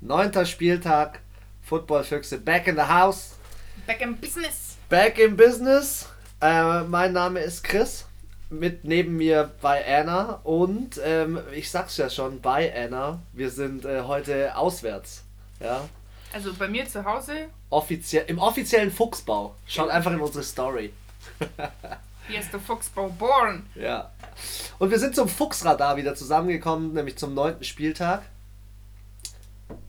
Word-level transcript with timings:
Neunter 0.00 0.46
Spieltag. 0.46 1.20
Footballfüchse 1.68 2.38
back 2.38 2.66
in 2.66 2.76
the 2.76 2.82
house. 2.82 3.34
Back 3.86 4.00
in 4.00 4.16
business. 4.16 4.76
Back 4.88 5.18
in 5.18 5.36
business. 5.36 6.08
Äh, 6.40 6.82
mein 6.84 7.12
Name 7.12 7.40
ist 7.40 7.64
Chris. 7.64 8.04
Mit 8.48 8.84
neben 8.84 9.16
mir 9.16 9.50
bei 9.60 9.84
Anna. 9.84 10.40
Und 10.44 11.00
ähm, 11.04 11.40
ich 11.52 11.70
sag's 11.70 11.96
ja 11.96 12.08
schon, 12.08 12.40
bei 12.40 12.72
Anna. 12.74 13.20
Wir 13.32 13.50
sind 13.50 13.84
äh, 13.84 14.02
heute 14.02 14.56
auswärts. 14.56 15.24
Ja. 15.60 15.88
Also 16.32 16.54
bei 16.54 16.68
mir 16.68 16.86
zu 16.86 17.04
Hause. 17.04 17.48
Offiziell, 17.68 18.24
Im 18.28 18.38
offiziellen 18.38 18.92
Fuchsbau. 18.92 19.56
Schaut 19.66 19.90
einfach 19.90 20.12
in 20.12 20.20
unsere 20.20 20.44
Story. 20.44 20.92
Hier 22.28 22.40
ist 22.40 22.52
der 22.52 22.60
Fuchsbau 22.60 23.08
born. 23.08 23.66
Ja. 23.74 24.12
Und 24.78 24.90
wir 24.90 24.98
sind 24.98 25.16
zum 25.16 25.28
Fuchsradar 25.28 25.96
wieder 25.96 26.14
zusammengekommen, 26.14 26.94
nämlich 26.94 27.16
zum 27.16 27.34
neunten 27.34 27.64
Spieltag. 27.64 28.22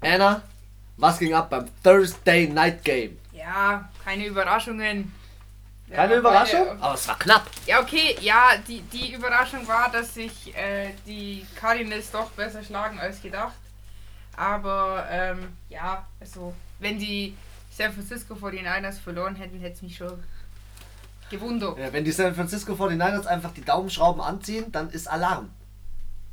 Anna, 0.01 0.41
was 0.97 1.19
ging 1.19 1.33
ab 1.33 1.49
beim 1.49 1.67
Thursday 1.83 2.47
Night 2.47 2.83
Game? 2.83 3.17
Ja, 3.33 3.89
keine 4.03 4.25
Überraschungen. 4.25 5.13
Keine 5.89 6.13
ja, 6.13 6.19
Überraschung? 6.19 6.67
Beide, 6.67 6.83
aber 6.83 6.93
es 6.93 7.07
war 7.07 7.19
knapp. 7.19 7.49
Ja, 7.65 7.81
okay, 7.81 8.15
ja, 8.21 8.51
die, 8.67 8.81
die 8.81 9.13
Überraschung 9.13 9.67
war, 9.67 9.91
dass 9.91 10.13
sich 10.13 10.55
äh, 10.55 10.91
die 11.05 11.45
Cardinals 11.55 12.11
doch 12.11 12.29
besser 12.31 12.63
schlagen 12.63 12.99
als 12.99 13.21
gedacht. 13.21 13.55
Aber 14.37 15.05
ähm, 15.09 15.53
ja, 15.69 16.05
also 16.19 16.53
wenn 16.79 16.99
die 16.99 17.35
San 17.75 17.91
Francisco 17.93 18.35
49ers 18.35 18.99
verloren 18.99 19.35
hätten, 19.35 19.59
hätte 19.59 19.75
es 19.75 19.81
mich 19.81 19.97
schon 19.97 20.23
gewundert. 21.29 21.77
Ja, 21.77 21.91
wenn 21.91 22.03
die 22.03 22.11
San 22.11 22.35
Francisco 22.35 22.73
49ers 22.73 23.25
einfach 23.25 23.53
die 23.53 23.63
Daumenschrauben 23.63 24.21
anziehen, 24.21 24.71
dann 24.71 24.89
ist 24.91 25.09
Alarm. 25.09 25.49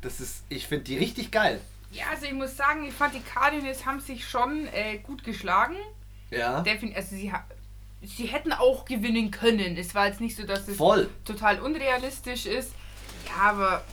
Das 0.01 0.19
ist, 0.19 0.43
ich 0.49 0.67
finde 0.67 0.85
die 0.85 0.97
richtig 0.97 1.31
geil. 1.31 1.59
Ja, 1.91 2.05
also 2.11 2.25
ich 2.25 2.33
muss 2.33 2.55
sagen, 2.57 2.83
ich 2.85 2.93
fand 2.93 3.13
die 3.13 3.21
Cardinals 3.21 3.85
haben 3.85 3.99
sich 3.99 4.27
schon 4.27 4.67
äh, 4.73 4.97
gut 4.97 5.23
geschlagen. 5.23 5.75
Ja. 6.29 6.61
Defin 6.61 6.93
also 6.95 7.15
sie, 7.15 7.31
sie 8.01 8.25
hätten 8.25 8.51
auch 8.51 8.85
gewinnen 8.85 9.31
können. 9.31 9.77
Es 9.77 9.95
war 9.95 10.07
jetzt 10.07 10.21
nicht 10.21 10.35
so, 10.35 10.43
dass 10.43 10.67
es 10.67 10.77
Voll. 10.77 11.09
total 11.25 11.59
unrealistisch 11.59 12.45
ist. 12.45 12.73
Ja, 13.27 13.51
aber 13.51 13.83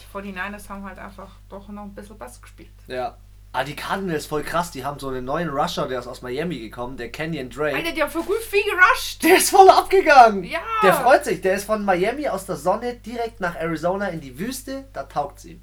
die 0.00 0.16
49ers 0.16 0.68
haben 0.68 0.84
halt 0.84 0.98
einfach 0.98 1.32
doch 1.48 1.68
noch 1.68 1.82
ein 1.82 1.94
bisschen 1.94 2.18
Bass 2.18 2.40
gespielt. 2.40 2.70
Ja. 2.86 3.16
Ah, 3.56 3.62
die 3.62 3.76
Cardinals 3.76 4.26
voll 4.26 4.42
krass, 4.42 4.72
die 4.72 4.84
haben 4.84 4.98
so 4.98 5.08
einen 5.08 5.24
neuen 5.24 5.48
Rusher, 5.48 5.86
der 5.86 6.00
ist 6.00 6.08
aus 6.08 6.22
Miami 6.22 6.58
gekommen, 6.58 6.96
der 6.96 7.12
Kenyon 7.12 7.50
Drake. 7.50 7.76
Alter, 7.76 7.92
die 7.92 8.02
haben 8.02 8.10
voll 8.10 8.24
gut 8.24 8.40
viel 8.40 8.64
gerusht. 8.64 9.22
Der 9.22 9.36
ist 9.36 9.50
voll 9.50 9.68
abgegangen. 9.68 10.42
Ja. 10.42 10.58
Der 10.82 10.92
freut 10.92 11.24
sich, 11.24 11.40
der 11.40 11.54
ist 11.54 11.64
von 11.64 11.84
Miami 11.84 12.26
aus 12.26 12.46
der 12.46 12.56
Sonne 12.56 12.94
direkt 12.94 13.38
nach 13.38 13.54
Arizona 13.54 14.08
in 14.08 14.20
die 14.20 14.40
Wüste, 14.40 14.86
da 14.92 15.04
taugt's 15.04 15.44
ihm. 15.44 15.60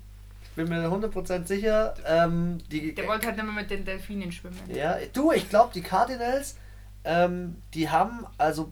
Bin 0.55 0.67
mir 0.67 0.85
100% 0.85 1.45
sicher, 1.45 1.94
ähm, 2.05 2.57
die... 2.69 2.94
Der 2.94 3.07
wollte 3.07 3.27
halt 3.27 3.38
nicht 3.38 3.45
mehr 3.45 3.53
mit 3.53 3.71
den 3.71 3.85
Delfinen 3.85 4.31
schwimmen. 4.31 4.59
Ja, 4.67 4.97
du, 5.13 5.31
ich 5.31 5.49
glaube, 5.49 5.71
die 5.73 5.81
Cardinals, 5.81 6.58
ähm, 7.03 7.61
die 7.73 7.89
haben, 7.89 8.25
also, 8.38 8.71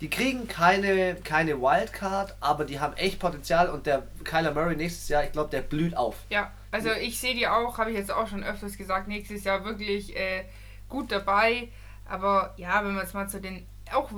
die 0.00 0.10
kriegen 0.10 0.46
keine, 0.46 1.16
keine 1.16 1.60
Wildcard, 1.60 2.36
aber 2.40 2.64
die 2.64 2.78
haben 2.78 2.94
echt 2.96 3.18
Potenzial 3.18 3.68
und 3.68 3.86
der 3.86 4.06
Kyler 4.22 4.52
Murray 4.52 4.76
nächstes 4.76 5.08
Jahr, 5.08 5.24
ich 5.24 5.32
glaube, 5.32 5.50
der 5.50 5.62
blüht 5.62 5.96
auf. 5.96 6.16
Ja, 6.30 6.52
also 6.70 6.90
ich 6.92 7.18
sehe 7.18 7.34
die 7.34 7.48
auch, 7.48 7.78
habe 7.78 7.90
ich 7.90 7.96
jetzt 7.96 8.12
auch 8.12 8.28
schon 8.28 8.44
öfters 8.44 8.76
gesagt, 8.76 9.08
nächstes 9.08 9.44
Jahr 9.44 9.64
wirklich 9.64 10.14
äh, 10.16 10.44
gut 10.88 11.10
dabei. 11.10 11.68
Aber 12.08 12.54
ja, 12.56 12.84
wenn 12.84 12.94
man 12.94 13.02
jetzt 13.02 13.14
mal 13.14 13.28
zu 13.28 13.40
den. 13.40 13.66
Auch 13.92 14.10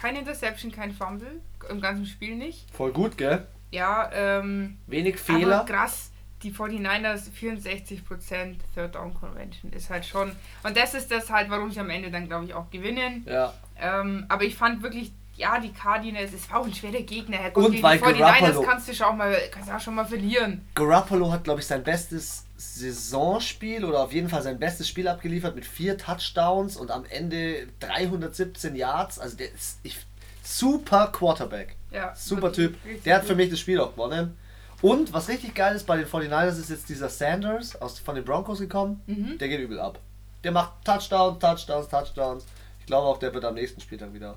keine 0.00 0.20
Interception, 0.20 0.70
kein 0.70 0.92
Fumble, 0.92 1.40
im 1.68 1.80
ganzen 1.80 2.06
Spiel 2.06 2.36
nicht. 2.36 2.70
Voll 2.72 2.92
gut, 2.92 3.18
gell? 3.18 3.46
Ja, 3.76 4.10
ähm. 4.12 4.78
Wenig 4.86 5.18
Fehler. 5.18 5.60
Aber 5.60 5.72
krass, 5.72 6.10
die 6.42 6.52
49ers 6.52 7.30
64% 7.38 8.56
Third 8.74 8.94
Down 8.94 9.12
Convention 9.14 9.70
ist 9.72 9.90
halt 9.90 10.06
schon. 10.06 10.32
Und 10.62 10.76
das 10.76 10.94
ist 10.94 11.10
das 11.10 11.30
halt, 11.30 11.50
warum 11.50 11.70
sie 11.70 11.80
am 11.80 11.90
Ende 11.90 12.10
dann, 12.10 12.26
glaube 12.26 12.46
ich, 12.46 12.54
auch 12.54 12.70
gewinnen. 12.70 13.24
Ja. 13.26 13.52
Ähm, 13.78 14.24
aber 14.28 14.44
ich 14.44 14.54
fand 14.54 14.82
wirklich 14.82 15.12
ja, 15.36 15.60
die 15.60 15.70
Cardinals, 15.72 16.32
es 16.32 16.50
war 16.50 16.60
auch 16.60 16.64
ein 16.64 16.72
schwerer 16.72 17.02
Gegner. 17.02 17.36
Herr 17.36 17.50
Gott, 17.50 17.66
und 17.66 17.82
weil 17.82 17.98
die 17.98 18.04
49ers 18.04 18.64
kannst 18.64 18.88
du 18.88 18.94
schon 18.94 19.06
auch 19.06 19.14
mal, 19.14 19.36
kannst 19.50 19.70
auch 19.70 19.80
schon 19.80 19.94
mal 19.94 20.06
verlieren. 20.06 20.66
Garoppolo 20.74 21.30
hat, 21.30 21.44
glaube 21.44 21.60
ich, 21.60 21.66
sein 21.66 21.84
bestes 21.84 22.46
Saisonspiel 22.56 23.84
oder 23.84 24.00
auf 24.00 24.12
jeden 24.14 24.30
Fall 24.30 24.42
sein 24.42 24.58
bestes 24.58 24.88
Spiel 24.88 25.06
abgeliefert 25.08 25.54
mit 25.54 25.66
vier 25.66 25.98
Touchdowns 25.98 26.78
und 26.78 26.90
am 26.90 27.04
Ende 27.04 27.68
317 27.80 28.76
Yards. 28.76 29.18
Also 29.18 29.36
der 29.36 29.52
ist 29.52 29.78
ich, 29.82 29.98
super 30.42 31.08
Quarterback. 31.12 31.75
Ja, 31.90 32.14
super 32.14 32.52
Typ. 32.52 32.76
Der 33.04 33.16
hat 33.16 33.24
für 33.24 33.34
mich 33.34 33.50
das 33.50 33.60
Spiel 33.60 33.80
auch 33.80 33.92
gewonnen. 33.92 34.36
Und 34.82 35.12
was 35.12 35.28
richtig 35.28 35.54
geil 35.54 35.74
ist 35.74 35.86
bei 35.86 35.96
den 35.96 36.06
49ers 36.06 36.58
ist 36.58 36.70
jetzt 36.70 36.88
dieser 36.88 37.08
Sanders 37.08 37.80
aus, 37.80 37.98
von 37.98 38.14
den 38.14 38.24
Broncos 38.24 38.58
gekommen. 38.58 39.00
Mhm. 39.06 39.38
Der 39.38 39.48
geht 39.48 39.60
übel 39.60 39.80
ab. 39.80 39.98
Der 40.44 40.52
macht 40.52 40.84
Touchdowns, 40.84 41.38
Touchdowns, 41.38 41.88
Touchdowns. 41.88 42.44
Ich 42.80 42.86
glaube 42.86 43.06
auch, 43.08 43.18
der 43.18 43.32
wird 43.32 43.44
am 43.44 43.54
nächsten 43.54 43.80
Spieltag 43.80 44.12
wieder 44.12 44.36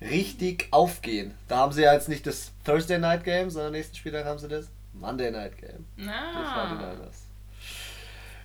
richtig 0.00 0.68
aufgehen. 0.70 1.34
Da 1.48 1.56
haben 1.56 1.72
sie 1.72 1.82
ja 1.82 1.92
jetzt 1.92 2.08
nicht 2.08 2.26
das 2.26 2.52
Thursday 2.64 2.98
Night 2.98 3.24
Game, 3.24 3.50
sondern 3.50 3.72
nächsten 3.72 3.96
Spieltag 3.96 4.24
haben 4.24 4.38
sie 4.38 4.48
das 4.48 4.66
Monday 4.94 5.30
Night 5.30 5.58
Game. 5.58 6.08
Ah. 6.08 6.94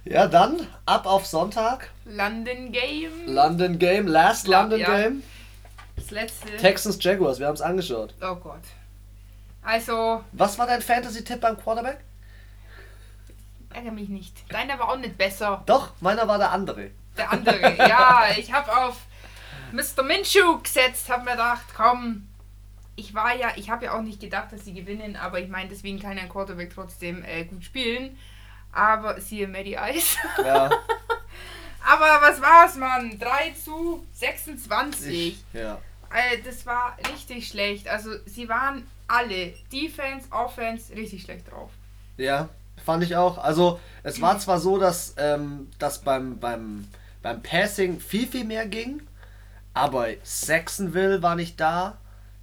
Ja, 0.06 0.28
dann 0.28 0.68
ab 0.86 1.06
auf 1.06 1.26
Sonntag. 1.26 1.90
London 2.06 2.72
Game. 2.72 3.12
London 3.28 3.80
Game, 3.80 4.08
Last 4.08 4.48
Ja, 4.48 4.62
London 4.62 4.80
ja. 4.80 4.98
Game. 4.98 5.24
Das 6.04 6.12
letzte. 6.12 6.58
Texans 6.58 7.02
Jaguars, 7.02 7.40
wir 7.40 7.48
haben 7.48 7.56
es 7.56 7.62
angeschaut. 7.62 8.14
oh 8.22 8.36
Gott. 8.36 8.62
Also, 9.62 10.24
Was 10.34 10.58
war 10.60 10.68
dein 10.68 10.82
Fantasy-Tipp 10.82 11.40
beim 11.40 11.58
Quarterback? 11.58 12.00
ärgere 13.74 13.92
mich 13.92 14.10
nicht. 14.10 14.52
Deiner 14.52 14.78
war 14.80 14.90
auch 14.90 14.98
nicht 14.98 15.18
besser. 15.18 15.64
Doch, 15.66 15.94
meiner 16.00 16.28
war 16.28 16.38
der 16.38 16.52
andere. 16.52 16.92
Der 17.18 17.32
andere. 17.32 17.76
ja, 17.78 18.28
ich 18.38 18.52
habe 18.54 18.76
auf 18.76 18.98
Mr. 19.72 20.04
Minshew 20.04 20.60
gesetzt, 20.62 21.10
habe 21.10 21.26
mir 21.26 21.32
gedacht, 21.32 21.66
komm. 21.76 22.28
Ich 22.96 23.16
war 23.16 23.36
ja, 23.36 23.50
ich 23.56 23.72
habe 23.72 23.86
ja 23.86 23.98
auch 23.98 24.04
nicht 24.04 24.20
gedacht, 24.20 24.52
dass 24.52 24.66
sie 24.66 24.74
gewinnen, 24.74 25.16
aber 25.16 25.40
ich 25.40 25.50
meine, 25.50 25.70
deswegen 25.70 26.00
kann 26.00 26.20
ein 26.20 26.30
Quarterback 26.30 26.72
trotzdem 26.74 27.24
äh, 27.26 27.46
gut 27.46 27.64
spielen. 27.64 28.18
Aber 28.72 29.20
siehe 29.20 29.48
Maddie 29.48 29.78
Ice. 29.96 30.18
Ja, 30.44 30.66
aber 31.84 32.22
was 32.22 32.40
war's, 32.40 32.76
Mann? 32.76 33.18
3 33.18 33.54
zu 33.54 34.06
26. 34.14 35.12
ich, 35.12 35.44
ja. 35.54 35.80
Äh, 36.14 36.38
das 36.44 36.66
war 36.66 36.96
richtig 37.12 37.48
schlecht. 37.48 37.88
Also 37.88 38.12
sie 38.26 38.48
waren 38.50 38.88
alle, 39.08 39.54
Defense, 39.72 40.28
Offense, 40.32 40.94
richtig 40.96 41.24
schlecht 41.24 41.52
drauf. 41.52 41.72
Ja, 42.18 42.50
fand 42.86 43.04
ich 43.04 43.16
auch. 43.16 43.38
Also, 43.38 43.80
es 44.04 44.22
war 44.22 44.38
zwar 44.40 44.60
so, 44.60 44.78
dass, 44.78 45.16
ähm, 45.18 45.70
dass 45.80 46.02
beim, 46.02 46.40
beim, 46.40 46.88
beim 47.22 47.42
Passing 47.42 48.00
viel, 48.00 48.28
viel 48.28 48.44
mehr 48.46 48.68
ging, 48.68 49.02
aber 49.74 50.08
Saxonville 50.24 51.22
war 51.24 51.36
nicht 51.36 51.60
da. 51.60 51.98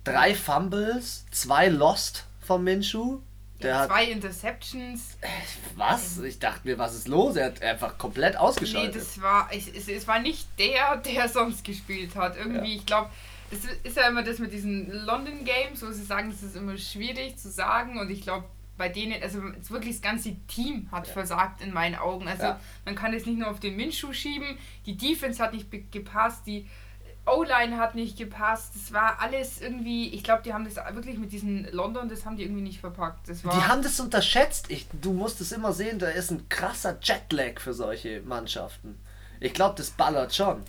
Drei 0.05 0.35
Fumbles, 0.35 1.25
zwei 1.31 1.69
Lost 1.69 2.25
von 2.41 2.65
Minshew. 2.65 3.21
Der 3.63 3.71
Ja, 3.71 3.79
hat. 3.81 3.89
zwei 3.91 4.05
Interceptions. 4.07 5.19
Was? 5.77 6.19
Ich 6.19 6.39
dachte 6.39 6.67
mir, 6.67 6.79
was 6.79 6.95
ist 6.95 7.09
los? 7.09 7.37
Er 7.37 7.47
hat 7.47 7.63
einfach 7.63 7.99
komplett 7.99 8.33
Nee, 8.33 8.39
ausgeschaltet. 8.39 8.97
das 9.03 9.21
war, 9.21 9.49
es, 9.53 9.69
es, 9.69 9.87
es 9.89 10.09
war 10.09 10.19
nicht 10.19 10.49
der, 10.59 10.97
der 10.97 11.29
sonst 11.33 11.63
gespielt 11.63 12.17
hat. 12.17 12.37
Irgendwie, 12.39 12.73
Ja. 12.73 12.77
ich 12.79 12.87
glaube, 12.87 13.11
es 13.51 13.65
ist 13.85 13.97
ja 13.97 14.09
immer 14.09 14.23
das 14.23 14.39
mit 14.39 14.53
diesen 14.53 14.91
London 15.05 15.45
Games, 15.45 15.83
wo 15.83 15.91
sie 15.91 16.05
sagen, 16.05 16.31
es 16.31 16.43
ist 16.43 16.57
immer 16.57 16.77
schwierig 16.79 17.37
zu 17.37 17.51
sagen. 17.51 17.99
Und 17.99 18.11
ich 18.11 18.23
glaube, 18.23 18.45
bei 18.79 18.89
denen, 18.89 19.23
also 19.23 19.43
wirklich 19.69 19.97
das 19.97 20.03
ganze 20.03 20.35
Team 20.47 20.89
hat 20.91 21.07
versagt 21.07 21.61
in 21.61 21.73
meinen 21.73 21.97
Augen. 21.97 22.27
Also 22.29 22.45
Ja. 22.45 22.61
man 22.85 22.95
kann 22.95 23.13
es 23.13 23.27
nicht 23.27 23.39
nur 23.39 23.51
auf 23.51 23.61
den 23.61 23.77
Minschuh 23.77 24.13
schieben. 24.13 24.57
Die 24.87 24.97
Defense 24.97 25.43
hat 25.43 25.53
nicht 25.53 25.69
gepasst, 25.93 26.47
die 26.47 26.67
O-Line 27.27 27.77
hat 27.77 27.95
nicht 27.95 28.17
gepasst. 28.17 28.73
Das 28.75 28.93
war 28.93 29.21
alles 29.21 29.61
irgendwie, 29.61 30.09
ich 30.09 30.25
glaube, 30.25 30.43
die 30.43 30.55
haben 30.55 30.65
das 30.65 30.77
wirklich 30.95 31.19
mit 31.19 31.31
diesen 31.33 31.71
London, 31.73 32.09
das 32.09 32.25
haben 32.25 32.37
die 32.37 32.45
irgendwie 32.45 32.63
nicht 32.63 32.81
verpackt. 32.81 33.29
Das 33.29 33.45
war, 33.45 33.53
Die 33.55 33.63
haben 33.63 33.83
das 33.83 34.01
unterschätzt. 34.01 34.71
Ich, 34.71 34.87
du 35.03 35.13
musst 35.13 35.41
es 35.41 35.53
immer 35.53 35.73
sehen, 35.73 35.99
da 35.99 36.09
ist 36.09 36.31
ein 36.31 36.49
krasser 36.49 36.99
Jetlag 37.03 37.61
für 37.61 37.75
solche 37.75 38.23
Mannschaften. 38.23 38.99
Ich 39.39 39.53
glaube, 39.53 39.75
das 39.77 39.91
ballert 39.91 40.35
schon. 40.35 40.63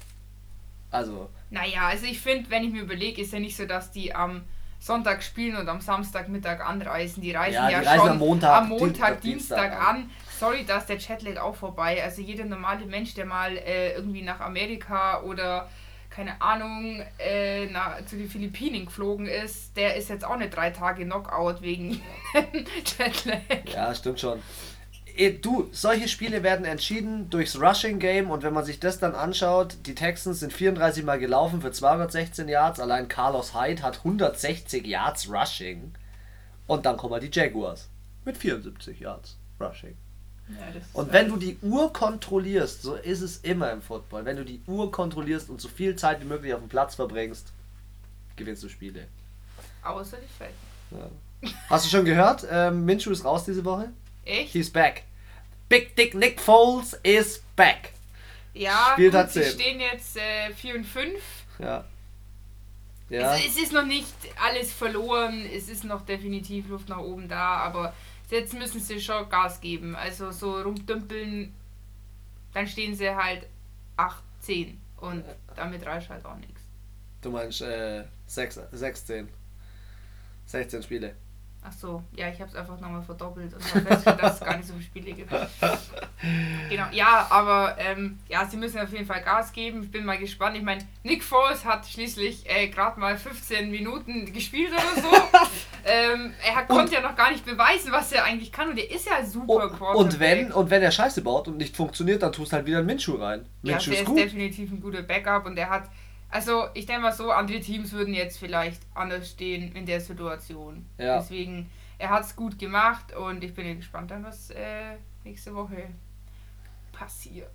Also, 0.92 1.30
Naja, 1.52 1.88
also 1.88 2.06
ich 2.06 2.20
finde, 2.20 2.50
wenn 2.50 2.64
ich 2.64 2.72
mir 2.72 2.82
überlege, 2.82 3.22
ist 3.22 3.34
ja 3.34 3.40
nicht 3.40 3.56
so, 3.56 3.66
dass 3.66 3.92
die 3.92 4.16
am 4.16 4.44
Sonntag 4.80 5.22
spielen 5.22 5.58
und 5.58 5.70
am 5.70 5.80
Samstagmittag 5.80 6.62
anreisen. 6.66 7.22
Die 7.22 7.32
reisen 7.32 7.54
Ja, 7.54 7.70
ja, 7.70 7.82
die 7.82 7.86
reisen 7.86 8.00
schon 8.00 8.10
am 8.10 8.18
Montag, 8.18 8.62
am 8.62 8.70
Montag, 8.70 9.22
Dienstag, 9.22 9.72
Dienstag, 9.72 9.88
an. 9.88 10.10
Sorry, 10.40 10.66
da 10.66 10.78
ist 10.78 10.88
der 10.88 10.98
Chatlag 10.98 11.38
auch 11.38 11.56
vorbei. 11.56 12.02
Also 12.04 12.22
jeder 12.22 12.46
normale 12.46 12.86
Mensch, 12.88 13.14
der 13.14 13.26
mal 13.26 13.58
äh, 13.58 13.94
irgendwie 13.94 14.24
nach 14.24 14.40
Amerika 14.40 15.22
oder 15.22 15.70
keine 16.10 16.42
Ahnung, 16.42 17.04
äh, 17.20 17.68
nach, 17.68 18.04
zu 18.06 18.18
den 18.18 18.30
Philippinen 18.30 18.86
geflogen 18.86 19.28
ist, 19.28 19.78
der 19.78 19.96
ist 19.96 20.10
jetzt 20.10 20.26
auch 20.26 20.38
nicht 20.38 20.56
drei 20.56 20.72
Tage 20.72 21.06
Knockout 21.06 21.62
wegen 21.62 22.02
Jetlag. 22.98 23.40
ja, 23.74 23.94
stimmt 23.94 24.20
schon. 24.20 24.42
Eh, 25.18 25.38
Du, 25.40 25.70
solche 25.72 26.08
Spiele 26.08 26.44
werden 26.44 26.66
entschieden 26.66 27.30
durchs 27.30 27.60
Rushing 27.60 28.00
Game 28.00 28.30
und 28.30 28.44
wenn 28.44 28.54
man 28.54 28.66
sich 28.66 28.80
das 28.80 29.00
dann 29.00 29.16
anschaut, 29.16 29.78
die 29.86 29.96
Texans 29.96 30.40
sind 30.40 30.54
34 30.54 31.04
Mal 31.04 31.20
gelaufen 31.20 31.62
für 31.62 31.72
216 31.72 32.48
Yards, 32.48 32.80
allein 32.80 33.08
Carlos 33.08 33.54
Hyde 33.54 33.82
hat 33.84 34.00
160 34.00 34.86
Yards 34.86 35.30
Rushing 35.32 35.94
und 36.68 36.86
dann 36.86 36.98
kommen 36.98 37.20
die 37.22 37.30
Jaguars 37.32 37.88
mit 38.26 38.38
74 38.38 39.00
Yards 39.00 39.38
Rushing. 39.60 39.96
Ja, 40.50 40.58
Und 40.94 41.14
wenn 41.14 41.32
halt- 41.32 41.32
du 41.32 41.38
die 41.38 41.58
Uhr 41.62 41.94
kontrollierst, 41.94 42.82
so 42.82 42.96
ist 42.96 43.22
es 43.22 43.38
immer 43.38 43.72
im 43.72 43.82
Football, 43.82 44.26
wenn 44.26 44.36
du 44.38 44.44
die 44.44 44.62
Uhr 44.68 44.92
kontrollierst 44.92 45.50
und 45.50 45.62
so 45.62 45.70
viel 45.70 45.96
Zeit 45.96 46.20
wie 46.22 46.26
möglich 46.26 46.54
auf 46.54 46.60
dem 46.60 46.68
Platz 46.70 46.96
verbringst, 46.96 47.54
gewinnst 48.36 48.62
du 48.64 48.68
Spiele. 48.70 49.08
Außer 49.84 50.18
die 50.18 50.28
Feld. 50.38 50.52
Ja. 50.92 51.52
Hast 51.70 51.86
du 51.86 51.90
schon 51.90 52.06
gehört? 52.06 52.46
Ähm, 52.52 52.86
Minshew 52.86 53.12
ist 53.12 53.24
raus 53.26 53.46
diese 53.46 53.64
Woche. 53.66 53.90
Echt? 54.26 54.54
He's 54.54 54.70
back. 54.70 55.04
Big 55.70 55.96
Dick 55.96 56.14
Nick 56.14 56.40
Foles 56.40 56.94
is 57.04 57.42
back. 57.56 57.92
Ja, 58.54 58.92
Spieltag 58.94 59.28
gut, 59.28 59.34
sie 59.34 59.42
10. 59.44 59.52
stehen 59.52 59.80
jetzt 59.80 60.18
äh, 60.18 60.54
4 60.54 60.76
und 60.76 60.84
5. 60.86 61.24
Ja. 61.60 61.86
Ja. 63.10 63.36
Es, 63.36 63.46
es 63.46 63.64
ist 63.64 63.74
noch 63.74 63.86
nicht 63.86 64.14
alles 64.42 64.72
verloren, 64.72 65.46
es 65.46 65.70
ist 65.70 65.84
noch 65.84 66.06
definitiv 66.06 66.70
Luft 66.70 66.90
nach 66.90 67.00
oben 67.00 67.28
da, 67.28 67.58
aber 67.58 67.94
jetzt 68.30 68.54
müssen 68.54 68.80
sie 68.80 69.02
schon 69.02 69.30
Gas 69.30 69.60
geben. 69.60 69.96
Also 69.96 70.32
so 70.32 70.62
rumdümpeln, 70.62 71.54
dann 72.54 72.68
stehen 72.68 72.96
sie 72.96 73.10
halt 73.10 73.48
8, 73.98 74.24
10 74.40 74.80
und 74.98 75.26
damit 75.56 75.86
reicht 75.86 76.10
halt 76.10 76.26
auch 76.26 76.38
nichts. 76.38 76.62
Du 77.22 77.32
meinst 77.32 77.62
äh, 77.62 78.04
6, 78.28 78.60
16. 78.72 79.30
16 80.46 80.84
Spiele. 80.84 81.16
Ach 81.64 81.72
so, 81.72 82.02
ja, 82.16 82.28
ich 82.30 82.40
habe 82.42 82.50
es 82.50 82.56
einfach 82.56 82.80
nochmal 82.80 83.04
verdoppelt 83.04 83.54
und 83.54 83.64
habe 83.64 83.82
festgestellt, 83.82 84.22
dass 84.24 84.34
es 84.34 84.40
gar 84.40 84.58
nicht 84.58 84.68
so 84.68 84.74
viele 84.74 84.86
Spiele 84.86 85.14
gibt. 85.14 85.32
Genau, 86.70 86.86
ja, 86.92 87.26
aber 87.32 87.76
ähm, 87.80 88.20
ja, 88.30 88.46
sie 88.46 88.56
müssen 88.58 88.80
auf 88.80 88.92
jeden 88.92 89.06
Fall 89.08 89.22
Gas 89.24 89.52
geben. 89.52 89.82
Ich 89.84 89.92
bin 89.92 90.06
mal 90.06 90.18
gespannt. 90.20 90.56
Ich 90.56 90.62
meine, 90.64 90.84
Nick 91.04 91.24
Foles 91.24 91.66
hat 91.66 91.88
schließlich 91.88 92.48
äh, 92.48 92.68
gerade 92.68 93.00
mal 93.00 93.18
15 93.18 93.72
Minuten 93.72 94.32
gespielt 94.32 94.72
oder 94.72 95.02
so. 95.02 95.10
ähm, 95.86 96.34
er 96.48 96.56
hat, 96.56 96.68
konnte 96.68 96.94
ja 96.94 97.02
noch 97.02 97.16
gar 97.16 97.32
nicht 97.32 97.44
beweisen, 97.44 97.92
was 97.92 98.12
er 98.12 98.24
eigentlich 98.24 98.52
kann 98.52 98.70
und 98.70 98.78
er 98.78 98.90
ist 98.92 99.08
ja 99.08 99.26
super 99.26 99.64
Und, 99.66 99.78
Quarterback. 99.78 99.96
und, 99.96 100.20
wenn, 100.20 100.52
und 100.52 100.70
wenn 100.70 100.84
er 100.84 100.92
Scheiße 100.92 101.22
baut 101.24 101.48
und 101.48 101.58
nicht 101.58 101.76
funktioniert, 101.76 102.22
dann 102.22 102.32
tust 102.32 102.54
halt 102.54 102.66
wieder 102.68 102.78
einen 102.78 102.88
Minshew 102.88 103.16
rein. 103.16 103.46
ja, 103.64 103.74
Minshew 103.74 103.90
der 103.92 104.00
ist 104.00 104.04
ist 104.04 104.10
gut. 104.10 104.18
definitiv 104.20 104.72
ein 104.72 104.80
guter 104.80 105.02
Backup 105.02 105.46
und 105.48 105.58
er 105.58 105.70
hat, 105.72 105.90
also 106.32 106.68
ich 106.74 106.86
denke 106.86 107.02
mal 107.04 107.14
so, 107.14 107.32
andere 107.32 107.60
Teams 107.60 107.92
würden 107.92 108.14
jetzt 108.14 108.40
vielleicht 108.40 108.82
anders 108.96 109.30
stehen 109.30 109.76
in 109.76 109.86
der 109.86 110.02
Situation. 110.02 110.86
Ja. 110.98 111.20
Deswegen, 111.20 111.70
er 112.00 112.10
hat 112.10 112.24
es 112.24 112.36
gut 112.36 112.58
gemacht 112.58 113.16
und 113.16 113.44
ich 113.44 113.54
bin 113.54 113.78
gespannt 113.78 114.12
dann, 114.12 114.24
was 114.24 114.50
äh, 114.52 114.96
nächste 115.24 115.54
Woche 115.54 115.88
passiert. 116.92 117.50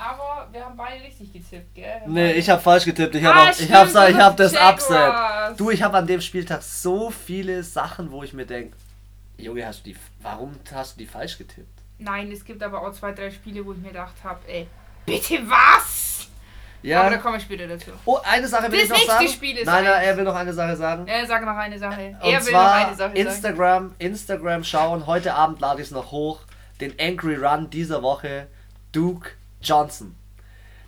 Aber 0.00 0.48
wir 0.52 0.64
haben 0.64 0.76
beide 0.76 1.02
richtig 1.04 1.32
getippt, 1.32 1.74
gell? 1.74 2.00
Wir 2.04 2.08
Nee, 2.08 2.32
ich 2.34 2.48
habe 2.48 2.62
falsch 2.62 2.84
getippt. 2.84 3.14
Ich 3.16 3.26
Ah, 3.26 3.34
habe 3.34 3.50
ich 3.50 3.72
hab, 3.72 3.92
du 3.92 3.98
ich 4.08 4.16
hab 4.16 4.36
das 4.36 4.54
hast 4.56 4.74
Upset. 4.74 4.96
Jaguars. 4.96 5.56
Du, 5.56 5.70
ich 5.70 5.82
habe 5.82 5.96
an 5.98 6.06
dem 6.06 6.20
Spieltag 6.20 6.62
so 6.62 7.10
viele 7.10 7.64
Sachen, 7.64 8.10
wo 8.12 8.22
ich 8.22 8.32
mir 8.32 8.46
denke, 8.46 8.76
Junge, 9.36 9.66
hast 9.66 9.80
du 9.84 9.90
die, 9.90 9.96
warum 10.22 10.52
hast 10.72 10.94
du 10.94 10.98
die 11.00 11.06
falsch 11.06 11.36
getippt? 11.38 11.66
Nein, 11.98 12.30
es 12.30 12.44
gibt 12.44 12.62
aber 12.62 12.80
auch 12.80 12.92
zwei, 12.92 13.10
drei 13.10 13.30
Spiele, 13.30 13.66
wo 13.66 13.72
ich 13.72 13.78
mir 13.78 13.88
gedacht 13.88 14.14
habe, 14.22 14.38
ey, 14.46 14.68
bitte 15.04 15.38
was? 15.50 16.07
Aber 16.82 17.10
da 17.10 17.10
Ja. 17.10 17.16
kommen 17.18 17.34
wir 17.34 17.40
später 17.40 17.66
dazu. 17.66 17.90
Oh, 18.04 18.18
eine 18.24 18.46
Sache 18.46 18.70
will 18.70 18.86
Das 18.86 18.98
ich 18.98 19.06
noch 19.06 19.14
sagen. 19.14 19.28
Spiel 19.28 19.56
ist 19.58 19.66
nein, 19.66 19.84
nein, 19.84 20.02
er 20.04 20.16
will 20.16 20.24
noch 20.24 20.34
eine 20.34 20.52
Sache 20.52 20.76
sagen. 20.76 21.06
Er 21.08 21.26
sagt 21.26 21.44
noch 21.44 21.56
eine 21.56 21.78
Sache. 21.78 22.16
Und 22.22 22.30
er 22.32 22.44
will 22.46 22.52
noch 22.52 22.60
eine 22.60 22.86
Sache 22.86 22.94
sagen. 22.96 23.16
Instagram, 23.16 23.94
Instagram 23.98 24.64
schauen. 24.64 25.06
Heute 25.06 25.34
Abend 25.34 25.60
lade 25.60 25.80
ich 25.82 25.88
es 25.88 25.92
noch 25.92 26.12
hoch. 26.12 26.40
Den 26.80 26.94
Angry 27.00 27.34
Run 27.34 27.68
dieser 27.70 28.02
Woche. 28.02 28.46
Duke 28.92 29.30
Johnson. 29.60 30.14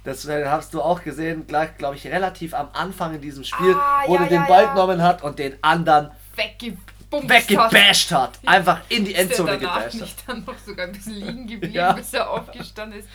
Das 0.04 0.26
hast 0.28 0.72
du 0.72 0.80
auch 0.80 1.02
gesehen, 1.02 1.46
gleich, 1.46 1.76
glaube 1.76 1.96
ich, 1.96 2.06
relativ 2.06 2.54
am 2.54 2.68
Anfang 2.72 3.14
in 3.16 3.20
diesem 3.20 3.44
Spiel, 3.44 3.74
Ah, 3.74 4.02
wo 4.06 4.14
ja, 4.14 4.22
er 4.22 4.28
den 4.28 4.40
ja, 4.42 4.46
Ball 4.46 4.62
ja. 4.62 4.72
genommen 4.72 5.02
hat 5.02 5.22
und 5.22 5.38
den 5.38 5.62
anderen 5.62 6.10
Weggebumst 6.36 7.28
weggebasht 7.28 8.12
hat. 8.12 8.38
Einfach 8.46 8.80
in 8.88 9.04
die 9.04 9.14
Endzone 9.14 9.58
gebasht 9.58 9.86
hat. 9.86 9.94
nicht 9.94 10.24
dann 10.26 10.44
noch 10.44 10.54
sogar 10.64 10.86
ein 10.86 10.92
bisschen 10.92 11.14
liegen 11.16 11.46
geblieben, 11.46 11.74
Ja. 11.74 11.92
bis 11.92 12.14
er 12.14 12.30
aufgestanden 12.30 13.00
ist. 13.00 13.08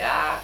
Ja, 0.00 0.40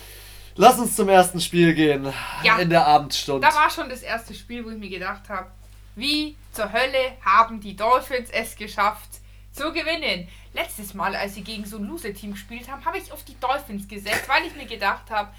Lass 0.56 0.79
uns 0.79 0.97
zum 0.97 1.08
ersten 1.08 1.41
Spiel 1.41 1.75
gehen. 1.75 2.12
Ja. 2.43 2.58
In 2.58 2.70
der 2.70 2.87
Abendstunde. 2.87 3.47
da 3.47 3.55
war 3.55 3.70
schon 3.70 3.88
das 3.88 4.02
erste 4.02 4.35
Spiel, 4.35 4.64
wo 4.64 4.70
ich 4.70 4.79
mir 4.79 4.91
gedacht 4.91 5.29
habe, 5.29 5.50
wie 5.97 6.37
zur 6.52 6.73
Hölle 6.73 7.17
haben 7.25 7.61
die 7.61 7.76
Dolphins 7.76 8.31
es 8.31 8.56
geschafft 8.56 9.20
zu 9.52 9.73
gewinnen. 9.73 10.29
Letztes 10.52 10.94
Mal, 10.94 11.14
als 11.14 11.35
sie 11.35 11.43
gegen 11.43 11.64
so 11.64 11.76
ein 11.76 11.85
Loser-Team 11.85 12.32
gespielt 12.32 12.69
haben, 12.69 12.85
habe 12.85 12.99
ich 12.99 13.12
auf 13.12 13.25
die 13.25 13.38
Dolphins 13.38 13.87
gesetzt, 13.87 14.29
weil 14.29 14.47
ich 14.47 14.56
mir 14.56 14.67
gedacht 14.67 15.11
habe, 15.11 15.31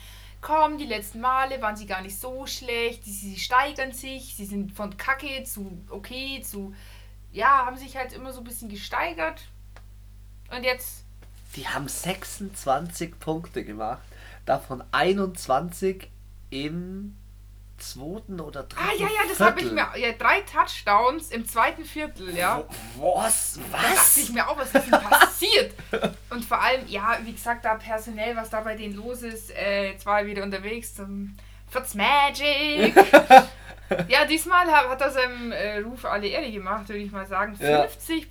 komm, 0.42 0.78
die 0.78 0.86
letzten 0.86 1.22
Male 1.22 1.62
waren 1.62 1.76
sie 1.76 1.86
gar 1.86 2.02
nicht 2.02 2.20
so 2.20 2.46
schlecht, 2.48 3.04
sie, 3.06 3.12
sie 3.12 3.40
steigern 3.40 3.92
sich, 3.92 4.36
sie 4.36 4.46
sind 4.46 4.74
von 4.74 4.98
Kacke 4.98 5.44
zu 5.44 5.84
okay 5.90 6.42
zu, 6.42 6.74
ja, 7.32 7.66
haben 7.66 7.78
sich 7.78 7.96
halt 7.96 8.14
immer 8.14 8.34
so 8.34 8.42
ein 8.42 8.46
bisschen 8.46 8.70
gesteigert. 8.70 9.42
Und 10.50 10.64
jetzt 10.64 11.04
Die 11.56 11.68
haben 11.68 11.88
26 11.88 13.20
Punkte 13.20 13.64
gemacht. 13.64 14.02
Davon 14.46 14.84
21 14.92 16.10
im 16.50 17.16
zweiten 17.78 18.40
oder 18.40 18.64
dritten 18.64 18.84
Ah 18.84 18.94
ja, 18.98 19.08
ja, 19.08 19.28
das 19.28 19.40
habe 19.40 19.60
ich 19.60 19.68
Viertel. 19.68 19.92
mir. 19.94 20.00
Ja, 20.00 20.12
drei 20.14 20.42
Touchdowns 20.42 21.30
im 21.30 21.48
zweiten 21.48 21.84
Viertel, 21.84 22.36
ja. 22.36 22.64
Was? 22.98 23.60
Da 23.72 23.78
dachte 23.78 24.20
ich 24.20 24.28
Was? 24.28 24.30
mir 24.30 24.48
auch, 24.48 24.58
was 24.58 24.66
ist 24.74 24.86
denn 24.86 24.92
passiert? 24.92 25.74
Und 26.30 26.46
vor 26.46 26.62
allem, 26.62 26.88
ja, 26.88 27.18
wie 27.24 27.34
gesagt, 27.34 27.66
da 27.66 27.76
personell, 27.76 28.36
was 28.36 28.50
da 28.50 28.62
bei 28.62 28.76
denen 28.76 28.96
los 28.96 29.24
ist, 29.24 29.52
äh, 29.52 29.92
jetzt 29.92 30.06
war 30.06 30.20
er 30.22 30.28
wieder 30.28 30.44
unterwegs 30.44 30.94
zum 30.96 31.36
Fitzmagic. 31.70 32.94
ja, 34.08 34.26
diesmal 34.26 34.68
hat, 34.68 35.02
er 35.02 35.12
seinem 35.12 35.52
äh, 35.52 35.80
Ruf 35.80 36.06
alle 36.06 36.28
Ehre 36.28 36.52
gemacht, 36.52 36.88
würde 36.90 37.02
ich 37.02 37.12
mal 37.12 37.26
sagen. 37.26 37.58
Ja. 37.60 37.86
50% 37.86 38.26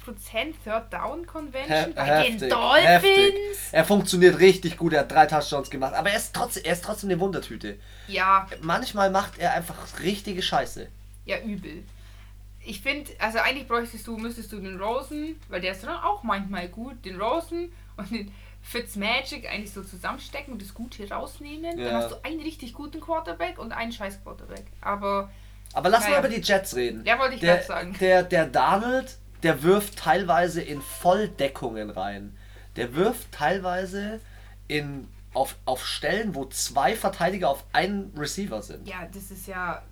Third 0.64 0.92
Down 0.92 1.20
He 1.20 1.26
Convention 1.26 1.94
bei 1.94 2.04
heftig, 2.04 2.38
den 2.38 2.50
Dolphins. 2.50 2.86
heftig. 2.86 3.34
Er 3.72 3.84
funktioniert 3.84 4.38
richtig 4.38 4.76
gut, 4.76 4.92
er 4.92 5.00
hat 5.00 5.12
drei 5.12 5.26
Touchdowns 5.26 5.70
gemacht, 5.70 5.94
aber 5.94 6.10
er 6.10 6.16
ist 6.16 6.34
trotzdem, 6.34 6.64
er 6.64 6.72
ist 6.72 6.84
trotzdem 6.84 7.10
eine 7.10 7.20
Wundertüte. 7.20 7.78
Ja, 8.08 8.46
Manchmal 8.60 9.10
macht 9.10 9.38
er 9.38 9.54
einfach 9.54 10.00
richtige 10.00 10.42
Scheiße. 10.42 10.88
ja, 11.26 11.38
übel. 11.40 11.84
Ich 12.62 12.82
finde, 12.82 13.10
also 13.18 13.38
eigentlich 13.38 13.66
bräuchtest 13.66 14.06
du, 14.06 14.18
müsstest 14.18 14.52
du 14.52 14.60
den 14.60 14.78
Rosen, 14.80 15.40
weil 15.48 15.62
der 15.62 15.72
ist 15.72 15.82
dann 15.82 15.96
auch 15.96 16.22
manchmal 16.22 16.68
gut, 16.68 17.04
den 17.06 17.18
Rosen 17.20 17.72
und 17.96 18.10
den 18.10 18.30
Fitzmagic 18.62 19.50
eigentlich 19.50 19.72
so 19.72 19.82
zusammenstecken 19.82 20.52
und 20.52 20.62
das 20.62 20.74
Gute 20.74 21.08
rausnehmen. 21.08 21.78
Ja. 21.78 21.84
Dann 21.86 21.94
hast 21.94 22.10
du 22.10 22.16
einen 22.22 22.40
richtig 22.40 22.74
guten 22.74 23.00
Quarterback 23.00 23.58
und 23.58 23.72
einen 23.72 23.92
scheiß 23.92 24.22
Quarterback. 24.22 24.66
Aber 24.80 25.30
Aber 25.72 25.88
lass 25.88 26.04
Naja. 26.04 26.20
mal 26.20 26.26
über 26.26 26.34
die 26.36 26.40
Jets 26.42 26.74
reden. 26.74 27.04
Ja, 27.04 27.18
wollte 27.18 27.34
ich 27.34 27.40
der, 27.40 27.56
grad 27.56 27.66
sagen. 27.66 27.96
Der, 28.00 28.22
der 28.24 28.46
Donald, 28.46 29.16
der 29.42 29.62
wirft 29.62 29.96
teilweise 29.98 30.60
in 30.62 30.80
Volldeckungen 30.82 31.90
rein. 31.90 32.36
Der 32.76 32.94
wirft 32.94 33.32
teilweise 33.32 34.20
in, 34.68 35.08
auf, 35.34 35.56
auf 35.64 35.86
Stellen, 35.86 36.34
wo 36.34 36.44
zwei 36.46 36.94
Verteidiger 36.96 37.48
auf 37.50 37.64
einen 37.72 38.12
Receiver 38.16 38.62
sind. 38.62 38.86
ja, 38.88 39.06
das 39.12 39.30
ist 39.30 39.46
ja. 39.46 39.82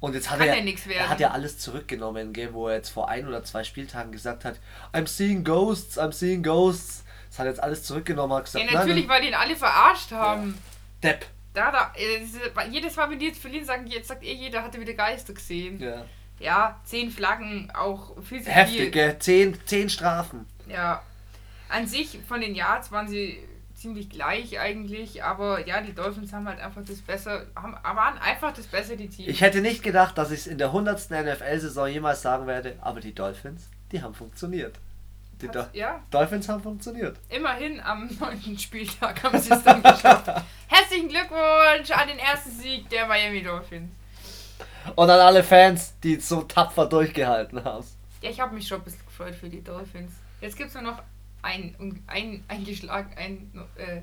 Und 0.00 0.14
jetzt 0.14 0.30
hat 0.30 0.38
Kann 0.40 0.48
er, 0.48 0.56
ja 0.56 0.64
nix 0.64 0.86
werden. 0.88 0.98
er 0.98 1.08
hat 1.10 1.20
ja 1.20 1.30
alles 1.30 1.58
zurückgenommen, 1.58 2.34
wo 2.52 2.66
er 2.66 2.74
jetzt 2.76 2.88
vor 2.88 3.08
ein 3.08 3.28
oder 3.28 3.44
zwei 3.44 3.62
Spieltagen 3.62 4.10
gesagt 4.10 4.44
hat, 4.44 4.58
I'm 4.92 5.06
seeing 5.06 5.44
ghosts, 5.44 5.96
I'm 5.96 6.10
seeing 6.12 6.42
ghosts. 6.42 7.04
Das 7.30 7.38
hat 7.38 7.46
er 7.46 7.50
jetzt 7.52 7.62
alles 7.62 7.84
zurückgenommen, 7.84 8.36
hat 8.36 8.52
Ja, 8.52 8.60
gesagt, 8.62 8.74
natürlich, 8.74 9.06
nein, 9.06 9.14
weil 9.14 9.22
die 9.22 9.28
ihn 9.28 9.34
alle 9.34 9.54
verarscht 9.54 10.10
haben. 10.10 10.58
Depp. 11.04 11.24
Da, 11.54 11.70
da, 11.70 11.92
äh, 11.96 12.24
jedes 12.70 12.96
Mal, 12.96 13.10
wenn 13.10 13.18
die 13.18 13.26
jetzt 13.26 13.40
verlieren, 13.40 13.64
sagen 13.66 13.84
die, 13.84 13.92
jetzt 13.92 14.08
sagt 14.08 14.22
eh 14.24 14.32
jeder, 14.32 14.62
hatte 14.62 14.80
wieder 14.80 14.94
Geister 14.94 15.34
gesehen. 15.34 15.78
Ja, 15.80 16.04
Ja. 16.38 16.80
zehn 16.84 17.10
Flaggen, 17.10 17.70
auch 17.74 18.16
viel 18.22 18.42
zu 18.42 18.50
Heftig, 18.50 18.92
viel. 18.94 19.18
Zehn, 19.18 19.58
zehn 19.66 19.88
Strafen. 19.90 20.46
Ja. 20.66 21.02
An 21.68 21.86
sich, 21.86 22.18
von 22.26 22.40
den 22.40 22.54
Yards 22.54 22.90
waren 22.92 23.08
sie 23.08 23.38
ziemlich 23.74 24.08
gleich 24.10 24.58
eigentlich, 24.60 25.24
aber 25.24 25.66
ja, 25.66 25.80
die 25.80 25.92
Dolphins 25.94 26.32
haben 26.32 26.46
halt 26.46 26.60
einfach 26.60 26.82
das 26.84 27.00
besser, 27.00 27.46
haben, 27.56 27.72
waren 27.82 28.16
einfach 28.18 28.52
das 28.54 28.66
bessere 28.66 28.96
Team. 29.08 29.28
Ich 29.28 29.40
hätte 29.40 29.60
nicht 29.60 29.82
gedacht, 29.82 30.16
dass 30.16 30.30
ich 30.30 30.40
es 30.40 30.46
in 30.46 30.56
der 30.58 30.68
100. 30.68 31.10
NFL-Saison 31.10 31.88
jemals 31.88 32.22
sagen 32.22 32.46
werde, 32.46 32.76
aber 32.80 33.00
die 33.00 33.14
Dolphins, 33.14 33.68
die 33.90 34.00
haben 34.02 34.14
funktioniert. 34.14 34.76
Die 35.42 35.48
Do 35.48 35.58
Hat's- 35.60 35.70
ja, 35.74 36.00
Dolphins 36.10 36.48
haben 36.48 36.62
funktioniert. 36.62 37.18
immerhin 37.28 37.80
am 37.80 38.08
neunten 38.18 38.58
Spieltag 38.58 39.22
haben 39.22 39.38
sie 39.38 39.52
es 39.52 39.62
dann 39.62 39.82
geschafft. 39.82 40.30
Herzlichen 40.68 41.08
Glückwunsch 41.08 41.90
an 41.90 42.08
den 42.08 42.18
ersten 42.18 42.50
Sieg 42.52 42.88
der 42.88 43.06
Miami 43.06 43.42
Dolphins. 43.42 43.90
Und 44.96 45.10
an 45.10 45.20
alle 45.20 45.42
Fans, 45.44 45.94
die 46.02 46.16
so 46.16 46.42
tapfer 46.42 46.86
durchgehalten 46.86 47.62
haben. 47.64 47.84
Ja, 48.20 48.30
ich 48.30 48.40
habe 48.40 48.54
mich 48.54 48.66
schon 48.66 48.78
ein 48.80 48.84
bisschen 48.84 49.04
gefreut 49.06 49.34
für 49.34 49.48
die 49.48 49.62
Dolphins. 49.62 50.12
Jetzt 50.40 50.56
gibt 50.56 50.68
es 50.68 50.74
nur 50.74 50.82
noch 50.84 51.02
ein, 51.42 52.00
ein, 52.06 52.44
ein 52.48 52.64
Geschlag, 52.64 53.06
ein 53.18 53.50
äh, 53.76 54.00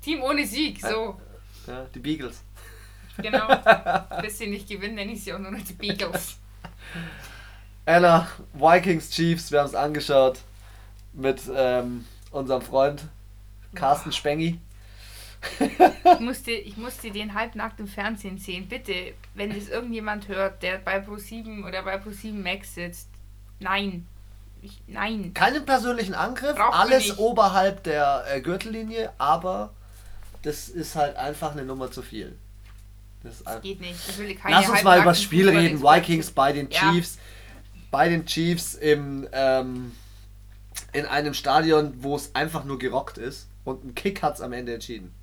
Team 0.00 0.22
ohne 0.22 0.44
Sieg. 0.46 0.80
So, 0.80 1.20
Ja, 1.66 1.86
die 1.94 1.98
Beagles. 2.00 2.42
genau. 3.18 3.46
Bis 4.22 4.38
sie 4.38 4.48
nicht 4.48 4.68
gewinnen, 4.68 4.96
nenne 4.96 5.12
ich 5.12 5.22
sie 5.24 5.32
auch 5.32 5.38
nur 5.38 5.50
noch 5.52 5.62
die 5.62 5.72
Beagles. 5.74 6.38
Anna, 7.84 8.28
Vikings 8.52 9.10
Chiefs, 9.10 9.50
wir 9.50 9.60
haben 9.60 9.66
es 9.66 9.74
angeschaut. 9.74 10.38
Mit 11.12 11.42
ähm, 11.54 12.04
unserem 12.30 12.62
Freund 12.62 13.04
Carsten 13.74 14.12
Spengi. 14.12 14.58
Ich 15.58 16.20
musste, 16.20 16.52
ich 16.52 16.76
musste 16.76 17.10
den 17.10 17.34
halbnackt 17.34 17.80
im 17.80 17.88
Fernsehen 17.88 18.38
sehen. 18.38 18.68
Bitte, 18.68 19.12
wenn 19.34 19.50
das 19.52 19.68
irgendjemand 19.68 20.28
hört, 20.28 20.62
der 20.62 20.78
bei 20.78 20.98
Pro7 20.98 21.66
oder 21.66 21.82
bei 21.82 21.96
Pro7 21.96 22.32
Max 22.34 22.74
sitzt, 22.76 23.08
nein. 23.58 24.06
ich, 24.62 24.80
nein. 24.86 25.34
Keinen 25.34 25.64
persönlichen 25.64 26.14
Angriff, 26.14 26.54
Braucht 26.56 26.78
alles 26.78 27.18
oberhalb 27.18 27.82
der 27.82 28.24
äh, 28.32 28.40
Gürtellinie, 28.40 29.10
aber 29.18 29.72
das 30.42 30.68
ist 30.68 30.94
halt 30.94 31.16
einfach 31.16 31.52
eine 31.52 31.64
Nummer 31.64 31.90
zu 31.90 32.02
viel. 32.02 32.36
Das 33.24 33.44
ein- 33.46 33.60
Geht 33.62 33.80
nicht. 33.80 33.98
Keine 34.40 34.54
Lass 34.56 34.68
uns 34.68 34.82
mal 34.84 34.98
über 34.98 35.10
das 35.10 35.22
Spiel 35.22 35.48
reden. 35.48 35.82
Vikings 35.82 36.30
bei 36.30 36.52
den 36.52 36.70
Ja. 36.70 36.92
Chiefs. 36.92 37.18
Bei 37.90 38.08
den 38.08 38.24
Chiefs 38.26 38.74
im, 38.74 39.26
ähm, 39.32 39.92
in 40.92 41.06
einem 41.06 41.34
Stadion, 41.34 42.02
wo 42.02 42.16
es 42.16 42.34
einfach 42.34 42.64
nur 42.64 42.78
gerockt 42.78 43.18
ist. 43.18 43.48
Und 43.64 43.84
ein 43.84 43.94
Kick 43.94 44.22
hat 44.22 44.34
es 44.34 44.40
am 44.40 44.52
Ende 44.52 44.74
entschieden. 44.74 45.14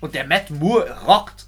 Und 0.00 0.14
der 0.14 0.26
Matt 0.26 0.50
Moore 0.50 1.04
rockt. 1.04 1.46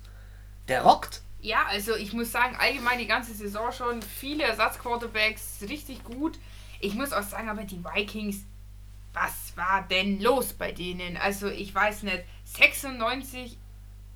Der 0.68 0.82
rockt. 0.82 1.22
Ja, 1.40 1.64
also 1.68 1.96
ich 1.96 2.12
muss 2.12 2.30
sagen, 2.30 2.56
allgemein 2.58 2.98
die 2.98 3.06
ganze 3.06 3.34
Saison 3.34 3.72
schon 3.72 4.02
viele 4.02 4.44
Ersatzquarterbacks 4.44 5.64
richtig 5.68 6.04
gut. 6.04 6.38
Ich 6.80 6.94
muss 6.94 7.12
auch 7.12 7.22
sagen, 7.22 7.48
aber 7.48 7.64
die 7.64 7.82
Vikings, 7.84 8.44
was 9.12 9.56
war 9.56 9.86
denn 9.88 10.20
los 10.20 10.52
bei 10.52 10.72
denen? 10.72 11.16
Also 11.16 11.48
ich 11.48 11.74
weiß 11.74 12.04
nicht, 12.04 12.22
96 12.44 13.56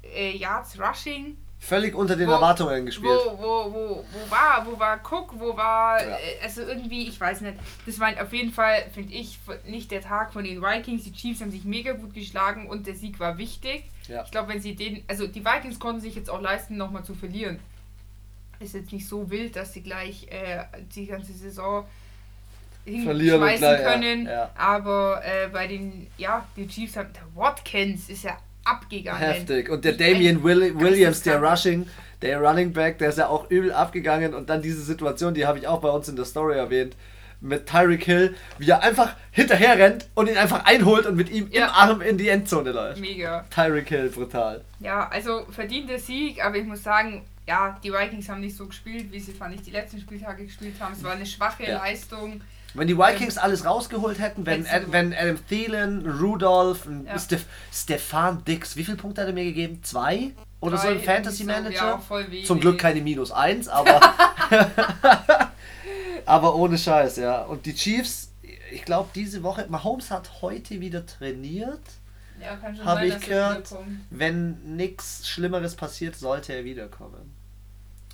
äh, 0.02 0.36
Yards 0.36 0.78
Rushing. 0.78 1.36
Völlig 1.58 1.94
unter 1.94 2.14
den 2.16 2.28
Wo- 2.28 2.32
Erwartungen 2.32 2.86
gespielt. 2.86 3.18
Wo, 3.26 3.38
wo, 3.38 3.72
wo, 3.72 4.04
wo 4.12 4.30
war, 4.30 4.64
wo 4.66 4.78
war 4.78 4.98
Cook, 4.98 5.32
wo 5.38 5.56
war, 5.56 6.00
Ja. 6.00 6.16
äh, 6.16 6.18
also 6.44 6.62
irgendwie, 6.62 7.08
ich 7.08 7.20
weiß 7.20 7.40
nicht. 7.40 7.54
Das 7.86 7.98
war 7.98 8.10
auf 8.22 8.32
jeden 8.32 8.52
Fall, 8.52 8.84
finde 8.94 9.14
ich, 9.14 9.38
nicht 9.66 9.90
der 9.90 10.00
Tag 10.02 10.32
von 10.32 10.44
den 10.44 10.62
Vikings. 10.62 11.04
Die 11.04 11.12
Chiefs 11.12 11.40
haben 11.40 11.50
sich 11.50 11.64
mega 11.64 11.92
gut 11.92 12.14
geschlagen 12.14 12.68
und 12.68 12.86
der 12.86 12.94
Sieg 12.94 13.18
war 13.18 13.38
wichtig. 13.38 13.84
Ja. 14.06 14.22
Ich 14.24 14.30
glaube, 14.30 14.50
wenn 14.52 14.60
sie 14.60 14.76
den, 14.76 15.02
also 15.08 15.26
die 15.26 15.44
Vikings 15.44 15.80
konnten 15.80 16.00
sich 16.00 16.14
jetzt 16.14 16.30
auch 16.30 16.40
leisten, 16.40 16.76
nochmal 16.76 17.04
zu 17.04 17.14
verlieren. 17.14 17.58
Ist 18.60 18.74
jetzt 18.74 18.92
nicht 18.92 19.08
so 19.08 19.28
wild, 19.30 19.56
dass 19.56 19.72
sie 19.72 19.82
gleich 19.82 20.28
äh, 20.30 20.64
die 20.94 21.06
ganze 21.06 21.32
Saison 21.32 21.84
Verlieren 22.84 23.40
gleich, 23.40 23.60
ja, 23.60 23.76
können. 23.78 24.26
ja. 24.26 24.50
Aber 24.56 25.20
äh, 25.24 25.48
bei 25.48 25.66
den, 25.66 26.06
ja, 26.18 26.46
die 26.54 26.68
Chiefs 26.68 26.96
haben, 26.96 27.12
der 27.12 27.24
Watkins 27.34 28.08
ist 28.08 28.22
ja 28.22 28.38
abgegangen. 28.66 29.20
Heftig. 29.20 29.68
Und 29.70 29.84
der 29.84 29.92
Damian 29.92 30.42
Will 30.42 30.78
Williams, 30.78 31.22
der. 31.22 31.42
Rushing, 31.42 31.86
der 32.22 32.40
Running 32.40 32.72
Back, 32.72 32.98
der 32.98 33.10
ist 33.10 33.18
ja 33.18 33.28
auch 33.28 33.50
übel 33.50 33.72
abgegangen. 33.72 34.34
Und 34.34 34.48
dann 34.50 34.62
diese 34.62 34.82
Situation, 34.82 35.34
die 35.34 35.46
habe 35.46 35.58
ich 35.58 35.66
auch 35.68 35.80
bei 35.80 35.88
uns 35.90 36.08
in 36.08 36.16
der 36.16 36.24
Story 36.24 36.56
erwähnt, 36.56 36.96
mit 37.42 37.66
Tyreek 37.66 38.02
Hill, 38.04 38.34
wie 38.58 38.70
er 38.70 38.82
einfach 38.82 39.14
hinterher 39.30 39.76
rennt 39.78 40.06
und 40.14 40.28
ihn 40.28 40.38
einfach 40.38 40.64
einholt 40.64 41.04
und 41.06 41.16
mit 41.16 41.30
ihm 41.30 41.48
Ja. 41.50 41.66
im 41.66 41.70
Arm 41.72 42.00
in 42.00 42.16
die 42.16 42.28
Endzone 42.30 42.72
läuft. 42.72 42.98
Mega. 43.00 43.44
Tyreek 43.54 43.88
Hill, 43.88 44.08
brutal. 44.08 44.62
Ja, 44.80 45.06
also 45.08 45.44
verdienter 45.50 45.98
Sieg, 45.98 46.42
aber 46.44 46.56
ich 46.56 46.64
muss 46.64 46.82
sagen, 46.82 47.26
ja, 47.46 47.78
die 47.84 47.92
Vikings 47.92 48.28
haben 48.30 48.40
nicht 48.40 48.56
so 48.56 48.66
gespielt, 48.66 49.12
wie 49.12 49.20
sie, 49.20 49.32
fand 49.32 49.54
ich, 49.54 49.62
die 49.62 49.70
letzten 49.70 50.00
Spieltage 50.00 50.44
gespielt 50.46 50.74
haben. 50.80 50.94
Es 50.94 51.04
war 51.04 51.12
eine 51.12 51.26
schwache 51.26 51.64
Ja. 51.64 51.78
Leistung. 51.78 52.40
Wenn 52.76 52.88
die 52.88 52.98
Vikings 52.98 53.38
alles 53.38 53.64
rausgeholt 53.64 54.18
hätten, 54.18 54.44
wenn, 54.46 54.66
Ad, 54.66 54.86
wenn 54.90 55.14
Adam 55.14 55.38
Thielen, 55.48 56.06
Rudolph, 56.20 56.86
ein 56.86 57.06
Ja. 57.06 57.18
Stef, 57.18 57.44
Stefan 57.72 58.44
Dix, 58.44 58.76
wie 58.76 58.84
viele 58.84 58.96
Punkte 58.96 59.22
hat 59.22 59.28
er 59.28 59.34
mir 59.34 59.44
gegeben? 59.44 59.80
Zwei? 59.82 60.32
Oder 60.60 60.76
so 60.78 60.88
Drei, 60.88 60.94
im 60.94 61.02
Fantasy 61.02 61.44
irgendwie 61.44 61.76
so, 61.76 61.84
Manager? 61.84 62.34
ja. 62.34 62.44
Zum 62.44 62.60
Glück 62.60 62.78
keine 62.78 63.00
minus 63.00 63.30
eins, 63.32 63.68
aber. 63.68 64.00
aber 66.26 66.54
ohne 66.54 66.78
Scheiß, 66.78 67.16
ja. 67.16 67.42
Und 67.42 67.66
die 67.66 67.74
Chiefs, 67.74 68.30
ich 68.72 68.84
glaube, 68.84 69.10
diese 69.14 69.42
Woche, 69.42 69.66
Mahomes 69.68 70.10
hat 70.10 70.42
heute 70.42 70.80
wieder 70.80 71.04
trainiert. 71.06 71.80
Ja, 72.40 72.56
kann 72.56 72.76
schon 72.76 72.84
Habe 72.84 73.06
ich 73.06 73.20
gehört. 73.20 73.74
Wenn 74.10 74.76
nichts 74.76 75.26
Schlimmeres 75.28 75.74
passiert, 75.74 76.16
sollte 76.16 76.52
er 76.52 76.64
wiederkommen. 76.64 77.34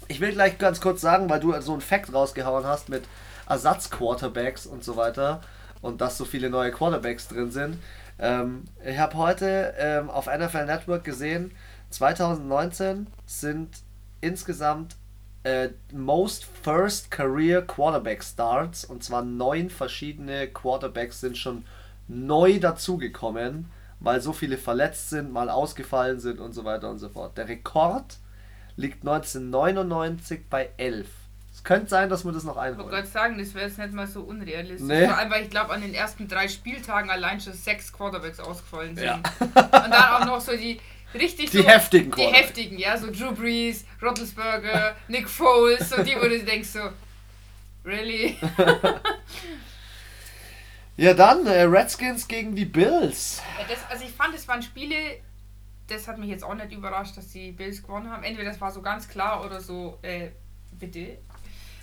Ich 0.08 0.20
will 0.20 0.32
gleich 0.32 0.58
ganz 0.58 0.80
kurz 0.80 1.00
sagen, 1.00 1.28
weil 1.30 1.40
du 1.40 1.58
so 1.60 1.72
einen 1.72 1.80
Fact 1.80 2.12
rausgehauen 2.12 2.64
hast 2.66 2.88
mit 2.88 3.04
Ersatz-Quarterbacks 3.52 4.66
und 4.66 4.82
so 4.82 4.96
weiter 4.96 5.42
und 5.82 6.00
dass 6.00 6.16
so 6.16 6.24
viele 6.24 6.48
neue 6.48 6.70
Quarterbacks 6.70 7.28
drin 7.28 7.50
sind. 7.50 7.76
Ähm, 8.18 8.64
ich 8.84 8.98
habe 8.98 9.16
heute 9.16 9.74
ähm, 9.78 10.08
auf 10.10 10.26
NFL 10.26 10.64
Network 10.66 11.04
gesehen, 11.04 11.52
2019 11.90 13.08
sind 13.26 13.68
insgesamt 14.20 14.96
äh, 15.44 15.70
Most 15.92 16.46
First 16.62 17.10
Career 17.10 17.62
Quarterback 17.62 18.24
Starts 18.24 18.84
und 18.84 19.04
zwar 19.04 19.22
neun 19.22 19.68
verschiedene 19.68 20.48
Quarterbacks 20.48 21.20
sind 21.20 21.36
schon 21.36 21.64
neu 22.08 22.58
dazugekommen, 22.58 23.70
weil 24.00 24.20
so 24.20 24.32
viele 24.32 24.56
verletzt 24.56 25.10
sind, 25.10 25.32
mal 25.32 25.50
ausgefallen 25.50 26.20
sind 26.20 26.40
und 26.40 26.52
so 26.52 26.64
weiter 26.64 26.88
und 26.90 26.98
so 26.98 27.08
fort. 27.08 27.36
Der 27.36 27.48
Rekord 27.48 28.18
liegt 28.76 29.06
1999 29.06 30.48
bei 30.48 30.70
11. 30.78 31.06
Könnte 31.64 31.88
sein, 31.88 32.08
dass 32.08 32.24
wir 32.24 32.32
das 32.32 32.42
noch 32.44 32.52
Ich 32.52 32.56
wollte 32.56 32.72
einholen. 32.72 32.90
gerade 32.90 33.06
sagen, 33.06 33.38
das 33.38 33.54
wäre 33.54 33.66
jetzt 33.66 33.78
nicht 33.78 33.92
mal 33.92 34.06
so 34.06 34.22
unrealistisch. 34.22 34.88
Nee. 34.88 35.06
Vor 35.06 35.16
allem, 35.16 35.30
weil 35.30 35.44
ich 35.44 35.50
glaube, 35.50 35.72
an 35.72 35.80
den 35.80 35.94
ersten 35.94 36.26
drei 36.26 36.48
Spieltagen 36.48 37.08
allein 37.10 37.40
schon 37.40 37.52
sechs 37.52 37.92
Quarterbacks 37.92 38.40
ausgefallen 38.40 38.96
sind. 38.96 39.04
Ja. 39.06 39.20
Und 39.40 39.54
dann 39.56 39.92
auch 39.92 40.24
noch 40.26 40.40
so 40.40 40.56
die 40.56 40.80
richtig 41.14 41.50
Die 41.50 41.58
so, 41.58 41.64
heftigen 41.68 42.10
Die 42.10 42.22
heftigen, 42.22 42.78
ja, 42.78 42.96
so 42.98 43.10
Drew 43.12 43.32
Brees, 43.32 43.84
Roethlisberger, 44.02 44.96
Nick 45.08 45.28
Foles, 45.28 45.88
so 45.90 46.02
die, 46.02 46.16
wo 46.16 46.22
du 46.22 46.42
denkst 46.42 46.68
so, 46.70 46.80
really? 47.84 48.36
Ja, 50.96 51.14
dann 51.14 51.46
äh, 51.46 51.62
Redskins 51.62 52.28
gegen 52.28 52.54
die 52.54 52.66
Bills. 52.66 53.40
Ja, 53.58 53.64
das, 53.66 53.78
also 53.90 54.04
ich 54.04 54.12
fand, 54.12 54.34
es 54.34 54.46
waren 54.46 54.62
Spiele, 54.62 54.94
das 55.88 56.06
hat 56.06 56.18
mich 56.18 56.28
jetzt 56.28 56.44
auch 56.44 56.54
nicht 56.54 56.70
überrascht, 56.72 57.16
dass 57.16 57.28
die 57.28 57.50
Bills 57.52 57.82
gewonnen 57.82 58.10
haben. 58.10 58.22
Entweder 58.24 58.50
das 58.50 58.60
war 58.60 58.70
so 58.70 58.82
ganz 58.82 59.08
klar 59.08 59.44
oder 59.44 59.60
so, 59.60 59.98
äh, 60.02 60.28
bitte. 60.72 61.18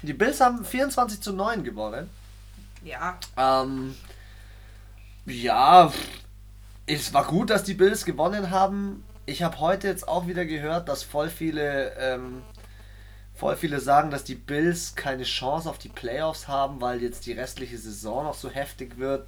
Die 0.01 0.13
Bills 0.13 0.39
haben 0.39 0.63
24 0.63 1.22
zu 1.22 1.34
9 1.34 1.63
gewonnen. 1.63 2.10
Ja, 2.84 3.20
Ähm, 3.38 3.96
ja, 5.25 5.91
es 6.86 7.13
war 7.13 7.25
gut, 7.25 7.50
dass 7.50 7.63
die 7.63 7.74
Bills 7.74 8.06
gewonnen 8.06 8.51
haben. 8.51 9.03
Ich 9.25 9.44
habe 9.44 9.60
heute 9.60 9.88
jetzt 9.88 10.08
auch 10.08 10.27
wieder 10.27 10.46
gehört, 10.46 10.89
dass 10.89 11.03
voll 11.03 11.29
viele, 11.29 11.94
ähm, 11.98 12.41
voll 13.36 13.56
viele 13.56 13.79
sagen, 13.79 14.10
dass 14.10 14.24
die 14.24 14.36
Bills 14.36 14.96
keine 14.96 15.24
Chance 15.24 15.70
auf 15.70 15.77
die 15.77 15.89
Playoffs 15.89 16.48
haben, 16.48 16.82
weil 16.82 17.01
jetzt 17.01 17.25
die 17.25 17.34
restliche 17.34 17.77
Saison 17.77 18.24
noch 18.24 18.34
so 18.34 18.50
heftig 18.50 18.98
wird. 18.98 19.27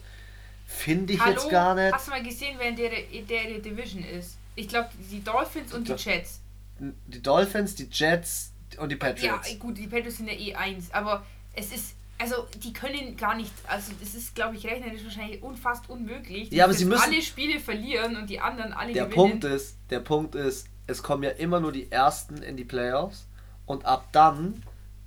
Finde 0.66 1.14
ich 1.14 1.20
hallo, 1.20 1.34
jetzt 1.34 1.50
gar 1.50 1.76
nicht. 1.76 1.94
hast 1.94 2.08
du 2.08 2.12
mal 2.12 2.24
gesehen, 2.24 2.56
wer 2.58 2.70
in 2.70 2.76
der, 2.78 3.12
in 3.12 3.28
der, 3.28 3.60
Division 3.60 4.04
ist? 4.04 4.38
Ich 4.56 4.70
glaube, 4.70 4.90
die 5.12 5.24
Dolphins 5.24 5.74
und 5.74 5.88
die 5.88 5.94
Jets. 5.94 6.40
Die 6.80 7.22
Dolphins, 7.22 7.76
die 7.76 7.90
Jets 7.92 8.51
und 8.82 8.90
die 8.90 8.96
Ja, 8.96 9.00
Patriots. 9.00 9.60
gut, 9.60 9.78
die 9.78 9.88
Patriots 9.88 10.18
sind 10.18 10.28
ja 10.28 10.34
eh 10.34 10.56
eins, 10.56 10.92
aber 10.94 11.24
es 11.54 11.72
ist, 11.72 11.96
also 12.18 12.48
die 12.64 12.74
können 12.74 13.16
gar 13.18 13.36
nicht, 13.36 13.52
also 13.68 13.92
es 14.02 14.16
ist, 14.16 14.36
glaube 14.36 14.56
ich, 14.56 14.66
rechnerisch 14.66 15.04
wahrscheinlich 15.04 15.42
unfast 15.42 15.90
unmöglich, 15.90 16.52
Ja, 16.52 16.66
aber 16.66 16.74
dass 16.74 16.80
sie 16.80 16.86
müssen- 16.86 17.02
alle 17.04 17.22
Spiele 17.22 17.60
verlieren 17.60 18.16
und 18.16 18.30
die 18.30 18.40
anderen 18.40 18.74
alle 18.74 18.94
Der 18.94 19.06
gewinnen. 19.06 19.16
Punkt 19.32 19.44
ist, 19.44 19.78
der 19.90 20.00
Punkt 20.00 20.36
ist, 20.36 20.68
es 20.88 21.02
kommen 21.04 21.24
ja 21.24 21.30
immer 21.32 21.60
nur 21.60 21.72
die 21.72 21.92
ersten 21.92 22.38
in 22.44 22.58
die 22.58 22.64
Playoffs 22.66 23.26
und 23.66 23.86
ab 23.86 24.08
dann 24.12 24.64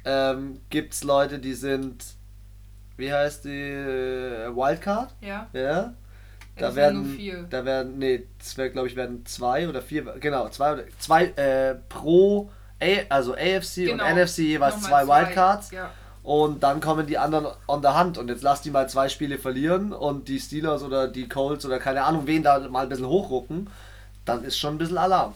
ähm, 0.06 0.60
gibt 0.70 0.92
es 0.94 1.02
Leute, 1.02 1.38
die 1.38 1.54
sind, 1.54 2.04
wie 2.98 3.10
heißt 3.12 3.44
die, 3.46 3.48
äh, 3.50 4.54
Wildcard? 4.54 5.14
Ja, 5.20 5.48
Ja. 5.52 5.94
Da 6.56 6.66
das 6.66 6.76
werden, 6.76 7.16
vier. 7.16 7.46
da 7.50 7.64
werden, 7.64 7.98
nee, 7.98 8.22
das 8.38 8.56
wär, 8.56 8.70
glaube 8.70 8.86
ich, 8.86 8.94
werden 8.94 9.26
zwei 9.26 9.68
oder 9.68 9.82
vier, 9.82 10.02
genau, 10.20 10.48
zwei 10.50 10.74
oder 10.74 10.84
zwei 11.00 11.24
äh, 11.24 11.74
pro, 11.88 12.48
A, 12.84 13.04
also 13.08 13.34
AFC 13.34 13.86
Genau. 13.86 14.04
und 14.04 14.10
NFC 14.16 14.38
jeweils 14.38 14.80
Nochmal 14.82 15.04
zwei 15.06 15.20
Wildcards. 15.26 15.70
Ja. 15.70 15.90
Und 16.22 16.62
dann 16.62 16.80
kommen 16.80 17.06
die 17.06 17.18
anderen 17.18 17.46
on 17.66 17.82
der 17.82 17.94
Hand. 17.94 18.16
Und 18.18 18.28
jetzt 18.28 18.42
lass 18.42 18.62
die 18.62 18.70
mal 18.70 18.88
zwei 18.88 19.08
Spiele 19.08 19.38
verlieren 19.38 19.92
und 19.92 20.28
die 20.28 20.40
Steelers 20.40 20.82
oder 20.82 21.06
die 21.08 21.28
Colts 21.28 21.66
oder 21.66 21.78
keine 21.78 22.02
Ahnung, 22.04 22.26
wen 22.26 22.42
da 22.42 22.58
mal 22.60 22.84
ein 22.84 22.88
bisschen 22.88 23.06
hochrucken. 23.08 23.68
Dann 24.24 24.42
ist 24.44 24.58
schon 24.58 24.74
ein 24.76 24.78
bisschen 24.78 24.96
Alarm. 24.98 25.34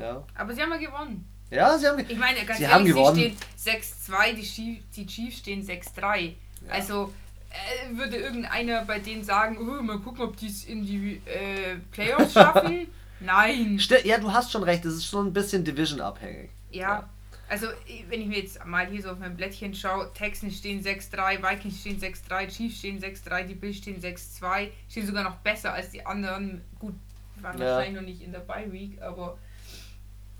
Ja, 0.00 0.22
Aber 0.36 0.54
sie 0.54 0.62
haben 0.62 0.70
ja 0.72 0.76
gewonnen. 0.76 1.26
ja 1.50 1.76
sie 1.78 1.86
haben. 1.86 1.96
ge- 1.96 2.06
Ich 2.10 2.18
meine, 2.18 2.44
ganz 2.44 2.58
Sie 2.58 2.64
ehrlich, 2.64 2.74
haben 2.74 2.84
gewonnen. 2.84 3.16
sie 3.16 3.34
stehen 3.64 3.80
6-2, 4.14 4.34
die, 4.34 4.42
Chief- 4.42 4.82
die 4.94 5.06
Chiefs 5.06 5.38
stehen 5.38 5.66
6-3. 5.66 6.34
Also 6.68 7.12
äh, 7.50 7.96
würde 7.96 8.16
irgendeiner 8.18 8.84
bei 8.84 8.98
denen 8.98 9.24
sagen, 9.24 9.56
oh, 9.58 9.82
mal 9.82 9.98
gucken, 9.98 10.22
ob 10.22 10.36
die 10.36 10.48
es 10.48 10.64
in 10.64 10.84
die 10.84 11.20
äh, 11.26 11.76
Playoffs 11.92 12.32
schaffen? 12.34 12.88
Nein. 13.20 13.80
Ja, 14.04 14.18
du 14.18 14.32
hast 14.32 14.52
schon 14.52 14.62
recht, 14.62 14.84
es 14.84 14.94
ist 14.94 15.06
schon 15.06 15.26
ein 15.28 15.32
bisschen 15.32 15.64
Division-abhängig. 15.64 16.50
Ja. 16.70 17.08
Also, 17.48 17.68
wenn 18.08 18.20
ich 18.20 18.26
mir 18.26 18.38
jetzt 18.40 18.64
mal 18.66 18.86
hier 18.88 19.02
so 19.02 19.10
auf 19.10 19.18
mein 19.18 19.36
Blättchen 19.36 19.72
schaue, 19.72 20.12
Texans 20.12 20.58
stehen 20.58 20.82
6-3, 20.82 21.40
Vikings 21.40 21.80
stehen 21.80 22.00
6-3, 22.00 22.48
Chiefs 22.48 22.78
stehen 22.78 23.00
6-3, 23.00 23.44
die 23.44 23.54
Bills 23.54 23.76
stehen 23.76 24.00
6-2, 24.02 24.68
stehen 24.88 25.06
sogar 25.06 25.22
noch 25.22 25.36
besser 25.36 25.72
als 25.72 25.90
die 25.90 26.04
anderen. 26.04 26.62
Gut, 26.80 26.94
waren 27.40 27.58
Ja. 27.60 27.66
wahrscheinlich 27.76 28.00
noch 28.00 28.06
nicht 28.08 28.22
in 28.22 28.32
der 28.32 28.40
Bye 28.40 28.72
Week, 28.72 29.00
aber 29.00 29.38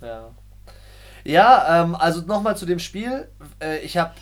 Ja. 0.01 0.35
Ja, 1.25 1.83
ähm, 1.83 1.95
also 1.95 2.21
nochmal 2.23 2.57
zu 2.57 2.67
dem 2.67 2.79
Spiel. 2.79 3.29
Äh, 3.61 3.79
ich 3.81 3.97
habe 3.97 4.15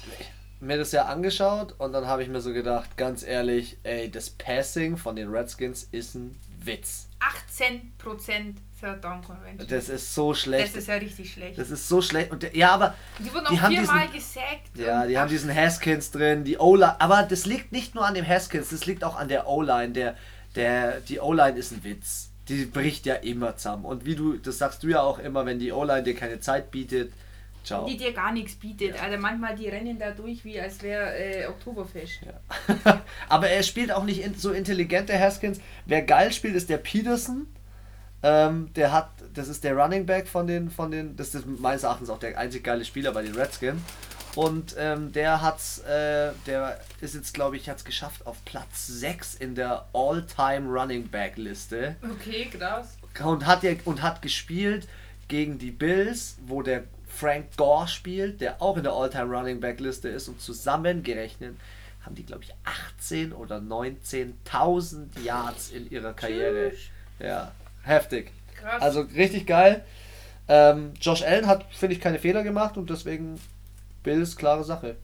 mir 0.61 0.79
das 0.79 0.93
ja 0.93 1.07
angeschaut 1.07 1.75
und 1.79 1.93
dann 1.93 2.07
habe 2.07 2.23
ich 2.23 2.29
mir 2.29 2.41
so 2.41 2.53
gedacht, 2.53 2.97
ganz 2.97 3.23
ehrlich, 3.23 3.79
ey, 3.83 4.11
das 4.11 4.31
Passing 4.31 4.97
von 4.97 5.17
den 5.17 5.29
Redskins 5.31 5.85
ist 5.91 6.15
ein 6.15 6.39
Witz. 6.63 7.09
18% 7.51 8.55
Third 8.81 9.03
Down 9.03 9.23
Convention. 9.23 9.69
Das 9.69 9.89
ist 9.89 10.15
so 10.15 10.35
schlecht. 10.35 10.69
Das 10.69 10.83
ist 10.83 10.89
ja 10.89 10.95
richtig 10.97 11.33
schlecht. 11.33 11.59
Das 11.59 11.71
ist 11.71 11.89
so 11.89 12.03
schlecht. 12.03 12.31
Und 12.31 12.43
der, 12.43 12.57
ja, 12.57 12.71
aber 12.71 12.95
die 13.19 13.33
wurden 13.33 13.47
die 13.51 13.57
auch 13.57 13.63
haben 13.63 13.75
viermal 13.75 14.09
gesackt. 14.09 14.77
ja, 14.77 15.07
die 15.07 15.19
haben 15.19 15.31
diesen 15.31 15.55
Haskins 15.55 16.11
drin, 16.11 16.45
die 16.45 16.59
O-Line. 16.59 17.01
Aber 17.01 17.23
das 17.23 17.47
liegt 17.47 17.73
nicht 17.73 17.95
nur 17.95 18.07
an 18.07 18.15
dem 18.15 18.27
Haskins, 18.27 18.71
das 18.71 18.87
liegt 18.87 19.05
auch 19.05 19.17
an 19.17 19.29
der 19.29 19.49
O-Line. 19.49 19.93
Der, 19.93 20.17
der, 20.55 21.01
die 21.01 21.21
O-Line 21.21 21.59
ist 21.59 21.73
ein 21.73 21.85
Witz. 21.85 22.31
Die 22.49 22.67
bricht 22.67 23.07
ja 23.07 23.15
immer 23.15 23.57
zusammen. 23.57 23.87
Und 23.87 24.05
wie 24.05 24.17
du, 24.17 24.37
das 24.37 24.59
sagst 24.59 24.83
du 24.83 24.89
ja 24.89 25.01
auch 25.01 25.19
immer, 25.19 25.47
wenn 25.47 25.59
die 25.59 25.73
O-Line 25.73 26.03
dir 26.03 26.15
keine 26.15 26.41
Zeit 26.41 26.71
bietet, 26.71 27.13
ciao. 27.65 27.87
Die 27.87 27.97
dir 27.97 28.13
gar 28.13 28.33
nichts 28.33 28.55
bietet. 28.55 29.01
Also 29.03 29.19
manchmal 29.19 29.57
die 29.57 29.69
rennen 29.69 29.99
da 29.99 30.11
durch, 30.11 30.45
wie 30.45 30.61
als 30.61 30.83
wäre 30.83 31.17
äh, 31.17 31.47
Oktoberfest. 31.47 32.21
Aber 33.29 33.49
er 33.49 33.63
spielt 33.63 33.91
auch 33.91 34.05
nicht 34.05 34.23
in, 34.23 34.35
so 34.35 34.53
intelligent, 34.53 35.09
der 35.09 35.21
Haskins. 35.21 35.61
Wer 35.87 36.03
geil 36.03 36.33
spielt, 36.33 36.55
ist 36.55 36.69
der 36.69 36.79
Peterson. 36.79 37.47
Ähm, 38.23 38.71
der 38.75 38.93
hat, 38.93 39.11
das 39.35 39.49
ist 39.49 39.65
der 39.65 39.77
Running 39.77 40.07
Back 40.07 40.29
von 40.29 40.47
den, 40.47 40.71
von 40.71 40.91
den, 40.91 41.17
das 41.17 41.35
ist 41.35 41.47
meines 41.47 41.83
Erachtens 41.83 42.09
auch 42.09 42.19
der 42.19 42.39
einzig 42.39 42.65
geile 42.65 42.85
Spieler 42.85 43.13
bei 43.13 43.23
den 43.23 43.35
Redskins. 43.35 43.83
Und 44.35 44.75
ähm, 44.79 45.13
der 45.13 45.43
hat's, 45.43 45.79
äh, 45.81 46.33
der 46.47 46.81
ist 47.01 47.15
jetzt, 47.15 47.35
glaube 47.35 47.57
ich, 47.57 47.69
hat's 47.69 47.85
geschafft 47.85 48.27
auf 48.27 48.45
Platz 48.45 48.87
6 48.87 49.35
in 49.37 49.55
der 49.55 49.87
All-Time 49.93 50.69
Running 50.69 51.09
Back 51.09 51.37
Liste. 51.37 51.97
Okay, 52.03 52.47
krass. 52.51 52.97
Und 53.23 53.47
hat, 53.47 53.63
ja, 53.63 53.73
und 53.85 54.03
hat 54.03 54.23
gespielt 54.23 54.89
gegen 55.29 55.59
die 55.59 55.71
Bills, 55.71 56.37
wo 56.47 56.63
der 56.63 56.85
Frank 57.15 57.57
Gore 57.57 57.89
spielt, 57.89 58.41
der 58.41 58.61
auch 58.61 58.77
in 58.77 58.83
der 58.83 58.93
All-Time 58.93 59.37
Running 59.37 59.61
Back 59.61 59.81
Liste 59.81 60.09
ist. 60.09 60.29
Und 60.29 60.41
zusammengerechnet 60.41 61.57
haben 62.03 62.15
die, 62.15 62.25
glaube 62.25 62.43
ich, 62.45 62.53
18 62.99 63.33
oder 63.33 63.59
19.000 63.59 65.21
Yards 65.25 65.71
in 65.71 65.91
ihrer 65.91 66.13
Karriere. 66.13 66.73
Ja, 67.19 67.53
heftig. 67.83 68.31
Krass. 68.57 68.83
Also 68.83 69.01
richtig 69.01 69.47
geil. 69.47 69.85
Ähm, 70.49 70.93
Josh 71.01 71.23
Allen 71.23 71.47
hat, 71.47 71.65
finde 71.73 71.95
ich, 71.95 72.01
keine 72.01 72.19
Fehler 72.19 72.43
gemacht 72.43 72.77
und 72.77 72.91
deswegen 72.91 73.41
Bills, 74.03 74.37
klare 74.37 74.65
Sache. 74.65 74.97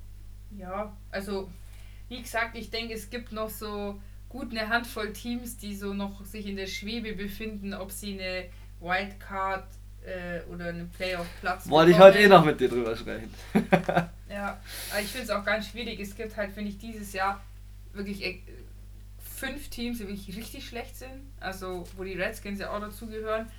Ja, 0.57 0.95
also 1.11 1.49
wie 2.09 2.21
gesagt, 2.21 2.57
ich 2.57 2.71
denke, 2.71 2.93
es 2.93 3.09
gibt 3.09 3.33
noch 3.33 3.49
so 3.49 3.99
gut 4.29 4.50
eine 4.50 4.69
Handvoll 4.69 5.12
Teams, 5.12 5.57
die 5.57 5.75
so 5.75 5.95
noch 5.95 6.25
sich 6.25 6.47
in 6.47 6.57
der 6.57 6.67
Schwebe 6.67 7.14
befinden, 7.14 7.73
ob 7.73 7.90
sie 7.90 8.21
eine 8.21 8.45
Wildcard 8.81 9.64
äh, 10.04 10.40
oder 10.52 10.66
einen 10.66 10.90
Playoff-Platz 10.90 11.69
Wollte 11.69 11.92
ich 11.92 11.99
heute 11.99 12.19
eh 12.19 12.28
noch 12.28 12.45
mit 12.45 12.61
dir 12.61 12.69
drüber 12.69 12.97
sprechen. 12.97 13.33
Ja, 14.30 14.61
aber 14.92 15.00
ich 15.00 15.09
finde 15.09 15.25
es 15.25 15.30
auch 15.30 15.45
ganz 15.45 15.66
schwierig. 15.69 15.99
Es 15.99 16.14
gibt 16.14 16.37
halt, 16.37 16.52
finde 16.52 16.71
ich, 16.71 16.78
dieses 16.78 17.12
Jahr 17.12 17.40
wirklich 17.92 18.25
äh, 18.25 18.38
fünf 19.19 19.69
Teams, 19.71 19.99
die 19.99 20.07
wirklich 20.07 20.37
richtig 20.37 20.69
schlecht 20.69 20.97
sind. 20.97 21.33
Also, 21.40 21.85
wo 21.97 22.04
die 22.04 22.14
Redskins 22.14 22.61
ja 22.61 22.71
auch 22.71 22.80
dazugehören. 22.80 23.50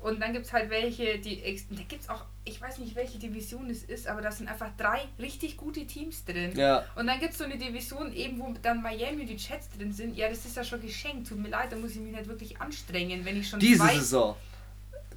Und 0.00 0.20
dann 0.20 0.32
gibt 0.32 0.46
es 0.46 0.52
halt 0.52 0.70
welche, 0.70 1.20
die. 1.20 1.40
Da 1.70 1.82
gibt 1.86 2.02
es 2.02 2.08
auch, 2.08 2.24
ich 2.44 2.60
weiß 2.60 2.78
nicht, 2.78 2.96
welche 2.96 3.20
Division 3.20 3.70
es 3.70 3.84
ist, 3.84 4.08
aber 4.08 4.20
da 4.20 4.32
sind 4.32 4.48
einfach 4.48 4.70
drei 4.76 5.02
richtig 5.20 5.56
gute 5.56 5.86
Teams 5.86 6.24
drin. 6.24 6.50
ja, 6.56 6.84
Und 6.96 7.06
dann 7.06 7.20
gibt 7.20 7.32
es 7.32 7.38
so 7.38 7.44
eine 7.44 7.56
Division, 7.56 8.12
eben 8.12 8.40
wo 8.40 8.52
dann 8.60 8.82
Miami 8.82 9.22
und 9.22 9.28
die 9.28 9.36
Jets 9.36 9.70
drin 9.70 9.92
sind. 9.92 10.16
Ja, 10.16 10.28
das 10.28 10.44
ist 10.44 10.56
ja 10.56 10.64
schon 10.64 10.82
geschenkt. 10.82 11.28
Tut 11.28 11.38
mir 11.38 11.50
leid, 11.50 11.70
da 11.70 11.76
muss 11.76 11.92
ich 11.92 12.00
mich 12.00 12.12
nicht 12.12 12.26
wirklich 12.26 12.60
anstrengen, 12.60 13.24
wenn 13.24 13.38
ich 13.38 13.48
schon 13.48 13.60
diese. 13.60 13.86
Saison. 13.86 14.34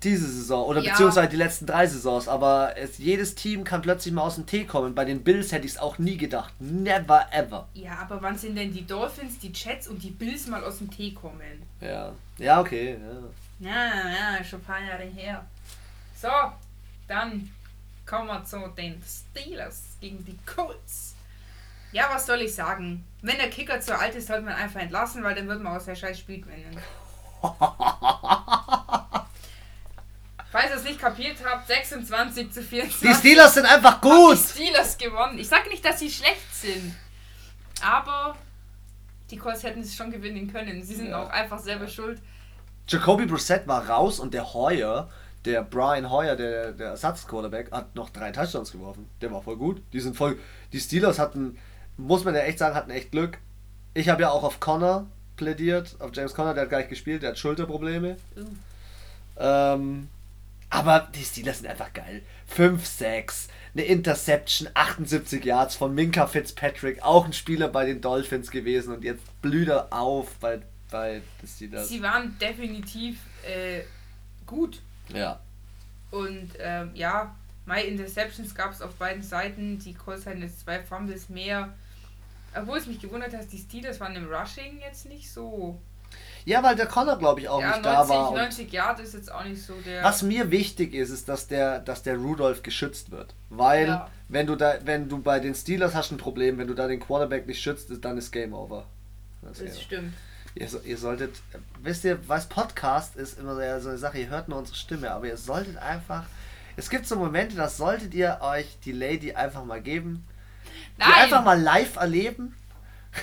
Diese 0.05 0.29
Saison 0.29 0.65
oder 0.65 0.81
Ja. 0.81 0.91
beziehungsweise 0.91 1.27
die 1.29 1.35
letzten 1.35 1.65
drei 1.65 1.87
Saisons, 1.87 2.27
aber 2.27 2.77
es, 2.77 2.97
jedes 2.99 3.35
Team 3.35 3.63
kann 3.63 3.81
plötzlich 3.81 4.13
mal 4.13 4.21
aus 4.21 4.35
dem 4.35 4.45
Tee 4.45 4.63
kommen. 4.65 4.93
Bei 4.95 5.03
den 5.03 5.23
Bills 5.23 5.51
hätte 5.51 5.65
ich 5.65 5.73
es 5.73 5.77
auch 5.79 5.97
nie 5.97 6.15
gedacht. 6.15 6.53
Never 6.59 7.25
ever. 7.31 7.67
Ja, 7.73 7.97
aber 8.01 8.21
wann 8.21 8.37
sind 8.37 8.55
denn 8.55 8.71
die 8.71 8.85
Dolphins, 8.85 9.39
die 9.39 9.51
Jets 9.51 9.87
und 9.87 10.01
die 10.03 10.11
Bills 10.11 10.47
mal 10.47 10.63
aus 10.63 10.77
dem 10.77 10.89
Tee 10.91 11.11
kommen? 11.13 11.41
Ja. 11.81 12.13
Ja, 12.37 12.61
okay. 12.61 12.97
Ja. 13.59 13.71
Ja, 13.71 14.37
ja, 14.37 14.43
schon 14.43 14.59
ein 14.59 14.63
paar 14.65 14.81
Jahre 14.81 15.03
her. 15.03 15.43
So, 16.21 16.27
dann 17.07 17.49
kommen 18.05 18.27
wir 18.27 18.43
zu 18.45 18.57
den 18.77 19.01
Steelers 19.03 19.81
gegen 19.99 20.23
die 20.23 20.37
Colts. 20.45 21.15
Ja, 21.91 22.09
was 22.13 22.25
soll 22.27 22.41
ich 22.41 22.53
sagen? 22.53 23.05
Wenn 23.21 23.37
der 23.37 23.49
Kicker 23.49 23.79
zu 23.79 23.97
alt 23.97 24.13
ist, 24.15 24.27
sollte 24.27 24.43
man 24.43 24.53
einfach 24.53 24.81
entlassen, 24.81 25.23
weil 25.23 25.33
dann 25.33 25.47
wird 25.47 25.61
man 25.63 25.75
aus 25.77 25.85
der 25.85 25.95
scheiß 25.95 26.19
Spiel 26.19 26.41
gewinnen. 26.41 26.77
Falls 30.55 30.69
ihr 30.71 30.77
es 30.77 30.83
nicht 30.85 31.01
kapiert 31.01 31.35
habt, 31.43 31.67
26 31.67 32.49
zu 32.49 32.63
24. 32.63 33.09
Die 33.09 33.13
Steelers 33.13 33.55
sind 33.55 33.65
einfach 33.65 33.99
gut. 33.99 34.37
Die 34.37 34.63
Steelers 34.63 34.97
gewonnen. 34.97 35.37
Ich 35.37 35.49
sage 35.49 35.67
nicht, 35.67 35.83
dass 35.83 35.99
sie 35.99 36.09
schlecht 36.09 36.55
sind, 36.55 36.95
aber 37.83 38.37
die 39.29 39.35
Colts 39.35 39.63
hätten 39.63 39.81
es 39.81 39.93
schon 39.93 40.11
gewinnen 40.11 40.49
können. 40.49 40.81
Sie 40.81 40.95
sind 40.95 41.09
Ja. 41.09 41.21
auch 41.21 41.29
einfach 41.29 41.59
selber 41.59 41.89
schuld. 41.89 42.21
Jacoby 42.87 43.25
Brissett 43.25 43.67
war 43.67 43.89
raus 43.89 44.17
und 44.21 44.33
der 44.33 44.53
Hoyer, 44.53 45.09
der 45.43 45.61
Brian 45.61 46.09
Hoyer, 46.09 46.37
der, 46.37 46.71
der 46.71 46.87
Ersatz-Quarterback, 46.91 47.73
hat 47.73 47.93
noch 47.93 48.09
drei 48.09 48.31
Touchdowns 48.31 48.71
geworfen. 48.71 49.09
Der 49.19 49.33
war 49.33 49.41
voll 49.41 49.57
gut. 49.57 49.81
Die 49.91 49.99
sind 49.99 50.15
voll. 50.15 50.39
Die 50.71 50.79
Steelers 50.79 51.19
hatten, 51.19 51.57
muss 51.97 52.23
man 52.23 52.33
ja 52.33 52.41
echt 52.43 52.59
sagen, 52.59 52.75
hatten 52.75 52.91
echt 52.91 53.11
Glück. 53.11 53.39
Ich 53.93 54.07
habe 54.07 54.21
ja 54.21 54.29
auch 54.29 54.43
auf 54.43 54.61
Connor 54.61 55.05
plädiert, 55.35 55.97
auf 55.99 56.11
James 56.13 56.33
Connor, 56.33 56.53
der 56.53 56.63
hat 56.63 56.69
gar 56.69 56.77
nicht 56.77 56.89
gespielt, 56.89 57.23
der 57.23 57.31
hat 57.31 57.39
Schulterprobleme. 57.39 58.15
Uh. 58.37 58.45
Ähm, 59.37 60.07
aber 60.69 61.07
die 61.13 61.23
Steelers 61.23 61.59
sind 61.59 61.67
einfach 61.67 61.93
geil. 61.93 62.21
5, 62.47 62.85
6, 62.85 63.47
eine 63.73 63.83
Interception, 63.83 64.69
78 64.73 65.43
Yards 65.43 65.75
von 65.75 65.93
Minka 65.93 66.27
Fitzpatrick, 66.27 67.03
auch 67.03 67.25
ein 67.25 67.33
Spieler 67.33 67.67
bei 67.67 67.85
den 67.85 68.01
Dolphins 68.01 68.51
gewesen 68.51 68.93
und 68.93 69.03
jetzt 69.03 69.23
blüht 69.41 69.69
er 69.69 69.91
auf 69.91 70.35
bei, 70.39 70.61
bei 70.91 71.21
den 71.41 71.47
Steelers. 71.47 71.89
Sie 71.89 72.01
waren 72.01 72.37
definitiv 72.39 73.17
äh, 73.43 73.81
gut. 74.45 74.81
Ja. 75.13 75.39
Und 76.11 76.51
ähm, 76.59 76.91
ja, 76.93 77.35
My 77.65 77.81
Interceptions 77.81 78.53
gab 78.53 78.71
es 78.71 78.81
auf 78.81 78.93
beiden 78.95 79.23
Seiten. 79.23 79.79
Die 79.79 79.93
Colts 79.93 80.25
hatten 80.25 80.41
jetzt 80.41 80.61
zwei 80.61 80.83
Fumbles 80.83 81.29
mehr. 81.29 81.73
Obwohl 82.55 82.77
es 82.77 82.85
mich 82.85 82.99
gewundert 82.99 83.33
hat, 83.33 83.51
die 83.51 83.57
Steelers 83.57 83.99
waren 83.99 84.15
im 84.15 84.31
Rushing 84.31 84.79
jetzt 84.79 85.07
nicht 85.07 85.29
so. 85.29 85.81
Ja, 86.45 86.61
weil 86.61 86.75
der 86.75 86.85
Connor, 86.85 87.17
glaube 87.17 87.39
ich, 87.41 87.49
auch 87.49 87.59
ja, 87.59 87.69
nicht 87.71 87.83
90, 87.83 87.91
da 87.91 88.09
war. 88.09 88.29
Und 88.29 88.37
90 88.37 88.71
Yard 88.71 88.99
ist 88.99 89.13
jetzt 89.15 89.31
auch 89.31 89.43
nicht 89.43 89.61
so 89.63 89.73
der. 89.85 90.03
was 90.03 90.21
mir 90.21 90.51
wichtig 90.51 90.93
ist, 90.93 91.09
ist, 91.09 91.27
dass 91.27 91.47
der, 91.47 91.79
dass 91.79 92.03
der 92.03 92.17
Rudolph 92.17 92.61
geschützt 92.61 93.09
wird. 93.11 93.33
Weil, 93.49 93.87
Ja. 93.87 94.09
wenn 94.29 94.45
du 94.45 94.55
da, 94.55 94.75
wenn 94.85 95.09
du 95.09 95.19
bei 95.21 95.39
den 95.39 95.55
Steelers 95.55 95.95
hast 95.95 96.11
ein 96.11 96.17
Problem, 96.17 96.57
wenn 96.59 96.67
du 96.67 96.75
da 96.75 96.87
den 96.87 96.99
Quarterback 96.99 97.47
nicht 97.47 97.61
schützt, 97.61 97.89
dann 98.01 98.17
ist 98.17 98.31
Game 98.31 98.53
Over. 98.53 98.85
Das 99.41 99.57
Das 99.57 99.81
stimmt. 99.81 100.13
Ihr, 100.53 100.69
ihr 100.85 100.97
solltet, 100.97 101.35
wisst 101.81 102.05
ihr, 102.05 102.17
was 102.27 102.47
Podcast 102.47 103.15
ist 103.17 103.37
immer 103.39 103.55
so 103.81 103.89
eine 103.89 103.97
Sache, 103.97 104.19
ihr 104.19 104.29
hört 104.29 104.47
nur 104.47 104.57
unsere 104.59 104.77
Stimme, 104.77 105.11
aber 105.11 105.27
ihr 105.27 105.35
solltet 105.37 105.77
einfach, 105.77 106.23
es 106.77 106.89
gibt 106.89 107.07
so 107.07 107.17
Momente, 107.17 107.55
da 107.57 107.67
solltet 107.67 108.13
ihr 108.13 108.37
euch 108.41 108.77
die 108.85 108.93
Lady 108.93 109.33
einfach 109.33 109.65
mal 109.65 109.81
geben, 109.81 110.25
die 110.95 110.99
Nein! 110.99 111.11
einfach 111.23 111.43
mal 111.43 111.59
live 111.59 111.97
erleben, 111.97 112.55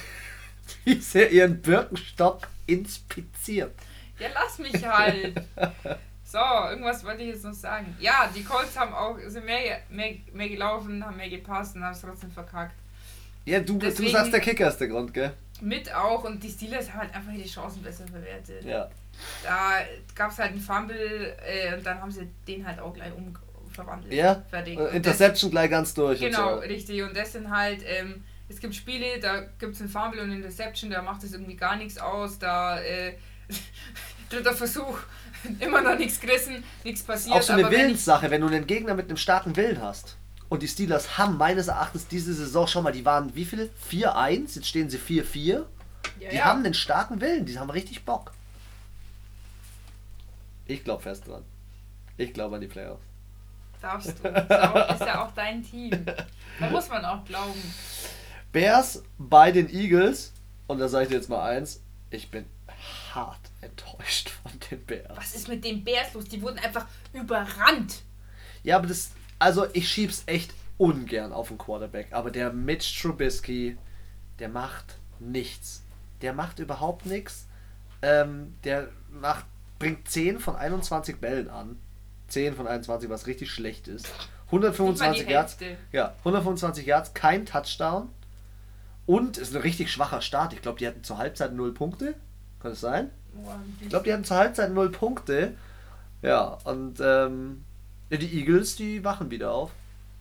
wie 0.84 1.00
sie 1.00 1.24
ihren 1.24 1.62
Birkenstock 1.62 2.48
inspiziert. 2.66 3.72
Ja, 4.18 4.28
lass 4.34 4.58
mich 4.58 4.84
halt. 4.86 5.42
So, 6.24 6.38
irgendwas 6.38 7.04
wollte 7.04 7.22
ich 7.22 7.28
jetzt 7.28 7.44
noch 7.44 7.52
sagen. 7.52 7.94
Ja, 8.00 8.30
die 8.34 8.42
Colts 8.42 8.78
haben 8.78 8.94
auch, 8.94 9.18
sind 9.26 9.44
mehr, 9.44 9.80
mehr, 9.90 10.14
mehr 10.32 10.48
gelaufen, 10.48 11.04
haben 11.04 11.16
mehr 11.16 11.28
gepasst 11.28 11.76
und 11.76 11.84
haben 11.84 11.92
es 11.92 12.00
trotzdem 12.00 12.30
verkackt. 12.30 12.74
Ja, 13.44 13.60
du, 13.60 13.74
du 13.74 13.78
Deswegen- 13.80 14.12
sagst, 14.12 14.32
der 14.32 14.40
Kicker 14.40 14.68
ist 14.68 14.78
der 14.78 14.88
Grund, 14.88 15.12
gell? 15.12 15.32
Mit 15.60 15.92
auch 15.94 16.24
und 16.24 16.42
die 16.42 16.48
Steelers 16.50 16.90
haben 16.90 17.00
halt 17.00 17.14
einfach 17.14 17.32
die 17.32 17.44
Chancen 17.46 17.82
besser 17.82 18.06
verwertet. 18.06 18.64
Ja. 18.64 18.88
Da 19.44 19.80
gab 20.14 20.30
es 20.30 20.38
halt 20.38 20.52
einen 20.52 20.60
Fumble 20.60 21.36
äh, 21.46 21.74
und 21.76 21.84
dann 21.84 22.00
haben 22.00 22.10
sie 22.10 22.26
den 22.48 22.66
halt 22.66 22.78
auch 22.80 22.94
gleich 22.94 23.12
umverwandelt. 23.64 24.12
Ja, 24.12 24.42
Fertig. 24.50 24.78
Äh, 24.78 24.96
Interception 24.96 25.50
gleich 25.50 25.70
ganz 25.70 25.92
durch. 25.94 26.18
Das, 26.20 26.30
genau, 26.30 26.54
so. 26.54 26.60
richtig. 26.60 27.02
Und 27.02 27.16
das 27.16 27.32
sind 27.32 27.50
halt, 27.50 27.82
ähm, 27.84 28.24
es 28.52 28.60
gibt 28.60 28.74
Spiele, 28.74 29.18
da 29.20 29.40
gibt 29.40 29.74
es 29.74 29.80
einen 29.80 29.90
Fumble 29.90 30.20
und 30.20 30.32
Interception, 30.32 30.90
da 30.90 31.02
macht 31.02 31.24
es 31.24 31.32
irgendwie 31.32 31.56
gar 31.56 31.76
nichts 31.76 31.98
aus. 31.98 32.38
Da, 32.38 32.80
äh, 32.80 33.14
dritter 34.30 34.52
Versuch, 34.54 34.98
immer 35.58 35.80
noch 35.80 35.98
nichts 35.98 36.20
gerissen, 36.20 36.62
nichts 36.84 37.02
passiert. 37.02 37.36
Auch 37.36 37.42
so 37.42 37.52
eine 37.52 37.64
aber 37.64 37.72
wenn 37.72 37.82
Willenssache, 37.82 38.30
wenn 38.30 38.40
du 38.40 38.46
einen 38.48 38.66
Gegner 38.66 38.94
mit 38.94 39.08
einem 39.08 39.16
starken 39.16 39.56
Willen 39.56 39.80
hast. 39.80 40.16
Und 40.48 40.62
die 40.62 40.68
Steelers 40.68 41.16
haben 41.16 41.38
meines 41.38 41.68
Erachtens 41.68 42.06
diese 42.06 42.34
Saison 42.34 42.66
schon 42.66 42.84
mal, 42.84 42.92
die 42.92 43.06
waren 43.06 43.34
wie 43.34 43.46
viel? 43.46 43.70
4-1, 43.90 44.56
jetzt 44.56 44.66
stehen 44.66 44.90
sie 44.90 44.98
4-4. 44.98 45.46
ja, 46.20 46.30
Die 46.30 46.36
ja, 46.36 46.44
haben 46.44 46.62
einen 46.62 46.74
starken 46.74 47.22
Willen, 47.22 47.46
die 47.46 47.58
haben 47.58 47.70
richtig 47.70 48.04
Bock. 48.04 48.32
Ich 50.66 50.84
glaube 50.84 51.02
fest 51.02 51.26
dran. 51.26 51.42
Ich 52.18 52.34
glaube 52.34 52.56
an 52.56 52.60
die 52.60 52.68
Playoffs. 52.68 53.02
darfst 53.80 54.22
du. 54.22 54.28
Ist, 54.28 54.50
auch, 54.50 54.94
ist 54.94 55.00
ja 55.00 55.24
auch 55.24 55.32
dein 55.34 55.62
Team. 55.62 56.04
Da 56.60 56.70
muss 56.70 56.88
man 56.88 57.04
auch 57.04 57.24
glauben. 57.24 57.60
Bears 58.52 59.02
bei 59.18 59.50
den 59.50 59.68
Eagles. 59.72 60.32
Und 60.66 60.78
da 60.78 60.88
sage 60.88 61.04
ich 61.04 61.08
dir 61.10 61.16
jetzt 61.16 61.28
mal 61.28 61.42
eins. 61.48 61.82
Ich 62.10 62.30
bin 62.30 62.44
hart 63.14 63.40
enttäuscht 63.60 64.30
von 64.30 64.52
den 64.70 64.84
Bears. 64.84 65.16
Was 65.16 65.34
ist 65.34 65.48
mit 65.48 65.64
den 65.64 65.82
Bears 65.84 66.14
los? 66.14 66.24
Die 66.24 66.40
wurden 66.42 66.58
einfach 66.58 66.86
überrannt. 67.12 68.02
Ja, 68.62 68.76
aber 68.76 68.86
das. 68.86 69.12
Also 69.38 69.66
ich 69.72 69.88
schieb's 69.88 70.22
echt 70.26 70.54
ungern 70.78 71.32
auf 71.32 71.48
den 71.48 71.58
Quarterback. 71.58 72.08
Aber 72.12 72.30
der 72.30 72.52
Mitch 72.52 73.00
Trubisky, 73.00 73.76
der 74.38 74.48
macht 74.48 74.98
nichts. 75.18 75.82
Der 76.20 76.32
macht 76.32 76.58
überhaupt 76.58 77.06
nichts. 77.06 77.46
Ähm, 78.02 78.54
der 78.64 78.88
macht 79.10 79.46
bringt 79.78 80.08
10 80.08 80.38
von 80.38 80.54
21 80.54 81.16
Bällen 81.20 81.50
an. 81.50 81.76
10 82.28 82.54
von 82.54 82.68
21, 82.68 83.10
was 83.10 83.26
richtig 83.26 83.50
schlecht 83.50 83.88
ist. 83.88 84.08
125 84.46 85.28
Yards. 85.28 85.56
Ja, 85.90 86.14
125 86.18 86.86
Yards, 86.86 87.14
kein 87.14 87.46
Touchdown. 87.46 88.08
Und 89.06 89.36
ist 89.36 89.54
ein 89.54 89.62
richtig 89.62 89.90
schwacher 89.90 90.20
Start. 90.20 90.52
Ich 90.52 90.62
glaube, 90.62 90.78
die 90.78 90.86
hatten 90.86 91.02
zur 91.02 91.18
Halbzeit 91.18 91.52
0 91.52 91.72
Punkte. 91.74 92.14
Kann 92.60 92.72
es 92.72 92.80
sein? 92.80 93.10
Ich 93.80 93.88
glaube, 93.88 94.04
die 94.04 94.12
hatten 94.12 94.24
zur 94.24 94.36
Halbzeit 94.36 94.72
0 94.72 94.90
Punkte. 94.90 95.56
Ja, 96.22 96.58
und 96.64 97.00
ähm, 97.00 97.64
die 98.10 98.38
Eagles, 98.38 98.76
die 98.76 99.02
wachen 99.02 99.30
wieder 99.30 99.52
auf. 99.52 99.70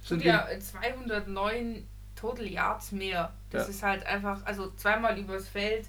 Sind 0.04 0.24
ja 0.24 0.48
209 0.60 1.86
Total 2.16 2.48
Yards 2.48 2.92
mehr. 2.92 3.32
Das 3.50 3.68
ja. 3.68 3.70
ist 3.70 3.84
halt 3.84 4.06
einfach, 4.06 4.46
also 4.46 4.72
zweimal 4.78 5.18
übers 5.18 5.48
Feld. 5.48 5.88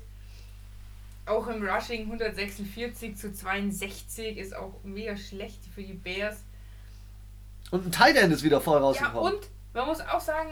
Auch 1.24 1.46
im 1.46 1.62
Rushing 1.62 2.06
146 2.06 3.16
zu 3.16 3.32
62 3.32 4.38
ist 4.38 4.56
auch 4.56 4.82
mega 4.82 5.16
schlecht 5.16 5.60
für 5.74 5.82
die 5.82 5.92
Bears. 5.92 6.42
Und 7.70 7.86
ein 7.86 7.92
Tight 7.92 8.16
End 8.16 8.32
ist 8.32 8.42
wieder 8.42 8.60
voll 8.60 8.78
rausgekommen. 8.78 9.32
Ja, 9.32 9.38
und 9.38 9.48
man 9.72 9.86
muss 9.86 10.00
auch 10.00 10.20
sagen, 10.20 10.50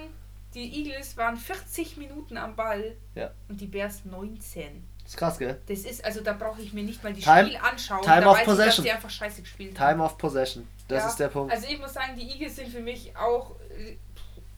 die 0.55 0.85
Eagles 0.85 1.17
waren 1.17 1.37
40 1.37 1.97
Minuten 1.97 2.37
am 2.37 2.57
Ball 2.57 2.97
ja. 3.15 3.31
und 3.49 3.61
die 3.61 3.67
Bears 3.67 4.05
19. 4.05 4.85
Das 5.03 5.15
ist 5.15 5.17
krass, 5.17 5.39
gell? 5.39 5.61
Das 5.67 5.81
ist, 5.81 6.05
also 6.05 6.21
da 6.21 6.33
brauche 6.33 6.61
ich 6.63 6.73
mir 6.73 6.85
nicht 6.85 7.03
mal 7.03 7.13
die 7.13 7.21
Time, 7.21 7.47
Spiel 7.47 7.57
anschauen. 7.59 8.03
Time 8.03 8.21
da 8.23 8.31
of 8.31 8.39
weiß 8.39 8.45
Possession. 8.45 8.69
Ich, 8.69 8.77
dass 8.77 8.85
sie 8.85 8.91
einfach 8.91 9.11
scheiße 9.11 9.43
gespielt 9.43 9.75
Time 9.77 9.89
haben. 9.89 10.01
of 10.01 10.19
Possession. 10.19 10.69
Das 10.89 11.03
ja, 11.03 11.09
ist 11.09 11.17
der 11.17 11.29
Punkt. 11.29 11.53
Also 11.53 11.67
ich 11.69 11.79
muss 11.79 11.93
sagen, 11.93 12.17
die 12.17 12.29
Eagles 12.29 12.57
sind 12.57 12.69
für 12.69 12.81
mich 12.81 13.17
auch, 13.17 13.57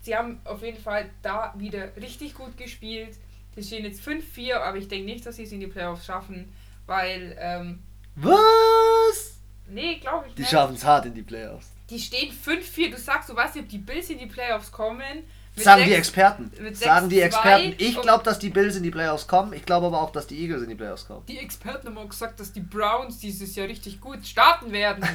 sie 0.02 0.16
haben 0.16 0.40
auf 0.44 0.62
jeden 0.62 0.80
Fall 0.80 1.10
da 1.22 1.54
wieder 1.56 1.94
richtig 1.96 2.34
gut 2.34 2.56
gespielt. 2.56 3.16
Sie 3.54 3.62
stehen 3.62 3.84
jetzt 3.84 4.02
5-4, 4.06 4.54
aber 4.54 4.78
ich 4.78 4.88
denke 4.88 5.04
nicht, 5.04 5.26
dass 5.26 5.36
sie 5.36 5.44
es 5.44 5.52
in 5.52 5.60
die 5.60 5.66
Playoffs 5.66 6.06
schaffen, 6.06 6.50
weil, 6.86 7.36
ähm, 7.38 7.82
Was? 8.16 9.36
Nee, 9.68 9.96
glaube 9.96 10.26
ich 10.26 10.36
nicht. 10.36 10.38
Die 10.38 10.50
schaffen 10.50 10.74
es 10.74 10.84
hart 10.84 11.06
in 11.06 11.14
die 11.14 11.22
Playoffs. 11.22 11.70
Die 11.90 11.98
stehen 11.98 12.32
5-4. 12.32 12.90
Du 12.90 12.98
sagst, 12.98 13.28
du 13.28 13.36
weißt 13.36 13.56
nicht, 13.56 13.64
ob 13.64 13.70
die 13.70 13.78
Bills 13.78 14.08
in 14.10 14.18
die 14.18 14.26
Playoffs 14.26 14.72
kommen. 14.72 15.24
Sagen 15.54 15.80
sechs, 15.80 15.90
die 15.90 15.94
Experten. 15.96 16.74
Sagen 16.74 17.08
die 17.10 17.20
Experten. 17.20 17.74
Ich 17.76 18.00
glaube, 18.00 18.24
dass 18.24 18.38
die 18.38 18.48
Bills 18.48 18.76
in 18.76 18.82
die 18.82 18.90
Playoffs 18.90 19.26
kommen. 19.26 19.52
Ich 19.52 19.66
glaube 19.66 19.86
aber 19.86 20.00
auch, 20.00 20.10
dass 20.10 20.26
die 20.26 20.40
Eagles 20.40 20.62
in 20.62 20.70
die 20.70 20.74
Playoffs 20.74 21.06
kommen. 21.06 21.26
Die 21.26 21.38
Experten 21.38 21.88
haben 21.88 21.98
auch 21.98 22.08
gesagt, 22.08 22.40
dass 22.40 22.52
die 22.52 22.60
Browns 22.60 23.18
dieses 23.18 23.54
Jahr 23.54 23.68
richtig 23.68 24.00
gut 24.00 24.26
starten 24.26 24.72
werden. 24.72 25.06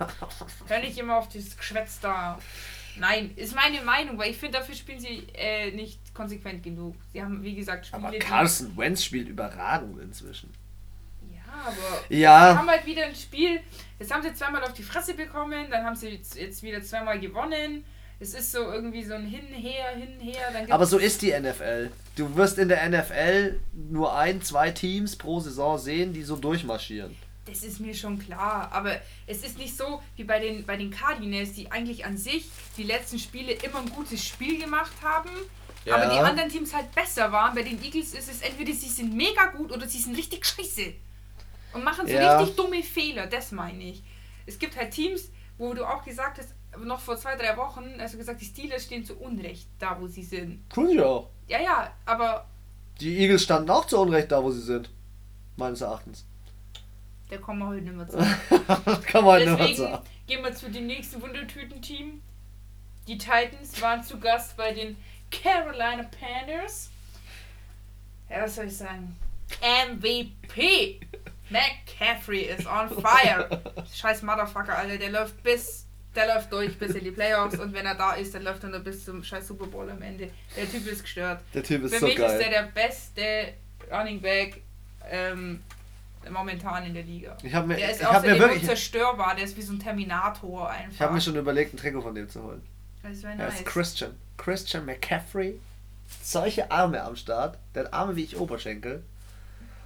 Hör 0.68 0.80
nicht 0.80 0.98
immer 0.98 1.16
auf 1.16 1.28
das 1.28 1.56
Geschwätz 1.56 1.98
da. 2.00 2.38
Nein, 2.98 3.30
ist 3.36 3.54
meine 3.54 3.80
Meinung, 3.80 4.18
weil 4.18 4.30
ich 4.30 4.36
finde, 4.36 4.58
dafür 4.58 4.74
spielen 4.74 5.00
sie 5.00 5.26
äh, 5.34 5.70
nicht 5.70 6.14
konsequent 6.14 6.62
genug. 6.62 6.96
Sie 7.14 7.22
haben, 7.22 7.42
wie 7.42 7.54
gesagt, 7.54 7.86
Spiele. 7.86 8.06
Aber 8.06 8.18
Carson 8.18 8.76
Wentz 8.76 9.02
spielt 9.02 9.28
überragend 9.28 9.98
inzwischen. 10.02 10.52
Ja, 11.32 11.40
aber 11.64 12.14
ja. 12.14 12.52
sie 12.52 12.58
haben 12.58 12.68
halt 12.68 12.84
wieder 12.84 13.06
ein 13.06 13.14
Spiel. 13.14 13.60
Jetzt 13.98 14.12
haben 14.12 14.22
sie 14.22 14.34
zweimal 14.34 14.62
auf 14.62 14.74
die 14.74 14.82
Fresse 14.82 15.14
bekommen, 15.14 15.70
dann 15.70 15.84
haben 15.84 15.96
sie 15.96 16.20
jetzt 16.34 16.62
wieder 16.62 16.82
zweimal 16.82 17.18
gewonnen 17.18 17.84
es 18.20 18.34
ist 18.34 18.52
so 18.52 18.58
irgendwie 18.70 19.02
so 19.02 19.14
ein 19.14 19.24
Hinher, 19.24 19.96
Hinher. 19.96 20.66
Aber 20.68 20.84
so 20.84 20.98
ist 20.98 21.22
die 21.22 21.32
NFL. 21.32 21.90
Du 22.16 22.36
wirst 22.36 22.58
in 22.58 22.68
der 22.68 22.86
NFL 22.86 23.58
nur 23.72 24.14
ein, 24.14 24.42
zwei 24.42 24.70
Teams 24.70 25.16
pro 25.16 25.40
Saison 25.40 25.78
sehen, 25.78 26.12
die 26.12 26.22
so 26.22 26.36
durchmarschieren. 26.36 27.16
Das 27.46 27.62
ist 27.62 27.80
mir 27.80 27.94
schon 27.94 28.18
klar, 28.18 28.70
aber 28.72 29.00
es 29.26 29.42
ist 29.42 29.58
nicht 29.58 29.74
so 29.74 30.02
wie 30.16 30.24
bei 30.24 30.38
den, 30.38 30.66
bei 30.66 30.76
den 30.76 30.90
Cardinals, 30.90 31.54
die 31.54 31.72
eigentlich 31.72 32.04
an 32.04 32.18
sich 32.18 32.50
die 32.76 32.82
letzten 32.82 33.18
Spiele 33.18 33.52
immer 33.52 33.78
ein 33.80 33.88
gutes 33.90 34.22
Spiel 34.24 34.60
gemacht 34.60 34.92
haben, 35.02 35.30
ja. 35.86 35.96
aber 35.96 36.12
die 36.12 36.18
anderen 36.20 36.50
Teams 36.50 36.74
halt 36.74 36.94
besser 36.94 37.32
waren. 37.32 37.54
Bei 37.54 37.62
den 37.62 37.82
Eagles 37.82 38.12
ist 38.12 38.30
es 38.30 38.42
entweder 38.42 38.72
sie 38.74 38.88
sind 38.90 39.16
mega 39.16 39.46
gut 39.46 39.72
oder 39.72 39.88
sie 39.88 39.98
sind 39.98 40.14
richtig 40.16 40.44
scheiße 40.44 40.92
und 41.72 41.82
machen 41.82 42.06
so 42.06 42.12
ja. 42.12 42.38
richtig 42.38 42.54
dumme 42.54 42.82
Fehler, 42.82 43.26
das 43.26 43.50
meine 43.50 43.82
ich. 43.82 44.02
Es 44.44 44.58
gibt 44.58 44.76
halt 44.76 44.90
Teams, 44.92 45.30
wo 45.56 45.72
du 45.72 45.84
auch 45.84 46.04
gesagt 46.04 46.38
hast, 46.38 46.50
noch 46.78 47.00
vor 47.00 47.16
zwei, 47.16 47.36
drei 47.36 47.56
Wochen 47.56 47.98
du 47.98 48.16
gesagt, 48.16 48.40
die 48.40 48.46
Steelers 48.46 48.84
stehen 48.84 49.04
zu 49.04 49.16
Unrecht 49.18 49.68
da, 49.78 49.96
wo 50.00 50.06
sie 50.06 50.22
sind. 50.22 50.68
Tun 50.70 50.88
sie 50.88 51.00
auch. 51.00 51.30
Ja, 51.48 51.60
ja, 51.60 51.92
aber. 52.06 52.46
Die 53.00 53.18
Eagles 53.18 53.42
standen 53.42 53.70
auch 53.70 53.86
zu 53.86 53.98
Unrecht 53.98 54.30
da, 54.30 54.42
wo 54.42 54.50
sie 54.50 54.60
sind. 54.60 54.90
Meines 55.56 55.80
Erachtens. 55.80 56.24
Da 57.28 57.38
kommen 57.38 57.60
wir 57.60 57.68
heute 57.68 57.82
nicht 57.82 57.96
mehr 57.96 58.08
zu. 58.08 58.18
kann 59.06 59.24
man 59.24 59.40
Deswegen 59.40 59.62
nicht 59.62 59.78
mehr 59.78 59.98
zu. 59.98 60.02
gehen 60.26 60.44
wir 60.44 60.54
zu 60.54 60.70
dem 60.70 60.86
nächsten 60.86 61.22
Wundertüten-Team. 61.22 62.22
Die 63.06 63.18
Titans 63.18 63.80
waren 63.80 64.02
zu 64.02 64.18
Gast 64.18 64.56
bei 64.56 64.72
den 64.72 64.96
Carolina 65.30 66.04
Panthers. 66.04 66.90
Ja, 68.28 68.42
was 68.42 68.56
soll 68.56 68.66
ich 68.66 68.76
sagen? 68.76 69.16
MVP! 69.60 71.00
McCaffrey 71.50 72.42
is 72.42 72.66
on 72.66 72.88
fire! 72.88 73.60
Scheiß 73.92 74.22
Motherfucker, 74.22 74.76
Alter, 74.76 74.98
der 74.98 75.10
läuft 75.10 75.42
bis 75.42 75.86
der 76.14 76.26
läuft 76.26 76.52
durch 76.52 76.78
bis 76.78 76.94
in 76.94 77.04
die 77.04 77.10
Playoffs 77.10 77.58
und 77.58 77.72
wenn 77.72 77.86
er 77.86 77.94
da 77.94 78.12
ist, 78.14 78.34
dann 78.34 78.42
läuft 78.42 78.62
er 78.64 78.70
nur 78.70 78.80
bis 78.80 79.04
zum 79.04 79.22
scheiß 79.22 79.46
Super 79.46 79.66
Bowl 79.66 79.88
am 79.88 80.02
Ende. 80.02 80.30
Der 80.56 80.70
Typ 80.70 80.86
ist 80.86 81.02
gestört. 81.02 81.42
Der 81.54 81.62
Typ 81.62 81.84
ist 81.84 81.94
Für 81.94 82.00
so 82.00 82.06
mich 82.06 82.16
geil. 82.16 82.30
ist 82.30 82.38
der 82.40 82.50
der 82.50 82.68
beste 82.72 83.54
Running 83.90 84.20
Back 84.20 84.62
ähm, 85.08 85.62
momentan 86.28 86.84
in 86.86 86.94
der 86.94 87.04
Liga. 87.04 87.36
Ich 87.42 87.52
mir, 87.52 87.76
der 87.76 87.90
ist 87.90 88.02
ich 88.02 88.22
mir 88.22 88.38
wirklich 88.38 88.64
zerstörbar, 88.64 89.36
der 89.36 89.44
ist 89.44 89.56
wie 89.56 89.62
so 89.62 89.72
ein 89.72 89.78
Terminator 89.78 90.68
einfach. 90.68 90.92
Ich 90.92 91.00
habe 91.00 91.14
mir 91.14 91.20
schon 91.20 91.36
überlegt, 91.36 91.74
ein 91.74 91.76
Trikot 91.76 92.02
von 92.02 92.14
dem 92.14 92.28
zu 92.28 92.42
holen. 92.42 92.62
Das 93.02 93.22
wäre 93.22 93.36
nice. 93.36 93.54
Er 93.54 93.58
ist 93.60 93.66
Christian. 93.66 94.10
Christian 94.36 94.84
McCaffrey. 94.86 95.58
Solche 96.22 96.70
Arme 96.70 97.02
am 97.02 97.14
Start. 97.14 97.56
Der 97.74 97.84
hat 97.84 97.94
Arme 97.94 98.16
wie 98.16 98.24
ich 98.24 98.36
Oberschenkel. 98.36 99.02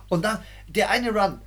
Und 0.09 0.25
dann 0.25 0.39
der 0.69 0.91
eine 0.91 1.11
Run, 1.11 1.41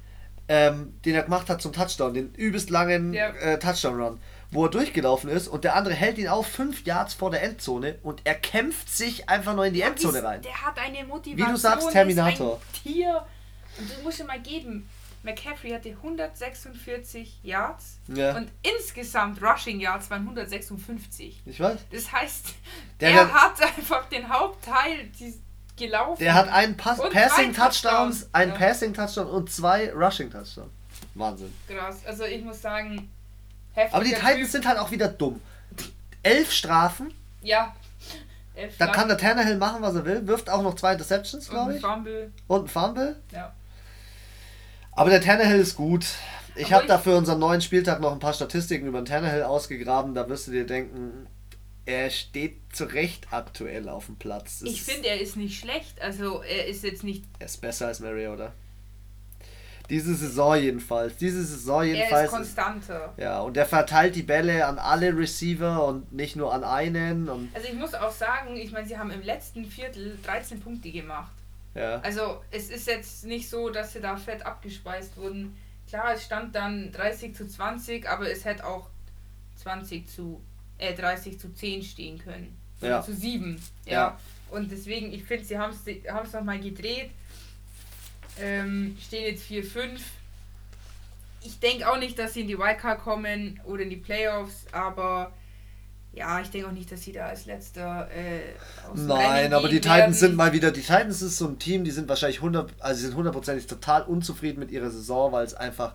ähm, 0.47 0.93
den 1.03 1.15
er 1.15 1.23
gemacht 1.23 1.49
hat 1.49 1.61
zum 1.61 1.73
Touchdown, 1.73 2.13
den 2.13 2.33
übelst 2.35 2.69
langen 2.69 3.13
ja. 3.13 3.29
äh, 3.29 3.59
Touchdown-Run 3.59 4.19
wo 4.51 4.65
er 4.65 4.69
durchgelaufen 4.69 5.29
ist 5.29 5.47
und 5.47 5.63
der 5.63 5.75
andere 5.75 5.93
hält 5.93 6.17
ihn 6.17 6.27
auf 6.27 6.47
fünf 6.47 6.85
Yards 6.85 7.13
vor 7.13 7.31
der 7.31 7.43
Endzone 7.43 7.95
und 8.03 8.21
er 8.23 8.35
kämpft 8.35 8.89
sich 8.89 9.29
einfach 9.29 9.55
nur 9.55 9.65
in 9.65 9.73
die 9.73 9.81
Endzone 9.81 10.23
rein. 10.23 10.41
Der 10.41 10.65
hat 10.65 10.79
eine 10.79 11.03
Motivation. 11.05 11.47
Wie 11.47 11.51
du 11.51 11.57
sagst, 11.57 11.91
Terminator. 11.91 12.61
Tier. 12.83 13.25
Und 13.77 13.89
du 13.89 14.03
musst 14.03 14.19
dir 14.19 14.23
mal 14.23 14.39
geben. 14.39 14.89
McCaffrey 15.23 15.71
hatte 15.71 15.89
146 15.89 17.39
Yards 17.43 17.99
ja. 18.07 18.37
und 18.37 18.49
insgesamt 18.61 19.41
Rushing 19.41 19.79
Yards 19.79 20.09
waren 20.09 20.21
156. 20.21 21.41
Ich 21.45 21.59
weiß. 21.59 21.79
Das 21.91 22.11
heißt, 22.11 22.53
der, 23.01 23.09
er 23.09 23.33
hat 23.33 23.61
einfach 23.61 24.07
den 24.07 24.29
Hauptteil 24.29 25.09
gelaufen. 25.75 26.23
Der 26.23 26.33
hat 26.33 26.47
einen 26.47 26.77
Pass 26.77 26.99
Passing 27.11 27.53
Touchdowns, 27.53 28.29
einen 28.31 28.53
ja. 28.53 28.57
Passing 28.57 28.93
Touchdown 28.93 29.27
und 29.27 29.51
zwei 29.51 29.91
Rushing 29.91 30.31
Touchdowns. 30.31 30.71
Wahnsinn. 31.13 31.53
Krass. 31.67 32.05
Also 32.05 32.23
ich 32.23 32.43
muss 32.43 32.61
sagen, 32.61 33.09
aber 33.91 34.03
die 34.03 34.13
Titans 34.13 34.35
typ. 34.35 34.49
sind 34.49 34.67
halt 34.67 34.79
auch 34.79 34.91
wieder 34.91 35.07
dumm. 35.07 35.41
Elf 36.23 36.51
Strafen. 36.51 37.13
Ja. 37.41 37.75
Elf 38.55 38.77
da 38.77 38.87
kann 38.87 39.07
der 39.07 39.17
Tannehill 39.17 39.57
machen, 39.57 39.81
was 39.81 39.95
er 39.95 40.05
will. 40.05 40.25
Wirft 40.27 40.49
auch 40.49 40.63
noch 40.63 40.75
zwei 40.75 40.93
Interceptions, 40.93 41.49
glaube 41.49 41.75
ich. 41.75 41.83
Und 41.83 41.89
ein 41.89 41.95
Fumble. 41.95 42.31
Und 42.47 42.63
ein 42.65 42.67
Fumble. 42.67 43.15
Ja. 43.31 43.53
Aber 44.91 45.11
der 45.11 45.21
Tannehill 45.21 45.59
ist 45.59 45.75
gut. 45.75 46.05
Ich 46.55 46.73
habe 46.73 46.87
da 46.87 46.97
für 46.97 47.15
unseren 47.15 47.39
neuen 47.39 47.61
Spieltag 47.61 48.01
noch 48.01 48.11
ein 48.11 48.19
paar 48.19 48.33
Statistiken 48.33 48.87
über 48.87 48.99
den 48.99 49.05
Tannehill 49.05 49.43
ausgegraben. 49.43 50.15
Da 50.15 50.27
wirst 50.27 50.47
du 50.47 50.51
dir 50.51 50.65
denken, 50.65 51.27
er 51.85 52.09
steht 52.09 52.57
zu 52.73 52.85
Recht 52.85 53.27
aktuell 53.31 53.89
auf 53.89 54.07
dem 54.07 54.15
Platz. 54.17 54.59
Das 54.59 54.69
ich 54.69 54.81
finde, 54.81 55.07
er 55.07 55.21
ist 55.21 55.37
nicht 55.37 55.59
schlecht. 55.59 56.01
Also 56.01 56.41
er 56.41 56.65
ist 56.65 56.83
jetzt 56.83 57.03
nicht. 57.03 57.23
Er 57.39 57.45
ist 57.45 57.61
besser 57.61 57.87
als 57.87 57.99
Mariota. 57.99 58.53
Diese 59.89 60.15
Saison 60.15 60.55
jedenfalls. 60.55 61.15
Diese 61.17 61.43
Saison 61.43 61.83
jedenfalls. 61.83 62.11
Er 62.11 62.25
ist 62.25 62.31
konstanter. 62.31 63.13
Ja, 63.17 63.39
und 63.41 63.55
er 63.55 63.65
verteilt 63.65 64.15
die 64.15 64.23
Bälle 64.23 64.65
an 64.65 64.79
alle 64.79 65.17
Receiver 65.17 65.85
und 65.85 66.11
nicht 66.11 66.35
nur 66.35 66.53
an 66.53 66.63
einen. 66.63 67.29
Und 67.29 67.49
also 67.55 67.67
ich 67.67 67.75
muss 67.75 67.93
auch 67.93 68.11
sagen, 68.11 68.57
ich 68.57 68.71
meine, 68.71 68.87
sie 68.87 68.97
haben 68.97 69.11
im 69.11 69.21
letzten 69.21 69.65
Viertel 69.65 70.17
13 70.23 70.59
Punkte 70.59 70.91
gemacht. 70.91 71.31
Ja. 71.73 72.01
Also 72.01 72.41
es 72.51 72.69
ist 72.69 72.87
jetzt 72.87 73.25
nicht 73.25 73.49
so, 73.49 73.69
dass 73.69 73.93
sie 73.93 74.01
da 74.01 74.17
fett 74.17 74.45
abgespeist 74.45 75.15
wurden. 75.15 75.55
Klar, 75.87 76.13
es 76.15 76.25
stand 76.25 76.53
dann 76.55 76.91
30 76.91 77.35
zu 77.35 77.47
20, 77.47 78.09
aber 78.09 78.29
es 78.29 78.43
hätte 78.43 78.65
auch 78.65 78.89
20 79.57 80.07
zu, 80.09 80.41
äh, 80.79 80.93
30 80.93 81.39
zu 81.39 81.53
10 81.53 81.83
stehen 81.83 82.19
können. 82.19 82.57
Ja. 82.81 83.01
Zu 83.01 83.13
7. 83.13 83.61
Ja. 83.85 83.91
ja. 83.91 84.19
Und 84.49 84.71
deswegen, 84.71 85.13
ich 85.13 85.23
finde, 85.23 85.45
sie 85.45 85.57
haben 85.57 85.73
es 85.73 86.33
nochmal 86.33 86.59
gedreht. 86.59 87.11
Ähm, 88.41 88.97
stehen 89.01 89.25
jetzt 89.25 89.49
4-5. 89.49 89.99
Ich 91.43 91.59
denke 91.59 91.89
auch 91.89 91.97
nicht, 91.97 92.17
dass 92.19 92.33
sie 92.33 92.41
in 92.41 92.47
die 92.47 92.57
Wildcard 92.57 92.99
kommen 92.99 93.59
oder 93.65 93.83
in 93.83 93.89
die 93.89 93.97
Playoffs, 93.97 94.65
aber 94.71 95.31
ja, 96.17 96.41
ich 96.41 96.49
denke 96.49 96.67
auch 96.67 96.71
nicht, 96.71 96.91
dass 96.91 97.03
sie 97.03 97.11
da 97.11 97.27
als 97.27 97.45
letzter 97.45 98.09
äh, 98.11 98.41
Nein, 98.95 99.53
aber 99.53 99.69
die 99.69 99.79
Titans 99.79 99.99
werden. 99.99 100.13
sind 100.13 100.35
mal 100.35 100.51
wieder, 100.51 100.71
die 100.71 100.81
Titans 100.81 101.21
ist 101.21 101.37
so 101.37 101.47
ein 101.47 101.59
Team, 101.59 101.83
die 101.83 101.91
sind 101.91 102.09
wahrscheinlich 102.09 102.37
100, 102.37 102.73
also 102.79 102.99
sie 102.99 103.07
sind 103.07 103.15
hundertprozentig 103.15 103.67
total 103.67 104.01
unzufrieden 104.03 104.59
mit 104.59 104.71
ihrer 104.71 104.89
Saison, 104.89 105.31
weil 105.31 105.45
es 105.45 105.53
einfach, 105.53 105.93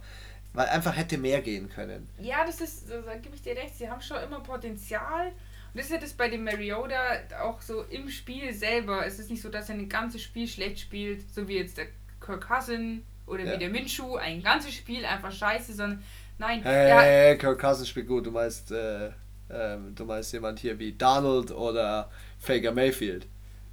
weil 0.53 0.67
einfach 0.69 0.97
hätte 0.97 1.19
mehr 1.19 1.41
gehen 1.41 1.69
können. 1.69 2.09
Ja, 2.21 2.47
das 2.47 2.61
ist, 2.61 2.85
da 2.89 3.17
gebe 3.17 3.35
ich 3.35 3.43
dir 3.43 3.57
recht, 3.57 3.77
sie 3.77 3.91
haben 3.91 4.01
schon 4.01 4.23
immer 4.23 4.41
Potenzial. 4.41 5.27
Und 5.27 5.79
das 5.79 5.87
ist 5.87 5.93
ja 5.93 5.99
das 5.99 6.13
bei 6.13 6.29
dem 6.29 6.45
Mariota 6.45 6.95
auch 7.43 7.61
so 7.61 7.83
im 7.83 8.09
Spiel 8.09 8.53
selber. 8.53 9.07
Es 9.07 9.19
ist 9.19 9.31
nicht 9.31 9.43
so, 9.43 9.49
dass 9.49 9.71
er 9.71 9.75
ein 9.75 9.89
ganzes 9.89 10.23
Spiel 10.23 10.47
schlecht 10.47 10.79
spielt, 10.79 11.35
so 11.35 11.49
wie 11.49 11.57
jetzt 11.57 11.79
der 11.79 11.87
Kirk 12.25 12.47
Cousin 12.47 13.05
oder 13.27 13.45
Ja. 13.45 13.55
wie 13.55 13.59
der 13.59 13.69
Minshu 13.71 14.17
ein 14.17 14.43
ganzes 14.43 14.75
Spiel 14.75 15.05
einfach 15.05 15.33
scheiße, 15.33 15.75
sondern 15.75 16.03
nein, 16.39 16.63
Hey, 16.63 16.87
der 16.87 17.01
hey, 17.01 17.39
Kirk 17.39 17.59
Cousins 17.61 17.89
spielt 17.89 18.09
gut. 18.09 18.27
Du 18.27 18.31
meinst, 18.31 18.71
äh, 18.73 19.11
ähm, 19.51 19.95
du 19.95 20.05
meinst 20.05 20.33
jemand 20.33 20.59
hier 20.59 20.79
wie 20.79 20.93
Donald 20.93 21.51
oder 21.51 22.11
Faker 22.39 22.73
Mayfield. 22.73 23.27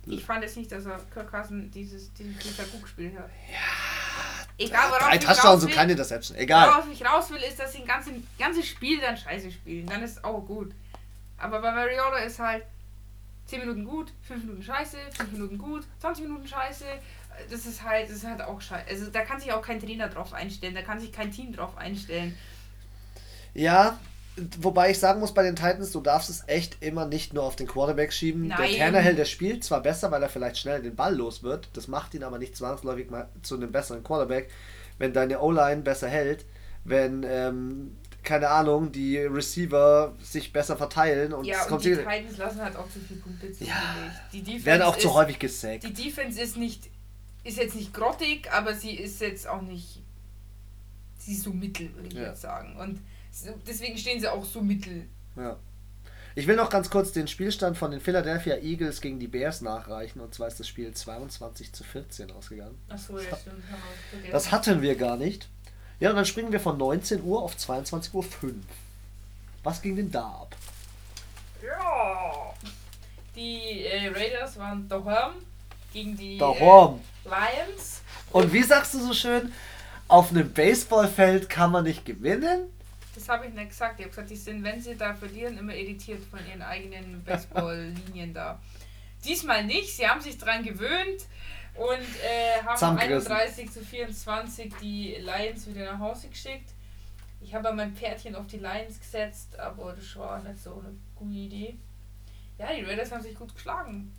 ich 0.06 0.24
fand 0.26 0.44
jetzt 0.44 0.58
nicht, 0.58 0.72
dass 0.72 0.86
er 0.86 1.00
Kirk 1.14 1.32
Cousins 1.32 1.72
dieses, 1.74 2.12
diesen 2.14 2.36
sehr 2.40 2.66
gut 2.66 2.84
gespielt 2.84 3.18
hat. 3.18 3.30
Egal, 4.58 4.90
worauf 4.90 5.08
Drei 5.08 5.16
ich 5.16 5.24
Touchdowns 5.24 5.64
und 5.64 5.72
keine 5.72 5.92
Interception. 5.94 6.38
Egal. 6.38 6.68
worauf 6.70 6.92
ich 6.92 7.06
raus 7.06 7.30
will, 7.32 7.38
ist, 7.42 7.60
dass 7.60 7.72
sie 7.72 7.80
ein 7.80 7.86
ganzes, 7.88 8.14
ganzes 8.38 8.68
Spiel 8.68 9.00
dann 9.00 9.16
scheiße 9.16 9.52
spielen. 9.52 9.86
Dann 9.88 10.04
ist 10.04 10.22
auch 10.24 10.42
gut. 10.46 10.74
Aber 11.38 11.62
bei 11.62 11.72
Mariota 11.72 12.18
ist 12.18 12.40
halt 12.40 12.64
10 13.46 13.62
Minuten 13.62 13.86
gut, 13.86 14.12
5 14.24 14.44
Minuten 14.44 14.62
scheiße, 14.62 14.98
5 15.16 15.32
Minuten 15.32 15.58
gut, 15.58 15.86
20 16.02 16.26
Minuten 16.26 16.46
scheiße. 16.48 16.84
Das 17.50 17.66
ist 17.66 17.84
halt, 17.84 18.10
das 18.10 18.18
ist 18.18 18.28
halt 18.28 18.42
auch 18.42 18.62
scheiße. 18.62 18.86
Also 18.90 19.06
da 19.12 19.22
kann 19.22 19.40
sich 19.40 19.52
auch 19.52 19.62
kein 19.62 19.80
Trainer 19.80 20.08
drauf 20.10 20.34
einstellen, 20.34 20.76
da 20.76 20.82
kann 20.82 21.00
sich 21.00 21.12
kein 21.12 21.32
Team 21.32 21.54
drauf 21.54 21.78
einstellen. 21.78 22.36
Ja, 23.54 23.98
wobei 24.62 24.92
ich 24.92 25.00
sagen 25.00 25.20
muss, 25.20 25.34
bei 25.34 25.44
den 25.44 25.56
Titans, 25.56 25.92
du 25.92 26.02
darfst 26.02 26.30
es 26.30 26.44
echt 26.48 26.78
immer 26.82 27.06
nicht 27.06 27.34
nur 27.34 27.44
auf 27.44 27.56
den 27.56 27.68
Quarterback 27.68 28.14
schieben. 28.14 28.48
Der 28.50 28.60
Nein. 28.60 28.78
Tannehill, 28.78 29.16
der 29.16 29.26
spielt 29.26 29.64
zwar 29.64 29.82
besser, 29.82 30.12
weil 30.12 30.22
er 30.24 30.30
vielleicht 30.30 30.58
schnell 30.58 30.82
den 30.82 30.96
Ball 30.96 31.16
los 31.16 31.44
wird. 31.44 31.70
Das 31.74 31.88
macht 31.88 32.14
ihn 32.14 32.24
aber 32.24 32.38
nicht 32.38 32.56
zwangsläufig 32.56 33.10
mal 33.10 33.28
zu 33.42 33.56
einem 33.56 33.72
besseren 33.72 34.04
Quarterback. 34.04 34.50
Wenn 34.98 35.14
deine 35.14 35.40
O-Line 35.40 35.82
besser 35.82 36.08
hält, 36.08 36.46
wenn, 36.84 37.24
ähm, 37.28 37.98
keine 38.24 38.50
Ahnung, 38.50 38.92
die 38.92 39.18
Receiver 39.18 40.14
sich 40.22 40.52
besser 40.54 40.76
verteilen 40.78 41.34
und 41.34 41.46
ja, 41.46 41.56
es 41.58 41.64
und 41.64 41.70
kommt 41.70 41.86
die 41.86 41.96
sie- 41.96 42.04
Titans 42.04 42.38
lassen 42.38 42.62
halt 42.62 42.76
auch 42.76 42.90
zu 42.90 43.00
viele 43.00 43.20
Punkte 43.22 43.52
zu. 43.52 43.64
Ja. 43.64 43.76
Die 44.34 44.42
Defense 44.42 44.66
werden 44.66 44.82
auch 44.84 44.96
ist, 44.98 45.02
zu 45.02 45.14
häufig 45.14 45.40
gesackt. 45.40 45.84
Die 45.84 45.94
Defense 45.94 46.40
ist 46.42 46.58
nicht, 46.58 46.90
ist 47.44 47.58
jetzt 47.58 47.76
nicht 47.76 47.94
grottig, 47.94 48.52
aber 48.52 48.74
sie 48.76 48.92
ist 48.96 49.22
jetzt 49.22 49.48
auch 49.48 49.62
nicht, 49.62 50.02
sie 51.18 51.34
ist 51.34 51.44
so 51.44 51.52
mittel, 51.52 51.94
würde 51.96 52.08
ich 52.10 52.14
Ja. 52.16 52.24
jetzt 52.30 52.42
sagen. 52.42 52.76
Und 52.78 53.00
deswegen 53.68 53.98
stehen 53.98 54.20
sie 54.20 54.28
auch 54.28 54.46
so 54.46 54.62
mittel. 54.62 55.08
Ja. 55.36 55.58
Ich 56.36 56.48
will 56.48 56.56
noch 56.56 56.70
ganz 56.70 56.90
kurz 56.90 57.12
den 57.12 57.28
Spielstand 57.28 57.78
von 57.78 57.92
den 57.92 58.00
Philadelphia 58.00 58.58
Eagles 58.58 59.02
gegen 59.02 59.20
die 59.20 59.28
Bears 59.28 59.62
nachreichen. 59.62 60.22
Und 60.22 60.34
zwar 60.34 60.48
ist 60.48 60.60
das 60.60 60.68
Spiel 60.68 60.94
22 60.94 61.74
zu 61.74 61.84
14 61.84 62.32
ausgegangen. 62.32 62.78
Achso, 62.88 63.18
ja, 63.18 63.24
stimmt. 63.36 63.46
haben 63.48 63.82
wir 63.82 64.10
vergessen. 64.12 64.32
Das 64.32 64.52
hatten 64.52 64.82
wir 64.82 64.96
gar 64.96 65.18
nicht. 65.18 65.50
Ja, 66.00 66.12
und 66.12 66.16
dann 66.16 66.26
springen 66.26 66.52
wir 66.52 66.60
von 66.62 66.78
19 66.78 67.24
Uhr 67.24 67.42
auf 67.42 67.56
22.05 67.58 68.44
Uhr. 68.44 68.54
Was 69.64 69.82
ging 69.82 69.96
denn 69.98 70.12
da 70.12 70.26
ab? 70.28 70.56
Ja. 71.62 72.54
Die 73.36 73.84
äh, 73.86 74.08
Raiders 74.10 74.58
waren 74.58 74.88
daheim 74.88 75.32
gegen 75.92 76.16
die 76.16 76.38
Daheim. 76.38 76.96
Äh, 76.96 77.19
Lions. 77.30 78.02
Und 78.32 78.52
wie 78.54 78.64
sagst 78.64 78.94
du 78.94 79.00
so 79.00 79.14
schön, 79.14 79.52
auf 80.08 80.32
einem 80.32 80.52
Baseballfeld 80.52 81.50
kann 81.50 81.72
man 81.72 81.84
nicht 81.84 82.06
gewinnen? 82.06 82.70
Das 83.16 83.30
habe 83.30 83.48
ich 83.48 83.54
nicht 83.54 83.70
gesagt. 83.70 84.00
Ich 84.00 84.06
habe 84.06 84.10
gesagt, 84.10 84.30
die 84.30 84.36
sind, 84.36 84.64
wenn 84.64 84.82
sie 84.82 84.96
da 84.96 85.14
verlieren, 85.14 85.58
immer 85.58 85.76
irritiert 85.76 86.24
von 86.30 86.40
ihren 86.48 86.62
eigenen 86.62 87.24
Baseballlinien 87.24 88.34
da. 88.34 88.60
Diesmal 89.26 89.66
nicht. 89.66 89.96
Sie 89.96 90.08
haben 90.08 90.22
sich 90.22 90.38
dran 90.38 90.64
gewöhnt 90.64 91.26
und 91.76 92.08
äh, 92.24 92.64
haben 92.64 92.78
Zusammengerissen. 92.78 93.32
31 93.32 93.72
zu 93.72 93.84
24 93.84 94.74
die 94.82 95.16
Lions 95.20 95.68
wieder 95.68 95.94
nach 95.94 96.00
Hause 96.00 96.30
geschickt. 96.30 96.70
Ich 97.42 97.54
habe 97.54 97.72
mein 97.74 97.96
Pferdchen 97.96 98.36
auf 98.36 98.48
die 98.48 98.58
Lions 98.58 99.00
gesetzt, 99.00 99.58
aber 99.60 99.94
das 99.94 100.16
war 100.16 100.42
nicht 100.44 100.62
so 100.62 100.74
eine 100.74 100.96
gute 101.16 101.38
Idee. 101.38 101.78
Ja, 102.58 102.74
die 102.74 102.84
Raiders 102.84 103.12
haben 103.12 103.22
sich 103.22 103.36
gut 103.36 103.54
geschlagen. 103.54 104.14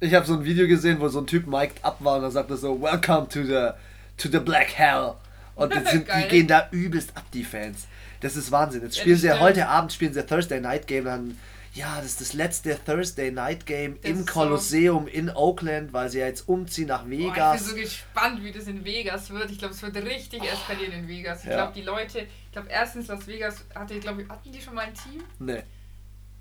Ich 0.00 0.12
habe 0.14 0.26
so 0.26 0.34
ein 0.34 0.44
Video 0.44 0.66
gesehen, 0.66 1.00
wo 1.00 1.08
so 1.08 1.20
ein 1.20 1.26
Typ 1.26 1.46
mic'd 1.46 1.82
up 1.82 1.96
war 2.04 2.16
und 2.16 2.22
dann 2.22 2.30
sagte 2.32 2.56
so, 2.56 2.80
Welcome 2.80 3.28
to 3.28 3.42
the, 3.44 3.70
to 4.16 4.28
the 4.30 4.38
Black 4.40 4.68
Hell. 4.76 5.14
Und 5.54 5.72
sind, 5.90 6.08
die 6.08 6.28
gehen 6.28 6.46
da 6.48 6.68
übelst 6.72 7.16
ab, 7.16 7.24
die 7.32 7.44
Fans. 7.44 7.86
Das 8.20 8.36
ist 8.36 8.50
Wahnsinn. 8.50 8.82
Jetzt 8.82 8.96
Ja, 8.96 9.02
spielen 9.02 9.14
das 9.16 9.20
sie 9.22 9.26
ja 9.28 9.38
heute 9.40 9.68
Abend 9.68 9.92
spielen 9.92 10.12
sie 10.12 10.24
Thursday 10.26 10.60
Night 10.60 10.86
Game 10.86 11.04
dann. 11.04 11.38
Ja, 11.74 11.96
das 11.96 12.06
ist 12.06 12.20
das 12.20 12.32
letzte 12.34 12.78
Thursday 12.84 13.32
Night 13.32 13.66
Game 13.66 13.98
Das 14.00 14.10
im 14.10 14.20
ist 14.20 14.26
so- 14.28 14.32
Kolosseum 14.32 15.08
in 15.08 15.28
Oakland, 15.30 15.92
weil 15.92 16.08
sie 16.08 16.20
ja 16.20 16.26
jetzt 16.26 16.48
umziehen 16.48 16.86
nach 16.88 17.02
Boah, 17.02 17.10
ich 17.12 17.18
Vegas. 17.18 17.62
bin 17.62 17.70
so 17.70 17.74
gespannt, 17.82 18.44
wie 18.44 18.52
das 18.52 18.66
in 18.68 18.84
Vegas 18.84 19.30
wird. 19.30 19.50
Ich 19.50 19.58
glaube, 19.58 19.74
es 19.74 19.82
wird 19.82 19.96
richtig 19.96 20.42
eskalieren 20.44 20.92
in 20.92 21.08
Vegas. 21.08 21.40
Ich 21.42 21.50
Ja. 21.50 21.56
glaube, 21.56 21.72
die 21.74 21.82
Leute, 21.82 22.20
ich 22.20 22.52
glaube, 22.52 22.68
erstens 22.70 23.08
Las 23.08 23.26
Vegas 23.26 23.64
hatte, 23.74 23.98
glaube 23.98 24.22
ich, 24.22 24.28
hatten 24.28 24.52
die 24.52 24.60
schon 24.60 24.74
mal 24.74 24.82
ein 24.86 24.94
Team? 24.94 25.22
nee. 25.40 25.62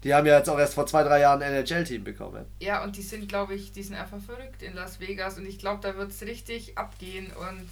Die 0.03 0.13
haben 0.13 0.25
ja 0.27 0.37
jetzt 0.37 0.49
auch 0.49 0.59
erst 0.59 0.73
vor 0.73 0.85
zwei, 0.85 1.03
drei 1.03 1.21
Jahren 1.21 1.41
ein 1.41 1.53
NHL-Team 1.53 2.03
bekommen. 2.03 2.45
Ja, 2.59 2.83
und 2.83 2.97
die 2.97 3.01
sind, 3.01 3.29
glaube 3.29 3.53
ich, 3.55 3.71
die 3.71 3.83
sind 3.83 3.95
einfach 3.95 4.19
verrückt 4.19 4.61
in 4.61 4.73
Las 4.73 4.99
Vegas 4.99 5.37
und 5.37 5.45
ich 5.45 5.59
glaube, 5.59 5.79
da 5.81 5.95
wird 5.95 6.11
es 6.11 6.21
richtig 6.23 6.77
abgehen 6.77 7.27
und 7.27 7.69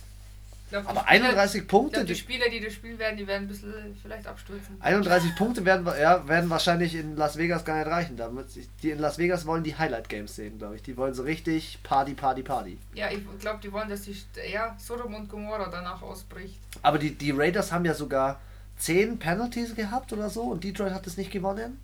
glaub, 0.69 0.87
Aber 0.87 1.01
Spieler- 1.01 1.25
31 1.25 1.61
ich 1.63 1.67
Punkte, 1.67 1.95
glaub, 1.97 2.07
die 2.07 2.15
Spieler, 2.15 2.49
die 2.49 2.61
das 2.61 2.71
spielen 2.73 2.97
werden, 2.97 3.17
die 3.17 3.27
werden 3.27 3.43
ein 3.43 3.47
bisschen 3.49 3.73
vielleicht 4.01 4.25
abstürzen. 4.27 4.77
31 4.79 5.35
Punkte 5.35 5.65
werden, 5.65 5.85
ja, 5.99 6.25
werden 6.25 6.49
wahrscheinlich 6.49 6.95
in 6.95 7.17
Las 7.17 7.35
Vegas 7.37 7.65
gar 7.65 7.77
nicht 7.79 7.87
reichen. 7.87 8.15
Damit, 8.15 8.45
die 8.81 8.91
in 8.91 8.99
Las 8.99 9.17
Vegas 9.17 9.45
wollen 9.45 9.65
die 9.65 9.75
Highlight-Games 9.77 10.33
sehen, 10.33 10.57
glaube 10.57 10.77
ich. 10.77 10.83
Die 10.83 10.95
wollen 10.95 11.13
so 11.13 11.23
richtig 11.23 11.79
Party, 11.83 12.13
Party, 12.13 12.43
Party. 12.43 12.77
Ja, 12.93 13.09
ich 13.11 13.19
glaube, 13.41 13.59
die 13.61 13.71
wollen, 13.73 13.89
dass 13.89 14.03
die, 14.03 14.15
ja, 14.49 14.73
Sodom 14.79 15.13
und 15.15 15.27
Gomorra 15.27 15.67
danach 15.69 16.01
ausbricht. 16.01 16.57
Aber 16.81 16.97
die, 16.97 17.11
die 17.13 17.31
Raiders 17.31 17.73
haben 17.73 17.83
ja 17.83 17.93
sogar 17.93 18.39
10 18.77 19.19
Penalties 19.19 19.75
gehabt 19.75 20.13
oder 20.13 20.29
so 20.29 20.43
und 20.43 20.63
Detroit 20.63 20.93
hat 20.93 21.05
es 21.05 21.17
nicht 21.17 21.29
gewonnen. 21.31 21.77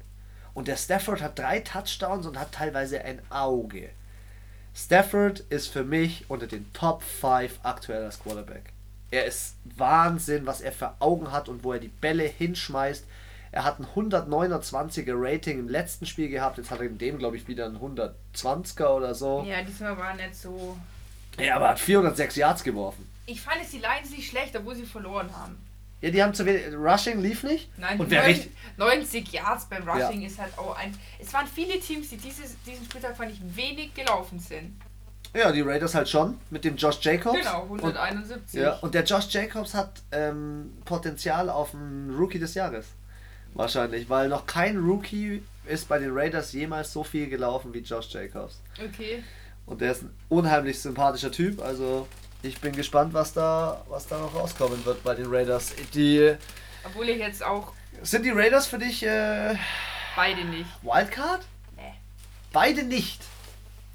Und 0.58 0.67
der 0.67 0.76
Stafford 0.76 1.22
hat 1.22 1.38
drei 1.38 1.60
Touchdowns 1.60 2.26
und 2.26 2.39
hat 2.39 2.52
teilweise 2.52 3.06
ein 3.06 3.22
Auge. 3.30 3.91
Stafford 4.74 5.41
ist 5.52 5.67
für 5.67 5.84
mich 5.84 6.26
unter 6.30 6.48
den 6.48 6.74
Top 6.74 7.04
5 7.04 7.60
aktuell 7.62 8.04
als 8.04 8.20
Quarterback. 8.20 8.74
Er 9.12 9.26
ist 9.26 9.54
Wahnsinn, 9.76 10.48
was 10.48 10.62
er 10.62 10.72
für 10.72 10.96
Augen 10.98 11.32
hat 11.32 11.48
und 11.48 11.63
wo 11.63 11.74
er 11.74 11.80
die 11.80 11.89
Bälle 11.89 12.24
hinschmeißt. 12.24 13.06
Er 13.52 13.65
hat 13.65 13.80
ein 13.80 13.86
129er 13.86 15.13
Rating 15.13 15.60
im 15.60 15.70
letzten 15.70 16.08
Spiel 16.08 16.28
gehabt. 16.28 16.58
Jetzt 16.58 16.72
hat 16.72 16.80
er 16.80 16.88
in 16.88 16.98
dem, 16.98 17.20
glaube 17.20 17.38
ich, 17.38 17.48
wieder 17.48 17.67
ein 17.67 17.78
120er 17.78 18.88
oder 18.88 19.13
so. 19.13 19.46
Ja, 19.48 19.62
diesmal 19.62 19.96
war 19.96 20.15
nicht 20.15 20.36
so. 20.36 20.76
Ja, 21.38 21.58
aber 21.58 21.65
er 21.65 21.72
hat 21.74 21.80
406 21.80 22.36
Yards 22.36 22.63
geworfen. 22.63 23.08
Ich 23.28 23.41
fand 23.41 23.58
es 23.62 23.70
die 23.70 23.78
Lions 23.78 24.10
nicht 24.10 24.28
schlecht, 24.28 24.56
obwohl 24.56 24.74
sie 24.76 24.88
verloren 24.88 25.30
haben. 25.38 25.66
Ja, 26.01 26.12
die 26.12 26.21
haben 26.21 26.33
zu 26.33 26.45
wenig. 26.45 26.63
Rushing 26.75 27.21
lief 27.21 27.43
nicht. 27.43 27.69
Nein, 27.77 27.99
und 27.99 28.10
wer 28.12 28.21
neun- 28.21 28.27
richtig. 28.27 28.51
90 28.77 29.31
Yards 29.31 29.65
beim 29.65 29.88
Rushing 29.89 30.21
ist 30.23 30.38
halt 30.39 30.55
auch 30.57 30.77
ein. 30.77 30.93
Es 31.19 31.33
waren 31.33 31.47
viele 31.47 31.79
Teams, 31.79 32.10
die 32.10 32.17
dieses, 32.17 32.55
diesen 32.65 32.86
Spieltag 32.86 33.17
fand 33.17 33.31
ich 33.31 33.39
wenig 33.55 33.93
gelaufen 33.95 34.39
sind. 34.39 34.79
Ja, 35.36 35.51
die 35.51 35.62
Raiders 35.62 35.93
halt 35.95 36.07
schon. 36.07 36.38
Mit 36.51 36.63
dem 36.63 36.75
Josh 36.77 36.99
Jacobs. 37.01 37.38
Genau, 37.39 37.63
Und, 37.63 37.83
171. 37.83 38.60
ja, 38.62 38.73
und 38.77 38.93
der 38.93 39.03
Josh 39.03 39.27
Jacobs 39.29 39.73
hat 39.73 40.01
ähm, 40.12 40.71
Potenzial 40.86 41.49
auf 41.49 41.73
einen 41.73 42.15
Rookie 42.17 42.39
des 42.39 42.53
Jahres. 42.53 42.86
Wahrscheinlich, 43.53 44.10
weil 44.10 44.29
noch 44.29 44.45
kein 44.45 44.77
Rookie 44.77 45.41
ist 45.65 45.89
bei 45.89 45.97
den 45.99 46.12
Raiders 46.13 46.53
jemals 46.53 46.93
so 46.93 47.03
viel 47.03 47.27
gelaufen 47.27 47.73
wie 47.73 47.79
Josh 47.79 48.10
Jacobs. 48.12 48.62
Okay. 48.83 49.23
Und 49.65 49.81
der 49.81 49.91
ist 49.93 50.03
ein 50.03 50.13
unheimlich 50.29 50.79
sympathischer 50.79 51.31
Typ. 51.31 51.62
Also 51.62 52.07
ich 52.41 52.60
bin 52.60 52.73
gespannt, 52.73 53.13
was 53.13 53.34
da, 53.34 53.84
was 53.89 54.08
da 54.08 54.19
noch 54.19 54.36
rauskommen 54.36 54.84
wird 54.86 55.04
bei 55.04 55.15
den 55.15 55.28
Raiders. 55.28 55.73
Die 55.93 56.36
Obwohl 56.84 57.10
ich 57.10 57.19
jetzt 57.19 57.43
auch 57.43 57.73
sind 58.02 58.23
die 58.23 58.32
Raiders 58.32 58.67
für 58.67 58.78
dich 58.78 59.04
äh, 59.04 59.56
beide 60.15 60.45
nicht. 60.45 60.69
Wildcard? 60.84 61.45
Nee. 61.76 61.93
Beide 62.54 62.84
nicht. 62.84 63.21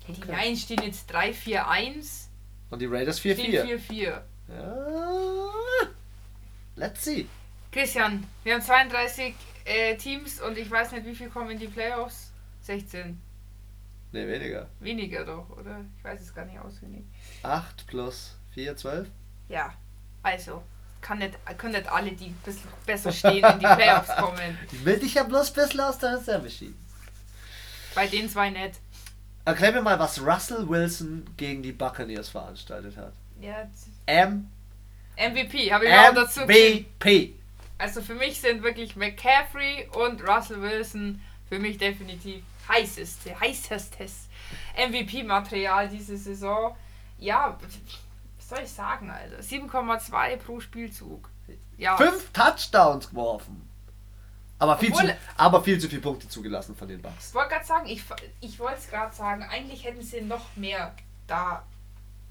Die 0.09 0.21
Lions 0.23 0.63
stehen 0.63 0.83
jetzt 0.83 1.11
3-4-1, 1.15 2.27
Und 2.71 2.83
die 2.83 2.87
Raiders 2.87 3.21
stehen 3.21 3.39
4-4. 3.39 3.81
4-4. 3.89 4.03
Ja. 4.03 4.23
Let's 6.75 7.05
see. 7.05 7.27
Christian, 7.71 8.27
wir 8.43 8.55
haben 8.55 8.63
32 8.63 9.35
äh, 9.65 9.97
Teams 9.97 10.41
und 10.41 10.59
ich 10.59 10.71
weiß 10.71 10.93
nicht, 10.93 11.07
wie 11.07 11.15
viel 11.15 11.29
kommen 11.29 11.51
in 11.51 11.59
die 11.59 11.69
Playoffs. 11.69 12.33
16. 12.63 13.21
Ne, 14.13 14.29
weniger. 14.29 14.69
Weniger 14.81 15.25
doch, 15.25 15.49
oder? 15.51 15.81
Ich 15.97 16.05
weiß 16.05 16.21
es 16.21 16.35
gar 16.35 16.45
nicht 16.45 16.59
auswendig. 16.59 17.05
8 17.43 17.87
plus 17.87 18.37
4, 18.53 18.77
12. 18.77 19.09
Ja, 19.49 19.73
also. 20.23 20.63
Kann 21.01 21.19
nicht, 21.19 21.37
können 21.59 21.73
nicht 21.73 21.91
alle, 21.91 22.13
die 22.13 22.27
ein 22.27 22.41
bisschen 22.45 22.69
besser 22.87 23.11
stehen, 23.11 23.45
in 23.45 23.59
die 23.59 23.67
Playoffs 23.67 24.15
kommen. 24.17 24.57
Ich 24.71 24.85
will 24.85 25.01
dich 25.01 25.15
ja 25.15 25.25
bloß 25.25 25.51
ein 25.51 25.55
bisschen 25.55 25.81
aus 25.81 25.99
der 25.99 26.17
Reserve 26.17 26.49
schieben. 26.49 26.77
Bei 27.95 28.07
den 28.07 28.29
zwei 28.29 28.51
nicht. 28.51 28.79
Erklär 29.45 29.73
mir 29.73 29.83
mal, 29.83 29.99
was 29.99 30.21
Russell 30.21 30.69
Wilson 30.69 31.27
gegen 31.37 31.63
die 31.63 31.73
Buccaneers 31.73 32.29
veranstaltet 32.29 32.97
hat. 32.97 33.13
Ja, 33.41 33.69
M 34.07 34.49
MVP 35.17 35.73
habe 35.73 35.87
ich 35.87 35.93
auch 35.93 36.15
dazu. 36.15 36.41
MVP. 36.43 37.35
Also 37.79 38.01
für 38.01 38.15
mich 38.15 38.41
sind 38.41 38.63
wirklich 38.63 38.95
McCaffrey 38.95 39.89
und 39.95 40.23
Russell 40.27 40.63
Wilson 40.63 41.21
für 41.49 41.59
mich 41.59 41.79
definitiv 41.79 42.43
heißeste, 42.69 43.39
heißestes 43.39 44.29
MVP-Material 44.77 45.89
diese 45.89 46.17
Saison. 46.17 46.77
Ja, 47.19 47.59
was 48.39 48.49
soll 48.49 48.61
ich 48.65 48.71
sagen, 48.71 49.11
Alter? 49.11 49.41
7,2 49.41 50.37
pro 50.37 50.61
Spielzug. 50.61 51.29
Ja, 51.77 51.97
Fünf 51.97 52.31
Touchdowns 52.33 53.11
geworfen. 53.11 53.69
Aber 54.59 54.79
viel, 54.79 54.93
Obwohl- 54.93 55.09
zu, 55.09 55.17
aber 55.37 55.63
viel 55.65 55.81
zu 55.81 55.89
viele 55.89 56.01
Punkte 56.03 56.29
zugelassen 56.29 56.77
von 56.77 56.87
den 56.87 57.03
Bucks. 57.03 57.29
ich 57.31 57.35
wollte 57.35 57.51
gerade 57.51 57.65
sagen, 57.65 57.87
ich, 57.89 58.05
ich 58.41 58.59
wollte 58.61 58.79
es 58.79 58.89
gerade 58.89 59.15
sagen, 59.15 59.43
eigentlich 59.43 59.85
hätten 59.85 60.03
sie 60.03 60.21
noch 60.21 60.55
mehr 60.57 60.95
da 61.27 61.65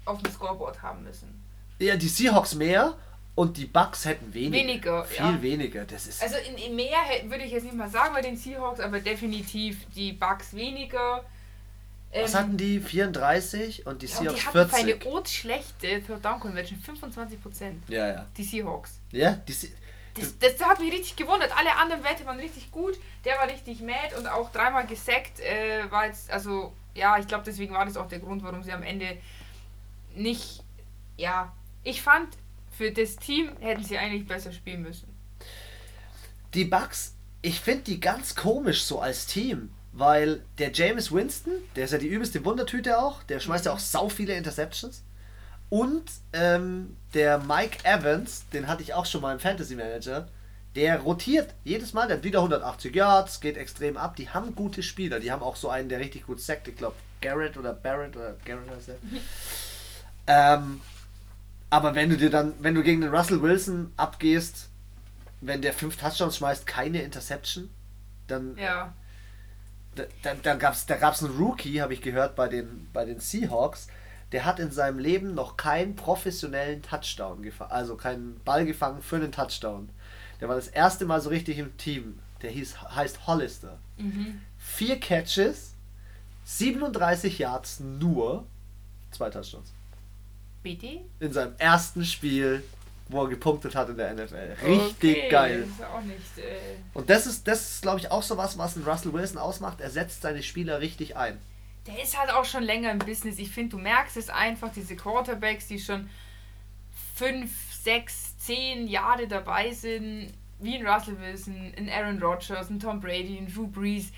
auf 0.06 0.22
dem 0.22 0.32
Scoreboard 0.32 0.80
haben 0.80 1.02
müssen. 1.04 1.42
Ja, 1.78 1.96
die 1.96 2.08
Seahawks 2.08 2.54
mehr 2.54 2.94
und 3.34 3.56
die 3.56 3.64
Bucks 3.66 4.04
hätten 4.04 4.34
weniger. 4.34 4.58
Weniger, 4.58 5.04
Viel 5.04 5.24
ja. 5.24 5.42
weniger. 5.42 5.84
Das 5.84 6.06
ist. 6.06 6.22
Also 6.22 6.36
in, 6.36 6.56
in 6.56 6.76
mehr 6.76 6.98
würde 7.24 7.44
ich 7.44 7.52
jetzt 7.52 7.64
nicht 7.64 7.74
mal 7.74 7.88
sagen 7.88 8.12
bei 8.12 8.20
den 8.20 8.36
Seahawks, 8.36 8.80
aber 8.80 9.00
definitiv 9.00 9.86
die 9.94 10.12
Bucks 10.12 10.54
weniger. 10.54 11.24
was 12.12 12.34
Ähm, 12.34 12.40
hatten 12.40 12.56
die? 12.58 12.78
34 12.78 13.86
und 13.86 14.02
die 14.02 14.06
ja, 14.06 14.18
und 14.18 14.24
Seahawks 14.24 14.40
die 14.40 14.46
hatten 14.46 14.70
für 14.70 14.76
eine 14.76 14.86
40. 14.96 15.06
urschlechte 15.06 16.02
Third 16.06 16.24
Down 16.24 16.40
Conversion 16.40 16.78
25%. 16.86 17.72
Ja, 17.88 18.08
ja. 18.08 18.26
Die 18.36 18.44
Seahawks. 18.44 18.98
Ja, 19.12 19.32
die 19.32 19.52
Se 19.52 19.68
Das, 20.14 20.38
das 20.38 20.60
hat 20.68 20.78
mich 20.80 20.92
richtig 20.92 21.16
gewundert. 21.16 21.56
Alle 21.56 21.74
anderen 21.76 22.04
Werte 22.04 22.26
waren 22.26 22.38
richtig 22.38 22.70
gut. 22.70 22.98
Der 23.24 23.38
war 23.38 23.48
richtig 23.48 23.80
mad 23.80 24.14
und 24.18 24.26
auch 24.26 24.52
dreimal 24.52 24.86
gesackt. 24.86 25.40
Äh, 25.40 25.90
war 25.90 26.04
jetzt, 26.06 26.30
also, 26.30 26.74
ja, 26.94 27.16
ich 27.16 27.26
glaube, 27.26 27.44
deswegen 27.46 27.72
war 27.72 27.86
das 27.86 27.96
auch 27.96 28.08
der 28.08 28.18
Grund, 28.18 28.42
warum 28.42 28.62
sie 28.62 28.72
am 28.72 28.82
Ende 28.82 29.16
nicht. 30.14 30.62
Ja, 31.16 31.50
ich 31.82 32.02
fand, 32.02 32.28
für 32.76 32.90
das 32.90 33.16
Team 33.16 33.50
hätten 33.60 33.84
sie 33.84 33.98
eigentlich 33.98 34.26
besser 34.26 34.52
spielen 34.52 34.82
müssen. 34.82 35.08
die 36.54 36.64
Bucks, 36.64 37.14
ich 37.40 37.60
finde 37.60 37.84
die 37.84 38.00
ganz 38.00 38.34
komisch 38.34 38.82
so 38.82 39.00
als 39.00 39.26
Team. 39.26 39.70
Weil 39.92 40.42
der 40.56 40.72
James 40.72 41.12
Winston, 41.12 41.52
der 41.76 41.84
ist 41.84 41.90
ja 41.90 41.98
die 41.98 42.08
übelste 42.08 42.42
Wundertüte 42.46 42.98
auch, 42.98 43.22
der 43.24 43.40
schmeißt 43.40 43.66
ja 43.66 43.72
auch 43.72 43.78
sau 43.78 44.08
viele 44.08 44.34
Interceptions. 44.34 45.04
Und 45.68 46.04
ähm, 46.32 46.96
der 47.12 47.38
Mike 47.38 47.84
Evans, 47.84 48.44
den 48.54 48.68
hatte 48.68 48.82
ich 48.82 48.94
auch 48.94 49.04
schon 49.04 49.20
mal 49.20 49.34
im 49.34 49.40
Fantasy 49.40 49.74
Manager, 49.74 50.28
der 50.74 51.00
rotiert 51.00 51.54
jedes 51.64 51.92
Mal, 51.92 52.08
der 52.08 52.16
hat 52.16 52.24
wieder 52.24 52.38
180 52.38 52.94
Yards, 52.94 53.40
geht 53.40 53.58
extrem 53.58 53.98
ab. 53.98 54.16
Die 54.16 54.30
haben 54.30 54.54
gute 54.54 54.82
Spieler, 54.82 55.20
die 55.20 55.30
haben 55.30 55.42
auch 55.42 55.56
so 55.56 55.68
einen, 55.68 55.90
der 55.90 56.00
richtig 56.00 56.26
gut 56.26 56.40
sackt. 56.40 56.68
Ich 56.68 56.76
glaube, 56.76 56.96
Garrett 57.20 57.58
oder 57.58 57.74
Barrett 57.74 58.16
oder 58.16 58.36
Garrett 58.46 58.70
heißt 58.70 58.88
er. 58.88 58.96
ähm, 60.58 60.80
aber 61.72 61.94
wenn 61.94 62.10
du 62.10 62.18
dir 62.18 62.28
dann, 62.28 62.52
wenn 62.60 62.74
du 62.74 62.82
gegen 62.82 63.00
den 63.00 63.14
Russell 63.14 63.40
Wilson 63.40 63.92
abgehst, 63.96 64.68
wenn 65.40 65.62
der 65.62 65.72
fünf 65.72 65.96
Touchdowns 65.96 66.36
schmeißt, 66.36 66.66
keine 66.66 67.00
Interception, 67.00 67.70
dann 68.26 68.58
Ja. 68.58 68.92
da, 69.94 70.02
da, 70.22 70.34
da 70.34 70.54
gab 70.54 70.74
es 70.74 71.22
einen 71.24 71.34
Rookie, 71.38 71.80
habe 71.80 71.94
ich 71.94 72.02
gehört, 72.02 72.36
bei 72.36 72.48
den, 72.48 72.88
bei 72.92 73.06
den 73.06 73.20
Seahawks. 73.20 73.88
Der 74.32 74.44
hat 74.44 74.60
in 74.60 74.70
seinem 74.70 74.98
Leben 74.98 75.34
noch 75.34 75.56
keinen 75.56 75.96
professionellen 75.96 76.82
Touchdown 76.82 77.42
gefangen, 77.42 77.70
also 77.70 77.96
keinen 77.96 78.38
Ball 78.44 78.66
gefangen 78.66 79.00
für 79.00 79.16
einen 79.16 79.32
Touchdown. 79.32 79.88
Der 80.42 80.48
war 80.50 80.56
das 80.56 80.68
erste 80.68 81.06
Mal 81.06 81.22
so 81.22 81.30
richtig 81.30 81.56
im 81.56 81.74
Team. 81.78 82.18
Der 82.42 82.50
hieß, 82.50 82.82
heißt 82.82 83.26
Hollister. 83.26 83.78
Mhm. 83.96 84.42
Vier 84.58 85.00
Catches, 85.00 85.72
37 86.44 87.38
Yards 87.38 87.80
nur, 87.80 88.46
zwei 89.10 89.30
Touchdowns. 89.30 89.72
Bitte? 90.62 91.00
In 91.20 91.32
seinem 91.32 91.54
ersten 91.58 92.04
Spiel, 92.04 92.62
wo 93.08 93.24
er 93.24 93.28
gepunktet 93.28 93.74
hat 93.74 93.88
in 93.88 93.96
der 93.96 94.14
NFL. 94.14 94.56
Richtig 94.64 94.92
Okay, 94.98 95.28
geil. 95.28 95.66
Das 95.66 95.70
ist 95.78 95.84
auch 95.84 96.00
nicht. 96.02 96.38
Äh, 96.38 96.76
Und 96.94 97.10
das 97.10 97.26
ist, 97.26 97.46
das 97.46 97.60
ist 97.72 97.82
glaube 97.82 97.98
ich, 98.00 98.10
auch 98.10 98.22
so 98.22 98.36
was, 98.36 98.56
was 98.58 98.76
ein 98.76 98.84
Russell 98.84 99.12
Wilson 99.12 99.38
ausmacht. 99.38 99.80
Er 99.80 99.90
setzt 99.90 100.22
seine 100.22 100.42
Spieler 100.42 100.80
richtig 100.80 101.16
ein. 101.16 101.38
Der 101.86 102.00
ist 102.00 102.16
halt 102.18 102.30
auch 102.30 102.44
schon 102.44 102.62
länger 102.62 102.92
im 102.92 103.00
Business. 103.00 103.38
Ich 103.38 103.50
finde, 103.50 103.70
du 103.76 103.78
merkst 103.78 104.16
es 104.16 104.30
einfach, 104.30 104.70
diese 104.72 104.94
Quarterbacks, 104.94 105.66
die 105.66 105.80
schon 105.80 106.08
fünf, 107.16 107.50
sechs, 107.72 108.38
zehn 108.38 108.86
Jahre 108.86 109.26
dabei 109.26 109.72
sind, 109.72 110.32
wie 110.60 110.76
ein 110.76 110.86
Russell 110.86 111.18
Wilson, 111.20 111.72
ein 111.76 111.88
Aaron 111.90 112.22
Rodgers, 112.22 112.70
ein 112.70 112.78
Tom 112.78 113.00
Brady, 113.00 113.36
ein 113.36 113.52
Drew 113.52 113.66
Brees, 113.66 114.12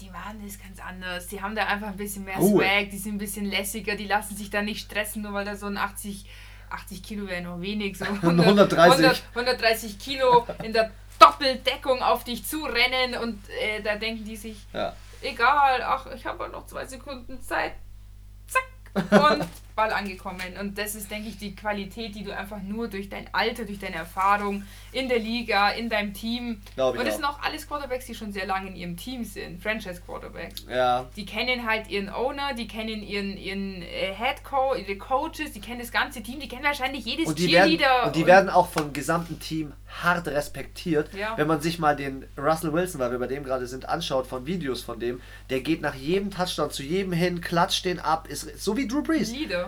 die 0.00 0.10
machen 0.10 0.40
das 0.44 0.58
ganz 0.58 0.78
anders. 0.80 1.26
Die 1.26 1.40
haben 1.42 1.54
da 1.56 1.64
einfach 1.66 1.88
ein 1.88 1.96
bisschen 1.96 2.24
mehr 2.24 2.36
Ruhe. 2.36 2.64
Swag, 2.64 2.90
die 2.90 2.98
sind 2.98 3.16
ein 3.16 3.18
bisschen 3.18 3.46
lässiger, 3.46 3.96
die 3.96 4.06
lassen 4.06 4.36
sich 4.36 4.50
da 4.50 4.62
nicht 4.62 4.84
stressen, 4.84 5.22
nur 5.22 5.32
weil 5.32 5.44
da 5.44 5.56
so 5.56 5.66
ein 5.66 5.76
80, 5.76 6.26
80 6.70 7.02
Kilo 7.02 7.26
wäre 7.26 7.42
noch 7.42 7.60
wenig, 7.60 7.98
so 7.98 8.04
100, 8.04 8.46
130. 8.46 9.04
100, 9.04 9.22
130 9.34 9.98
Kilo 9.98 10.46
in 10.62 10.72
der 10.72 10.90
Doppeldeckung 11.18 12.00
auf 12.02 12.24
dich 12.24 12.44
zurennen 12.46 13.20
und 13.20 13.40
äh, 13.60 13.82
da 13.82 13.96
denken 13.96 14.24
die 14.24 14.36
sich, 14.36 14.56
Ja. 14.72 14.94
egal, 15.20 15.82
ach, 15.82 16.06
ich 16.14 16.24
habe 16.26 16.48
noch 16.48 16.66
zwei 16.66 16.86
Sekunden 16.86 17.42
Zeit. 17.42 17.72
Zack. 18.46 18.64
Und 19.10 19.46
Ball 19.78 19.92
angekommen. 19.92 20.40
Und 20.60 20.76
das 20.76 20.96
ist, 20.96 21.08
denke 21.08 21.28
ich, 21.28 21.38
die 21.38 21.54
Qualität, 21.54 22.12
die 22.16 22.24
du 22.24 22.36
einfach 22.36 22.60
nur 22.60 22.88
durch 22.88 23.08
dein 23.08 23.32
Alter, 23.32 23.64
durch 23.64 23.78
deine 23.78 23.94
Erfahrung 23.94 24.64
in 24.90 25.08
der 25.08 25.20
Liga, 25.20 25.70
in 25.70 25.88
deinem 25.88 26.12
Team. 26.12 26.60
Glaub 26.74 26.94
ich 26.94 27.00
Und 27.00 27.06
das 27.06 27.14
sind 27.14 27.24
auch 27.24 27.40
alles 27.40 27.68
Quarterbacks, 27.68 28.06
die 28.06 28.14
schon 28.16 28.32
sehr 28.32 28.44
lange 28.46 28.70
in 28.70 28.76
ihrem 28.76 28.96
Team 28.96 29.22
sind. 29.22 29.62
Franchise-Quarterbacks. 29.62 30.66
Ja, 30.68 31.06
Die 31.14 31.24
kennen 31.24 31.64
halt 31.64 31.88
ihren 31.88 32.08
Owner, 32.08 32.54
die 32.54 32.66
kennen 32.66 33.04
ihren, 33.04 33.36
ihren 33.36 33.82
äh, 33.82 34.12
Head 34.14 34.42
Coach, 34.42 34.80
ihre 34.80 34.98
Coaches, 34.98 35.52
die 35.54 35.60
kennen 35.60 35.78
das 35.78 35.92
ganze 35.92 36.24
Team, 36.24 36.40
die 36.40 36.48
kennen 36.48 36.64
wahrscheinlich 36.64 37.04
jedes 37.04 37.28
Und 37.28 37.38
die, 37.38 37.52
werden, 37.52 37.70
Cheerleader. 37.78 38.06
und 38.06 38.16
die 38.16 38.26
werden 38.26 38.50
auch 38.50 38.68
vom 38.68 38.92
gesamten 38.92 39.38
Team 39.38 39.72
hart 40.02 40.26
respektiert. 40.26 41.14
Ja. 41.14 41.36
Wenn 41.36 41.46
man 41.46 41.60
sich 41.60 41.78
mal 41.78 41.94
den 41.94 42.26
Russell 42.36 42.72
Wilson, 42.72 43.00
weil 43.00 43.12
wir 43.12 43.18
bei 43.18 43.26
dem 43.28 43.44
gerade 43.44 43.68
sind, 43.68 43.88
anschaut 43.88 44.26
von 44.26 44.44
Videos 44.44 44.82
von 44.82 44.98
dem, 44.98 45.20
der 45.50 45.60
geht 45.60 45.80
nach 45.82 45.94
jedem 45.94 46.30
Touchdown 46.32 46.70
zu 46.70 46.82
jedem 46.82 47.12
hin, 47.12 47.40
klatscht 47.40 47.84
den 47.84 48.00
ab, 48.00 48.26
ist 48.28 48.58
so 48.60 48.76
wie 48.76 48.88
Drew 48.88 49.02
Brees. 49.02 49.30
Leader. 49.30 49.67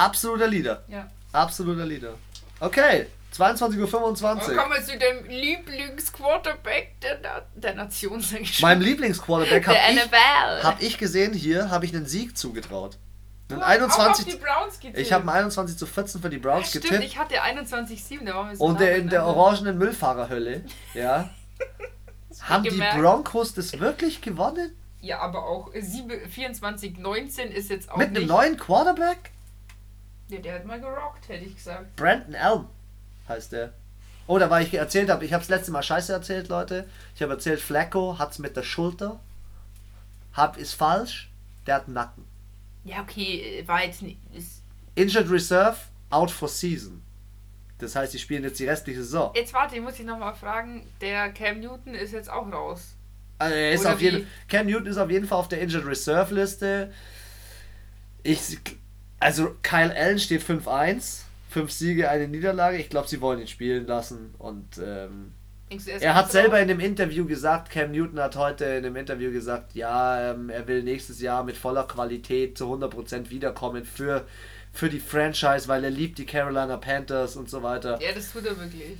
Absoluter 0.00 0.46
Leader. 0.48 0.82
Ja. 0.88 1.06
Absoluter 1.32 1.84
Leader. 1.86 2.14
Okay, 2.58 3.06
22.25 3.36 3.70
Und 3.70 4.22
Uhr. 4.48 4.56
kommen 4.56 4.72
wir 4.74 4.82
zu 4.84 4.98
dem 4.98 5.24
Lieblingsquarterback 5.28 7.00
der, 7.00 7.20
Na 7.22 7.42
der 7.54 7.74
Nation, 7.74 8.20
sag 8.20 8.40
ich 8.40 8.54
schon. 8.58 8.68
Meinem 8.68 8.82
Lieblingsquarterback 8.82 9.66
habe 9.66 9.78
ich, 9.92 10.64
hab 10.64 10.82
ich 10.82 10.98
gesehen, 10.98 11.32
hier 11.32 11.70
habe 11.70 11.84
ich 11.84 11.94
einen 11.94 12.06
Sieg 12.06 12.36
zugetraut. 12.36 12.96
Einen 13.48 13.58
Du 13.60 13.64
hast 13.64 13.64
auch 13.64 13.68
21, 13.68 14.26
auf 14.26 14.32
die 14.32 14.38
Browns 14.38 14.80
getippt. 14.80 14.98
ich 14.98 15.12
habe 15.12 15.22
einen 15.22 15.38
21 15.44 15.76
zu 15.76 15.86
14 15.86 16.20
für 16.20 16.30
die 16.30 16.38
Browns 16.38 16.68
Stimmt, 16.70 16.84
getippt. 16.84 17.04
ich 17.04 17.18
hatte 17.18 17.42
21,7, 17.42 18.24
da 18.24 18.34
waren 18.34 18.48
wir 18.50 18.56
so 18.56 18.64
Und 18.64 18.74
nah 18.74 18.78
der 18.78 18.96
in 18.96 19.08
der 19.08 19.26
orangenen 19.26 19.76
Müllfahrerhölle, 19.78 20.64
ja. 20.94 21.28
Haben 22.42 22.62
die 22.62 22.70
gemerkt. 22.70 22.98
Broncos 22.98 23.54
das 23.54 23.78
wirklich 23.80 24.20
gewonnen? 24.22 24.76
Ja, 25.00 25.18
aber 25.20 25.44
auch 25.46 25.72
24,19 25.72 27.40
ist 27.48 27.70
jetzt 27.70 27.90
auch 27.90 27.96
Mit 27.96 28.08
einem 28.08 28.26
neuen 28.26 28.56
Quarterback? 28.56 29.32
Ja, 30.30 30.40
der 30.40 30.54
hat 30.54 30.64
mal 30.64 30.80
gerockt, 30.80 31.28
hätte 31.28 31.44
ich 31.44 31.56
gesagt. 31.56 31.96
Brandon 31.96 32.34
Elm 32.34 32.66
heißt 33.28 33.52
der. 33.52 33.72
Oh, 34.26 34.38
da 34.38 34.48
war 34.48 34.60
ich 34.60 34.72
erzählt 34.72 35.10
habe, 35.10 35.24
ich 35.24 35.32
habe 35.32 35.42
das 35.42 35.48
letzte 35.48 35.72
Mal 35.72 35.82
Scheiße 35.82 36.12
erzählt, 36.12 36.48
Leute. 36.48 36.88
Ich 37.16 37.22
habe 37.22 37.32
erzählt, 37.32 37.60
Flacco 37.60 38.18
hat's 38.18 38.38
mit 38.38 38.56
der 38.56 38.62
Schulter. 38.62 39.18
Hab 40.32 40.56
ist 40.56 40.74
falsch. 40.74 41.30
Der 41.66 41.74
hat 41.76 41.86
einen 41.86 41.94
Nacken. 41.94 42.24
Ja, 42.84 43.02
okay, 43.02 43.62
war 43.66 43.84
jetzt 43.84 44.02
nicht... 44.02 44.18
Injured 44.94 45.30
Reserve, 45.30 45.76
out 46.10 46.30
for 46.30 46.48
season. 46.48 47.02
Das 47.78 47.96
heißt, 47.96 48.12
die 48.12 48.18
spielen 48.18 48.44
jetzt 48.44 48.58
die 48.60 48.66
restliche 48.66 49.02
Saison. 49.02 49.32
jetzt 49.34 49.52
warte, 49.52 49.74
ich 49.74 49.82
muss 49.82 49.94
dich 49.94 50.06
nochmal 50.06 50.34
fragen, 50.34 50.86
der 51.00 51.32
Cam 51.32 51.60
Newton 51.60 51.94
ist 51.94 52.12
jetzt 52.12 52.30
auch 52.30 52.50
raus. 52.52 52.94
Also 53.38 53.54
er 53.54 53.72
ist 53.72 53.80
Oder 53.80 53.94
auf 53.94 54.00
jeden? 54.00 54.26
Cam 54.48 54.66
Newton 54.66 54.86
ist 54.86 54.98
auf 54.98 55.10
jeden 55.10 55.26
Fall 55.26 55.38
auf 55.38 55.48
der 55.48 55.60
Injured 55.60 55.86
Reserve 55.86 56.34
Liste. 56.34 56.92
Ich, 58.22 58.58
also 59.20 59.54
Kyle 59.62 59.94
Allen 59.94 60.18
steht 60.18 60.42
5-1. 60.42 61.22
Fünf 61.48 61.72
Siege, 61.72 62.08
eine 62.08 62.28
Niederlage. 62.28 62.78
Ich 62.78 62.88
glaube, 62.88 63.08
sie 63.08 63.20
wollen 63.20 63.40
ihn 63.40 63.48
spielen 63.48 63.86
lassen. 63.86 64.34
Und 64.38 64.78
ähm, 64.78 65.32
er 66.00 66.14
hat 66.14 66.32
selber 66.32 66.60
in 66.60 66.70
einem 66.70 66.80
Interview 66.80 67.26
gesagt, 67.26 67.70
Cam 67.70 67.92
Newton 67.92 68.20
hat 68.20 68.36
heute 68.36 68.64
in 68.64 68.84
einem 68.84 68.96
Interview 68.96 69.30
gesagt, 69.30 69.74
ja, 69.74 70.32
ähm, 70.32 70.48
er 70.48 70.66
will 70.66 70.82
nächstes 70.82 71.20
Jahr 71.20 71.44
mit 71.44 71.56
voller 71.56 71.84
Qualität 71.84 72.56
zu 72.56 72.72
100% 72.72 73.30
wiederkommen 73.30 73.84
für, 73.84 74.26
für 74.72 74.88
die 74.88 75.00
Franchise, 75.00 75.68
weil 75.68 75.84
er 75.84 75.90
liebt 75.90 76.18
die 76.18 76.26
Carolina 76.26 76.76
Panthers 76.76 77.36
und 77.36 77.50
so 77.50 77.62
weiter. 77.62 78.00
Ja, 78.00 78.12
das 78.12 78.32
tut 78.32 78.46
er 78.46 78.58
wirklich. 78.58 78.98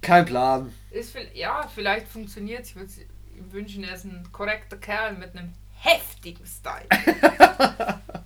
Kein 0.00 0.24
Plan. 0.24 0.72
Ist, 0.90 1.14
ja, 1.34 1.68
vielleicht 1.72 2.08
funktioniert 2.08 2.66
Ich 2.66 2.76
würde 2.76 2.90
ihm 3.36 3.52
wünschen, 3.52 3.84
er 3.84 3.94
ist 3.94 4.04
ein 4.04 4.26
korrekter 4.32 4.76
Kerl 4.76 5.14
mit 5.14 5.36
einem 5.36 5.52
heftigen 5.74 6.46
Style. 6.46 6.86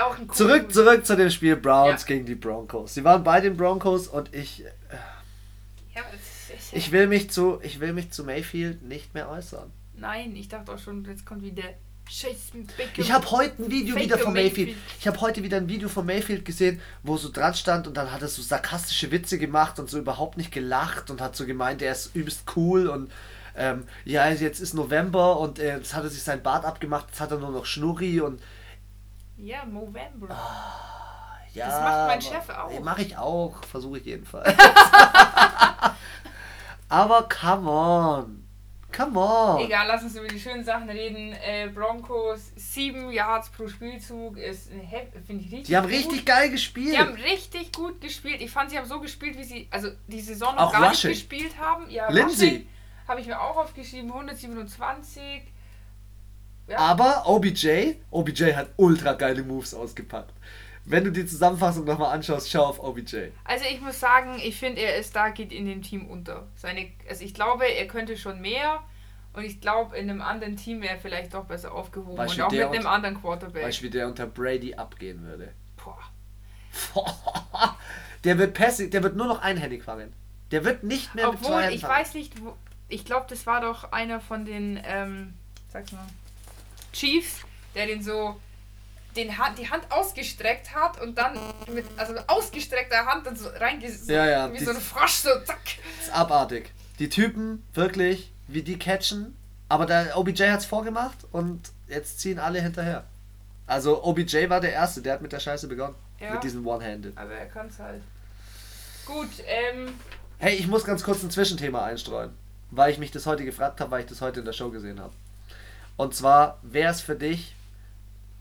Auch 0.00 0.18
ein 0.18 0.30
Zurück, 0.30 0.72
zurück 0.72 1.04
zu 1.06 1.16
dem 1.16 1.30
Spiel 1.30 1.56
Browns 1.56 2.02
Ja. 2.02 2.06
gegen 2.08 2.26
die 2.26 2.34
Broncos. 2.34 2.94
Sie 2.94 3.04
waren 3.04 3.24
bei 3.24 3.40
den 3.40 3.56
Broncos 3.56 4.06
und 4.08 4.34
ich, 4.34 4.60
Ja, 5.94 6.02
es 6.14 6.56
ist- 6.56 6.72
ich 6.72 6.92
will 6.92 7.06
mich 7.06 7.30
zu, 7.30 7.58
ich 7.62 7.80
will 7.80 7.92
mich 7.92 8.10
zu 8.12 8.24
Mayfield 8.24 8.82
nicht 8.82 9.12
mehr 9.14 9.28
äußern. 9.28 9.70
Nein, 9.94 10.34
ich 10.36 10.48
dachte 10.48 10.72
auch 10.72 10.78
schon, 10.78 11.04
jetzt 11.04 11.26
kommt 11.26 11.42
wieder. 11.42 11.64
Ich 12.96 13.12
habe 13.12 13.30
heute 13.30 13.62
ein 13.62 13.70
Video 13.70 13.94
Faker 13.94 14.04
wieder 14.04 14.18
von 14.18 14.32
Mayfield. 14.32 14.68
Mayfield. 14.70 14.76
Ich 14.98 15.06
habe 15.06 15.20
heute 15.20 15.42
wieder 15.44 15.58
ein 15.58 15.68
Video 15.68 15.88
von 15.88 16.04
Mayfield 16.04 16.44
gesehen, 16.44 16.80
wo 17.04 17.16
so 17.16 17.30
dran 17.30 17.54
stand 17.54 17.86
und 17.86 17.96
dann 17.96 18.10
hat 18.10 18.20
er 18.22 18.26
so 18.28 18.42
sarkastische 18.42 19.12
Witze 19.12 19.38
gemacht 19.38 19.78
und 19.78 19.88
so 19.88 19.96
überhaupt 19.98 20.36
nicht 20.36 20.50
gelacht 20.50 21.10
und 21.10 21.20
hat 21.20 21.36
so 21.36 21.46
gemeint, 21.46 21.82
er 21.82 21.92
ist 21.92 22.14
übelst 22.16 22.42
cool 22.56 22.88
und 22.88 23.12
ähm, 23.56 23.84
ja, 24.04 24.28
jetzt 24.28 24.58
ist 24.60 24.74
November 24.74 25.38
und 25.38 25.60
äh, 25.60 25.76
jetzt 25.76 25.94
hat 25.94 26.02
er 26.02 26.10
sich 26.10 26.22
sein 26.22 26.42
Bart 26.42 26.64
abgemacht, 26.64 27.06
jetzt 27.10 27.20
hat 27.20 27.30
er 27.30 27.38
nur 27.38 27.50
noch 27.50 27.64
Schnurri 27.66 28.20
und 28.20 28.40
Ja, 29.42 29.64
November. 29.64 30.28
ja. 31.54 31.66
Das 31.66 31.80
macht 31.80 32.06
mein 32.08 32.20
Chef 32.22 32.48
auch. 32.50 32.80
Mache 32.80 33.02
ich 33.02 33.16
auch, 33.16 33.64
versuche 33.64 33.98
ich 33.98 34.04
jedenfalls. 34.04 34.48
aber 36.88 37.28
come 37.28 37.70
on. 37.70 38.44
come 38.94 39.18
on. 39.18 39.60
Egal, 39.60 39.86
lass 39.86 40.02
uns 40.02 40.16
über 40.16 40.26
die 40.28 40.40
schönen 40.40 40.64
Sachen 40.64 40.88
reden. 40.90 41.32
Äh, 41.32 41.68
Broncos, 41.72 42.52
7 42.56 43.10
Yards 43.12 43.50
pro 43.50 43.68
Spielzug 43.68 44.36
ist, 44.36 44.70
finde 45.26 45.44
ich 45.44 45.52
richtig 45.52 45.64
Die 45.64 45.76
haben 45.76 45.84
gut. 45.84 45.92
richtig 45.92 46.26
geil 46.26 46.50
gespielt. 46.50 46.94
Die 46.94 46.98
haben 46.98 47.14
richtig 47.14 47.72
gut 47.72 48.00
gespielt. 48.00 48.40
Ich 48.40 48.50
fand, 48.50 48.70
sie 48.70 48.78
haben 48.78 48.86
so 48.86 49.00
gespielt, 49.00 49.36
wie 49.38 49.44
sie, 49.44 49.68
also 49.70 49.88
die 50.08 50.20
Saison 50.20 50.54
noch 50.56 50.68
Auch 50.68 50.72
gar 50.72 50.88
Rushing. 50.90 51.10
nicht 51.10 51.30
gespielt 51.30 51.54
haben. 51.58 51.88
Ja, 51.90 52.10
Lindsay. 52.10 52.66
Habe 53.08 53.20
ich 53.20 53.26
mir 53.26 53.40
auch 53.40 53.56
aufgeschrieben, 53.56 54.10
127. 54.12 55.22
Ja. 56.70 56.78
Aber 56.78 57.24
OBJ, 57.26 57.94
OBJ 58.10 58.52
hat 58.54 58.68
ultra 58.76 59.14
geile 59.14 59.42
Moves 59.42 59.74
ausgepackt. 59.74 60.32
Wenn 60.84 61.04
du 61.04 61.10
die 61.12 61.26
Zusammenfassung 61.26 61.84
nochmal 61.84 62.14
anschaust, 62.14 62.50
schau 62.50 62.64
auf 62.64 62.78
OBJ. 62.80 63.28
Also 63.44 63.64
ich 63.70 63.80
muss 63.80 64.00
sagen, 64.00 64.40
ich 64.42 64.56
finde, 64.58 64.80
er 64.80 64.96
ist 64.96 65.14
da, 65.14 65.28
geht 65.30 65.52
in 65.52 65.66
dem 65.66 65.82
Team 65.82 66.06
unter. 66.08 66.46
Seine, 66.56 66.86
also 67.08 67.24
ich 67.24 67.34
glaube, 67.34 67.64
er 67.66 67.86
könnte 67.86 68.16
schon 68.16 68.40
mehr. 68.40 68.80
Und 69.32 69.44
ich 69.44 69.60
glaube, 69.60 69.96
in 69.96 70.10
einem 70.10 70.22
anderen 70.22 70.56
Team 70.56 70.80
wäre 70.80 70.94
er 70.94 70.98
vielleicht 71.00 71.34
doch 71.34 71.44
besser 71.44 71.72
aufgehoben. 71.72 72.16
Weißt 72.16 72.34
und 72.36 72.42
auch 72.42 72.50
mit 72.50 72.60
einem 72.62 72.78
und- 72.80 72.86
anderen 72.86 73.20
Quarterback. 73.20 73.64
Weißt 73.64 73.80
du, 73.80 73.84
wie 73.84 73.90
der 73.90 74.08
unter 74.08 74.26
Brady 74.26 74.74
abgehen 74.74 75.22
würde? 75.22 75.52
Boah. 75.82 75.98
Der 78.24 78.38
wird 78.38 78.54
Passing, 78.54 78.90
der 78.90 79.02
wird 79.02 79.16
nur 79.16 79.26
noch 79.26 79.40
einhändig 79.40 79.82
fangen. 79.82 80.12
Der 80.50 80.64
wird 80.64 80.84
nicht 80.84 81.14
mehr 81.14 81.30
mit 81.30 81.38
zwei 81.40 81.46
Obwohl, 81.46 81.62
Händen 81.62 81.74
ich 81.74 81.80
fangen. 81.80 81.94
weiß 82.00 82.14
nicht, 82.14 82.44
wo, 82.44 82.54
ich 82.88 83.04
glaube, 83.04 83.26
das 83.30 83.46
war 83.46 83.60
doch 83.62 83.92
einer 83.92 84.20
von 84.20 84.44
den, 84.44 84.78
ähm, 84.84 85.32
sag's 85.72 85.92
mal, 85.92 86.04
Chiefs, 86.92 87.40
der 87.74 87.86
den 87.86 88.02
so, 88.02 88.40
den 89.16 89.36
Hand, 89.38 89.58
die 89.58 89.70
Hand 89.70 89.90
ausgestreckt 89.90 90.74
hat 90.74 91.00
und 91.00 91.16
dann 91.16 91.38
mit, 91.72 91.84
also 91.96 92.12
mit 92.12 92.28
ausgestreckter 92.28 93.06
Hand 93.06 93.26
dann 93.26 93.36
so 93.36 93.48
reinges... 93.48 94.06
Ja, 94.08 94.26
ja, 94.26 94.52
Wie 94.52 94.64
so 94.64 94.70
ein 94.70 94.76
Frosch, 94.76 95.14
so 95.14 95.30
zack. 95.44 95.58
Das 95.98 96.08
ist 96.08 96.14
abartig. 96.14 96.70
Die 96.98 97.08
Typen, 97.08 97.64
wirklich, 97.74 98.30
wie 98.48 98.62
die 98.62 98.78
catchen. 98.78 99.36
Aber 99.68 99.86
der 99.86 100.16
OBJ 100.16 100.44
hat's 100.50 100.66
vorgemacht 100.66 101.18
und 101.30 101.70
jetzt 101.88 102.20
ziehen 102.20 102.38
alle 102.38 102.60
hinterher. 102.60 103.04
Also 103.66 104.02
OBJ 104.02 104.48
war 104.48 104.60
der 104.60 104.72
Erste, 104.72 105.00
der 105.00 105.14
hat 105.14 105.22
mit 105.22 105.32
der 105.32 105.38
Scheiße 105.38 105.68
begonnen. 105.68 105.94
Ja. 106.18 106.32
Mit 106.32 106.42
diesem 106.42 106.66
One-Handed. 106.66 107.16
Aber 107.16 107.32
er 107.32 107.46
kann's 107.46 107.78
halt. 107.78 108.02
Gut, 109.06 109.30
ähm, 109.46 109.94
Hey, 110.42 110.54
ich 110.54 110.66
muss 110.68 110.84
ganz 110.84 111.02
kurz 111.02 111.22
ein 111.22 111.30
Zwischenthema 111.30 111.84
einstreuen, 111.84 112.30
weil 112.70 112.90
ich 112.90 112.98
mich 112.98 113.10
das 113.10 113.26
heute 113.26 113.44
gefragt 113.44 113.78
habe, 113.78 113.90
weil 113.90 114.00
ich 114.00 114.06
das 114.06 114.22
heute 114.22 114.40
in 114.40 114.46
der 114.46 114.54
Show 114.54 114.70
gesehen 114.70 114.98
habe. 114.98 115.12
Und 115.96 116.14
zwar, 116.14 116.58
wer 116.62 116.90
ist 116.90 117.02
für 117.02 117.16
dich 117.16 117.54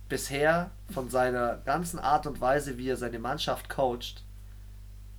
bisher 0.08 0.72
von 0.92 1.10
seiner 1.10 1.58
ganzen 1.66 2.00
Art 2.00 2.26
und 2.26 2.42
Weise, 2.42 2.78
wie 2.78 2.90
er 2.90 2.98
seine 2.98 3.20
Mannschaft 3.20 3.70
coacht, 3.70 4.24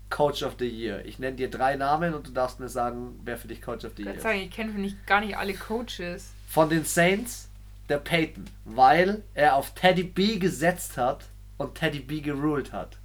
Coach 0.08 0.42
of 0.42 0.56
the 0.58 0.68
Year? 0.68 1.04
Ich 1.04 1.18
nenne 1.18 1.36
dir 1.36 1.50
drei 1.50 1.76
Namen 1.76 2.14
und 2.14 2.26
du 2.26 2.32
darfst 2.32 2.58
mir 2.60 2.68
sagen, 2.68 3.20
wer 3.24 3.36
für 3.36 3.48
dich 3.48 3.62
Coach 3.62 3.84
of 3.84 3.92
the 3.96 4.02
ich 4.02 4.06
Year 4.06 4.16
ist. 4.16 4.22
sagen, 4.22 4.40
ich 4.40 4.50
kenne 4.50 4.72
nicht, 4.72 5.06
gar 5.06 5.20
nicht 5.20 5.36
alle 5.36 5.54
Coaches. 5.54 6.32
Von 6.48 6.68
den 6.68 6.84
Saints, 6.84 7.48
der 7.88 7.98
Peyton, 7.98 8.44
weil 8.64 9.22
er 9.34 9.54
auf 9.56 9.74
Teddy 9.74 10.02
B 10.04 10.38
gesetzt 10.38 10.96
hat 10.96 11.26
und 11.58 11.74
Teddy 11.74 12.00
B 12.00 12.20
geruled 12.20 12.72
hat. 12.72 12.96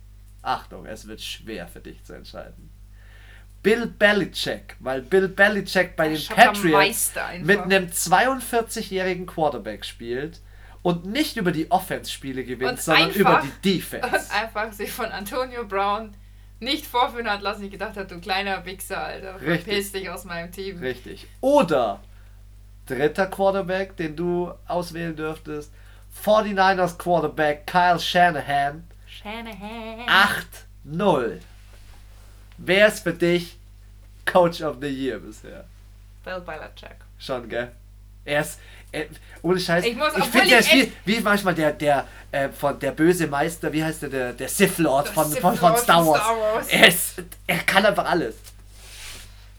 Achtung, 0.41 0.85
es 0.85 1.07
wird 1.07 1.21
schwer 1.21 1.67
für 1.67 1.79
dich 1.79 2.03
zu 2.03 2.13
entscheiden. 2.13 2.69
Bill 3.65 3.87
Belichick, 3.87 4.75
weil 4.79 5.01
Bill 5.01 5.27
Belichick 5.27 5.95
bei 5.95 6.09
den 6.09 6.23
Patriots 6.23 7.11
mit 7.41 7.59
einem 7.59 7.87
42-jährigen 7.87 9.25
Quarterback 9.25 9.83
spielt 9.85 10.39
und 10.83 11.05
nicht 11.07 11.35
über 11.35 11.51
die 11.51 11.69
Offense-Spiele 11.71 12.43
gewinnt, 12.43 12.71
Und 12.73 12.81
sondern 12.81 13.05
einfach- 13.05 13.19
über 13.19 13.41
die 13.43 13.47
Und 13.47 13.65
Defense. 13.65 14.31
einfach 14.31 14.71
sich 14.71 14.91
von 14.91 15.07
Antonio 15.07 15.65
Brown 15.65 16.13
nicht 16.59 16.85
vorführen 16.85 17.29
hat 17.29 17.41
lassen. 17.41 17.63
Ich 17.65 17.71
gedacht 17.71 17.97
hat, 17.97 18.11
du 18.11 18.19
kleiner 18.19 18.63
Wichser, 18.65 19.03
Alter. 19.03 19.41
Richtig. 19.41 19.63
Verpiss 19.63 19.91
dich 19.91 20.09
aus 20.09 20.23
meinem 20.25 20.51
Team. 20.51 20.77
Richtig. 20.79 21.27
Oder 21.41 22.01
dritter 22.85 23.25
Quarterback, 23.25 23.97
den 23.97 24.15
du 24.15 24.51
auswählen 24.67 25.15
dürftest, 25.15 25.73
49ers 26.23 26.97
Quarterback 26.97 27.65
Kyle 27.67 27.99
Shanahan, 27.99 28.83
Shanahan. 29.07 30.05
8-0. 30.85 31.39
Wer 32.57 32.87
ist 32.87 33.03
für 33.03 33.13
dich 33.13 33.57
Coach 34.25 34.61
of 34.61 34.77
the 34.81 34.87
Year 34.87 35.19
bisher? 35.19 35.65
Bill 36.23 36.41
Belichick. 36.41 36.97
Schon, 37.19 37.47
gell? 37.47 37.71
Er 38.23 38.41
ist. 38.41 38.59
Er, 38.91 39.05
ohne 39.41 39.59
Scheiß. 39.59 39.85
Ich 39.85 39.91
ich 39.95 40.23
finde, 40.25 40.53
er 40.53 40.59
ich 40.59 40.73
ist 40.73 40.91
wie, 41.05 41.19
manchmal 41.19 41.53
der, 41.53 41.73
der, 41.73 42.07
äh, 42.31 42.49
von 42.49 42.79
der 42.79 42.91
böse 42.91 43.27
Meister, 43.27 43.71
wie 43.71 43.83
heißt 43.83 44.03
der, 44.03 44.09
der, 44.09 44.33
der 44.33 44.47
Sith 44.47 44.77
Lord 44.77 45.07
Der 45.07 45.13
von, 45.13 45.29
Sith 45.29 45.39
von, 45.39 45.55
von 45.57 45.77
Star 45.77 46.05
Wars. 46.05 46.21
Star 46.21 46.39
Wars. 46.39 46.67
Er, 46.69 46.87
ist, 46.87 47.23
er 47.45 47.59
kann 47.59 47.85
einfach 47.85 48.05
alles. 48.05 48.35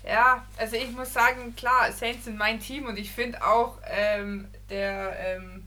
Ja, 0.05 0.45
also 0.57 0.77
ich 0.77 0.91
muss 0.93 1.13
sagen, 1.13 1.55
klar, 1.57 1.93
Saints 1.93 2.25
sind 2.25 2.39
mein 2.39 2.61
Team 2.61 2.87
und 2.87 2.97
ich 2.99 3.11
finde 3.11 3.45
auch 3.45 3.79
ähm, 3.85 4.49
der, 4.71 5.17
ähm, 5.19 5.67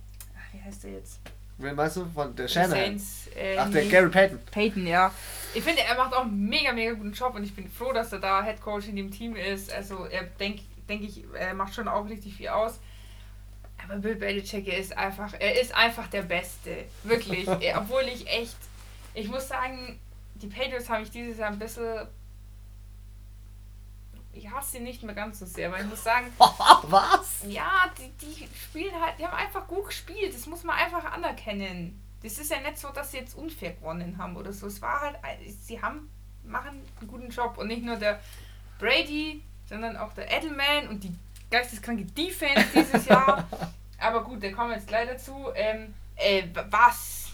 wie 0.52 0.62
heißt 0.62 0.84
der 0.84 0.92
jetzt? 0.92 1.20
Wen 1.60 1.76
meinst 1.76 1.98
du? 1.98 2.06
Von 2.06 2.36
der 2.36 2.48
Shanahan? 2.48 2.72
Saints. 2.72 3.28
Äh, 3.36 3.58
Ach, 3.58 3.70
der. 3.70 3.86
Gary 3.86 4.10
Payton. 4.10 4.40
Peyton, 4.52 4.88
ja. 4.88 5.12
Ich 5.54 5.64
finde, 5.64 5.82
er 5.82 5.96
macht 5.96 6.14
auch 6.14 6.24
einen 6.24 6.48
mega, 6.48 6.72
mega 6.72 6.94
guten 6.94 7.12
Job 7.12 7.36
und 7.36 7.44
ich 7.44 7.56
bin 7.56 7.70
froh, 7.70 7.92
dass 7.92 8.12
er 8.14 8.20
da 8.20 8.44
Head 8.44 8.62
Coach 8.62 8.88
in 8.88 8.96
dem 8.96 9.12
Team 9.12 9.36
ist. 9.36 9.72
Also, 9.72 10.06
er 10.06 10.24
denke 10.24 10.62
denk 10.90 11.04
ich, 11.04 11.24
er 11.34 11.54
macht 11.54 11.74
schon 11.74 11.88
auch 11.88 12.08
richtig 12.10 12.36
viel 12.36 12.50
aus. 12.50 12.80
Aber 13.84 13.98
Bill 13.98 14.16
Belichick, 14.16 14.68
er 14.68 14.78
ist 14.78 14.98
einfach, 14.98 15.34
er 15.40 15.62
ist 15.62 15.74
einfach 15.74 16.08
der 16.08 16.24
Beste. 16.24 16.86
Wirklich. 17.04 17.48
obwohl 17.78 18.04
ich 18.14 18.28
echt, 18.28 18.58
ich 19.14 19.30
muss 19.30 19.48
sagen, 19.48 20.00
die 20.36 20.48
Patriots 20.48 20.90
habe 20.90 21.04
ich 21.04 21.12
dieses 21.12 21.38
Jahr 21.38 21.52
ein 21.52 21.60
bisschen. 21.60 22.08
Ich 24.32 24.50
hasse 24.50 24.74
sie 24.74 24.80
nicht 24.80 25.04
mehr 25.04 25.16
ganz 25.16 25.40
so 25.40 25.46
sehr, 25.46 25.70
aber 25.70 25.80
ich 25.80 25.88
muss 25.88 26.04
sagen, 26.04 26.28
Was? 26.84 27.44
ja, 27.48 27.92
die, 27.98 28.12
die 28.26 28.48
spielen 28.56 28.94
halt, 29.02 29.18
die 29.20 29.26
haben 29.26 29.36
einfach 29.36 29.68
gut 29.68 29.88
gespielt. 29.88 30.34
Das 30.34 30.46
muss 30.46 30.64
man 30.64 30.76
einfach 30.76 31.04
anerkennen. 31.12 32.02
Das 32.22 32.38
ist 32.38 32.52
ja 32.52 32.60
nicht 32.60 32.78
so, 32.78 32.90
dass 32.90 33.12
sie 33.12 33.18
jetzt 33.18 33.36
unfair 33.36 33.74
gewonnen 33.74 34.18
haben 34.18 34.36
oder 34.36 34.54
so. 34.54 34.68
Es 34.68 34.82
war 34.82 35.02
halt, 35.02 35.16
sie 35.62 35.82
haben, 35.82 36.10
machen 36.44 36.86
einen 37.00 37.08
guten 37.08 37.30
Job. 37.30 37.58
Und 37.58 37.68
nicht 37.68 37.84
nur 37.84 37.96
der 37.96 38.20
Brady, 38.78 39.42
sondern 39.68 39.98
auch 39.98 40.14
der 40.14 40.32
Edelman 40.32 40.90
und 40.90 41.04
die 41.04 41.16
geisteskranke 41.50 42.06
Defense 42.06 42.66
dieses 42.74 43.06
Jahr. 43.06 43.48
Aber 44.00 44.24
gut, 44.24 44.44
da 44.44 44.52
kommen 44.52 44.70
wir 44.70 44.78
jetzt 44.78 44.88
gleich 44.88 45.08
dazu. 45.08 45.48
Ähm, 45.56 45.94
äh, 46.16 46.44
was? 46.70 47.29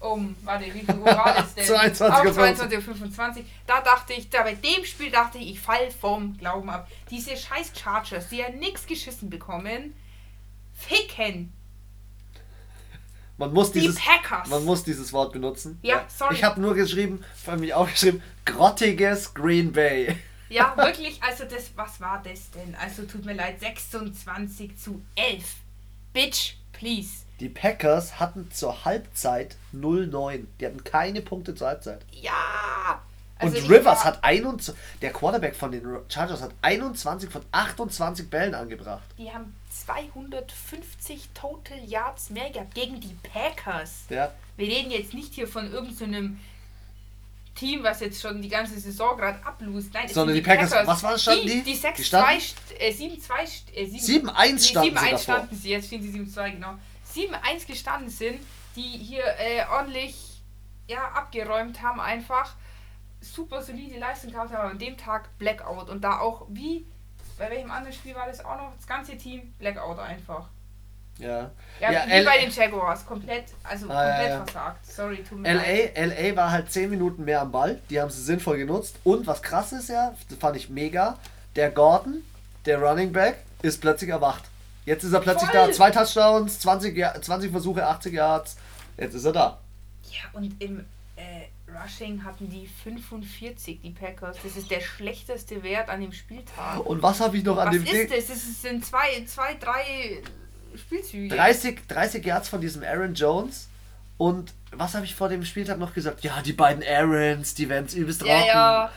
Um, 0.00 0.34
warte, 0.44 0.64
wie 0.64 0.80
viel 0.80 0.94
Uhr 0.96 1.04
war 1.04 1.34
das 1.34 1.54
denn? 1.54 1.64
22:25. 1.66 2.02
Auch 2.10 2.24
22.25 2.24 3.36
Uhr. 3.38 3.44
Da 3.66 3.82
dachte 3.82 4.14
ich, 4.14 4.30
da 4.30 4.42
bei 4.42 4.54
dem 4.54 4.84
Spiel 4.84 5.10
dachte 5.10 5.36
ich, 5.36 5.50
ich 5.52 5.60
fall 5.60 5.90
vom 5.90 6.36
Glauben 6.38 6.70
ab. 6.70 6.88
Diese 7.10 7.36
scheiß 7.36 7.72
Chargers, 7.78 8.30
die 8.30 8.38
ja 8.38 8.48
nichts 8.48 8.86
geschissen 8.86 9.28
bekommen, 9.28 9.94
ficken 10.74 11.52
Man 13.36 13.52
muss 13.52 13.72
die 13.72 13.80
dieses, 13.80 14.00
Packers. 14.00 14.48
man 14.48 14.64
muss 14.64 14.84
dieses 14.84 15.12
Wort 15.12 15.32
benutzen. 15.34 15.78
Ja, 15.82 16.06
sorry. 16.08 16.34
Ich 16.34 16.44
habe 16.44 16.58
nur 16.62 16.74
geschrieben, 16.74 17.22
vor 17.34 17.52
allem 17.52 17.60
mich 17.60 17.74
aufgeschrieben, 17.74 18.22
grottiges 18.46 19.34
Green 19.34 19.70
Bay. 19.70 20.16
Ja, 20.48 20.74
wirklich, 20.78 21.22
also 21.22 21.44
das, 21.44 21.72
was 21.76 22.00
war 22.00 22.22
das 22.24 22.50
denn? 22.52 22.74
Also 22.74 23.02
tut 23.04 23.26
mir 23.26 23.34
leid, 23.34 23.60
26 23.60 24.78
zu 24.78 25.02
11. 25.14 25.44
Bitch, 26.14 26.54
please. 26.72 27.26
Die 27.40 27.48
Packers 27.48 28.20
hatten 28.20 28.50
zur 28.52 28.84
Halbzeit 28.84 29.56
0-9. 29.74 30.44
Die 30.60 30.66
hatten 30.66 30.84
keine 30.84 31.22
Punkte 31.22 31.54
zur 31.54 31.68
Halbzeit. 31.68 32.02
Ja. 32.12 33.00
Also 33.38 33.56
Und 33.56 33.70
Rivers 33.70 34.04
hat 34.04 34.22
21, 34.22 34.74
der 35.00 35.12
Quarterback 35.14 35.56
von 35.56 35.72
den 35.72 35.82
Chargers 36.10 36.42
hat 36.42 36.50
21 36.60 37.30
von 37.30 37.40
28 37.52 38.28
Bällen 38.28 38.54
angebracht. 38.54 39.02
Die 39.16 39.30
haben 39.32 39.54
250 39.70 41.30
Total 41.32 41.78
Yards 41.86 42.28
mehr 42.28 42.50
gehabt 42.50 42.74
gegen 42.74 43.00
die 43.00 43.16
Packers. 43.22 44.04
Ja, 44.10 44.30
Wir 44.58 44.66
reden 44.68 44.90
jetzt 44.90 45.14
nicht 45.14 45.32
hier 45.32 45.48
von 45.48 45.72
irgendeinem 45.72 46.38
Team, 47.54 47.82
was 47.82 48.00
jetzt 48.00 48.20
schon 48.20 48.42
die 48.42 48.48
ganze 48.50 48.78
Saison 48.78 49.16
gerade 49.16 49.44
ablust. 49.44 49.92
Nein, 49.94 50.04
es 50.06 50.12
Sondern 50.14 50.34
sind 50.34 50.44
die 50.44 50.50
Packers- 50.50 50.72
was 50.86 51.02
war- 51.02 51.18
standen 51.18 51.46
die? 51.46 51.62
die? 51.62 51.72
Die 51.72 51.76
6 51.76 51.96
Die 51.96 52.02
2 52.04 52.40
standen? 52.40 52.74
äh, 52.78 52.92
7 52.92 53.20
2 53.20 53.42
äh, 53.74 53.86
7 53.86 54.28
7-1 54.28 54.68
standen 54.68 54.90
sie 54.90 54.96
7-1 54.98 55.10
davor. 55.10 55.18
standen 55.18 55.56
sie, 55.56 55.70
jetzt 55.70 55.86
stehen 55.86 56.02
sie 56.02 56.10
7-2, 56.10 56.50
genau. 56.52 56.74
7-1 57.14 57.66
gestanden 57.66 58.08
sind, 58.10 58.40
die 58.76 58.82
hier 58.82 59.24
äh, 59.38 59.64
ordentlich 59.72 60.42
ja, 60.86 61.08
abgeräumt 61.12 61.82
haben, 61.82 62.00
einfach 62.00 62.54
super 63.20 63.62
solide 63.62 63.98
Leistung 63.98 64.32
gehabt 64.32 64.50
haben, 64.50 64.56
aber 64.60 64.70
an 64.70 64.78
dem 64.78 64.96
Tag 64.96 65.28
Blackout. 65.38 65.88
Und 65.90 66.02
da 66.02 66.18
auch, 66.20 66.46
wie, 66.48 66.86
bei 67.38 67.50
welchem 67.50 67.70
anderen 67.70 67.92
Spiel 67.92 68.14
war 68.14 68.26
das 68.26 68.44
auch 68.44 68.56
noch? 68.56 68.72
Das 68.76 68.86
ganze 68.86 69.16
Team 69.16 69.52
Blackout 69.58 69.98
einfach. 69.98 70.48
ja. 71.18 71.50
Ja, 71.80 71.92
Ja, 71.92 72.06
wie 72.06 72.24
bei 72.24 72.38
den 72.38 72.50
Jaguars, 72.50 73.04
komplett, 73.06 73.44
also 73.62 73.88
Ah, 73.90 74.04
ja, 74.04 74.10
komplett 74.10 74.30
ja. 74.30 74.44
versagt. 74.44 74.86
Sorry, 74.86 75.22
tut 75.22 75.38
mir 75.38 75.54
leid. 75.54 75.96
LA, 75.96 76.04
LA 76.30 76.36
war 76.36 76.50
halt 76.50 76.72
10 76.72 76.90
Minuten 76.90 77.24
mehr 77.24 77.42
am 77.42 77.52
Ball. 77.52 77.80
Die 77.90 78.00
haben 78.00 78.10
sie 78.10 78.22
sinnvoll 78.22 78.56
genutzt. 78.58 78.96
Und 79.04 79.26
was 79.26 79.42
krass 79.42 79.72
ist 79.72 79.88
ja, 79.90 80.14
das 80.28 80.38
fand 80.38 80.56
ich 80.56 80.70
mega, 80.70 81.18
der 81.56 81.70
Gordon, 81.70 82.22
der 82.66 82.80
Running 82.80 83.12
Back, 83.12 83.36
ist 83.62 83.80
plötzlich 83.80 84.10
erwacht. 84.10 84.44
Jetzt 84.90 85.04
ist 85.04 85.12
er 85.12 85.20
plötzlich 85.20 85.50
Voll. 85.50 85.66
da. 85.68 85.72
Zwei 85.72 85.90
Touchdowns, 85.92 86.58
20, 86.60 86.96
Ja- 86.96 87.20
20 87.20 87.50
Versuche, 87.52 87.86
80 87.86 88.12
Yards. 88.12 88.56
Jetzt 88.96 89.14
ist 89.14 89.24
er 89.24 89.32
da. 89.32 89.58
Ja, 90.10 90.22
und 90.32 90.60
im 90.60 90.84
äh, 91.16 91.46
Rushing 91.70 92.24
hatten 92.24 92.48
die 92.50 92.66
45, 92.82 93.80
die 93.82 93.90
Packers. 93.90 94.36
Das 94.42 94.56
ist 94.56 94.70
der 94.70 94.80
schlechteste 94.80 95.62
Wert 95.62 95.88
an 95.88 96.00
dem 96.00 96.12
Spieltag. 96.12 96.80
Und 96.84 97.02
was 97.02 97.20
habe 97.20 97.36
ich 97.36 97.44
noch 97.44 97.56
an 97.58 97.68
Was 97.68 97.74
dem 97.74 97.84
ist 97.84 97.92
Ding? 97.92 98.08
das? 98.10 98.26
Das 98.26 98.62
sind 98.62 98.84
zwei, 98.84 99.24
zwei 99.26 99.54
drei 99.54 100.22
Spielzüge. 100.76 101.34
30, 101.34 101.86
30 101.86 102.24
Yards 102.26 102.48
von 102.48 102.60
diesem 102.60 102.82
Aaron 102.82 103.14
Jones. 103.14 103.68
Und 104.18 104.52
was 104.72 104.94
habe 104.94 105.04
ich 105.04 105.14
vor 105.14 105.28
dem 105.28 105.44
Spieltag 105.44 105.78
noch 105.78 105.94
gesagt? 105.94 106.22
Ja, 106.24 106.42
die 106.42 106.52
beiden 106.52 106.82
Aarons, 106.84 107.54
die 107.54 107.68
werden 107.68 107.86
es 107.86 107.94
übelst 107.94 108.22
Ja, 108.22 108.34
rocken. 108.34 108.48
ja. 108.48 108.90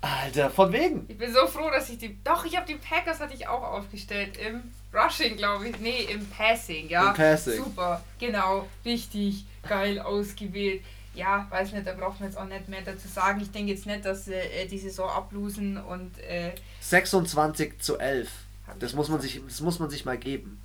Alter, 0.00 0.48
von 0.50 0.72
wegen. 0.72 1.04
Ich 1.08 1.18
bin 1.18 1.32
so 1.32 1.46
froh, 1.46 1.70
dass 1.70 1.90
ich 1.90 1.98
die. 1.98 2.16
Doch, 2.24 2.44
ich 2.46 2.56
habe 2.56 2.66
die 2.66 2.76
Packers 2.76 3.20
hatte 3.20 3.34
ich 3.34 3.46
auch 3.48 3.62
aufgestellt. 3.62 4.38
Im 4.38 4.62
Rushing, 4.92 5.36
glaube 5.36 5.68
ich. 5.68 5.78
Nee, 5.78 6.08
im 6.10 6.26
Passing, 6.26 6.88
ja. 6.88 7.10
Im 7.10 7.14
Passing. 7.16 7.62
Super, 7.64 8.02
genau. 8.18 8.66
Richtig 8.84 9.44
geil 9.68 9.98
ausgewählt. 10.00 10.82
Ja, 11.14 11.46
weiß 11.50 11.72
nicht, 11.72 11.86
da 11.86 11.92
braucht 11.94 12.20
man 12.20 12.28
jetzt 12.28 12.38
auch 12.38 12.44
nicht 12.46 12.68
mehr 12.68 12.82
dazu 12.82 13.08
sagen. 13.08 13.40
Ich 13.40 13.50
denke 13.50 13.72
jetzt 13.72 13.86
nicht, 13.86 14.04
dass 14.04 14.26
sie 14.26 14.34
äh, 14.34 14.66
die 14.66 14.78
Saison 14.78 15.08
ablosen 15.10 15.76
und 15.76 16.18
äh, 16.20 16.52
26 16.80 17.80
zu 17.80 17.98
11. 17.98 18.30
Hab 18.66 18.74
ich 18.76 18.80
Das 18.80 18.92
muss, 18.94 19.08
man 19.08 19.20
sich, 19.20 19.40
das 19.46 19.60
muss 19.60 19.78
man 19.78 19.90
sich 19.90 20.04
mal 20.04 20.16
geben. 20.18 20.60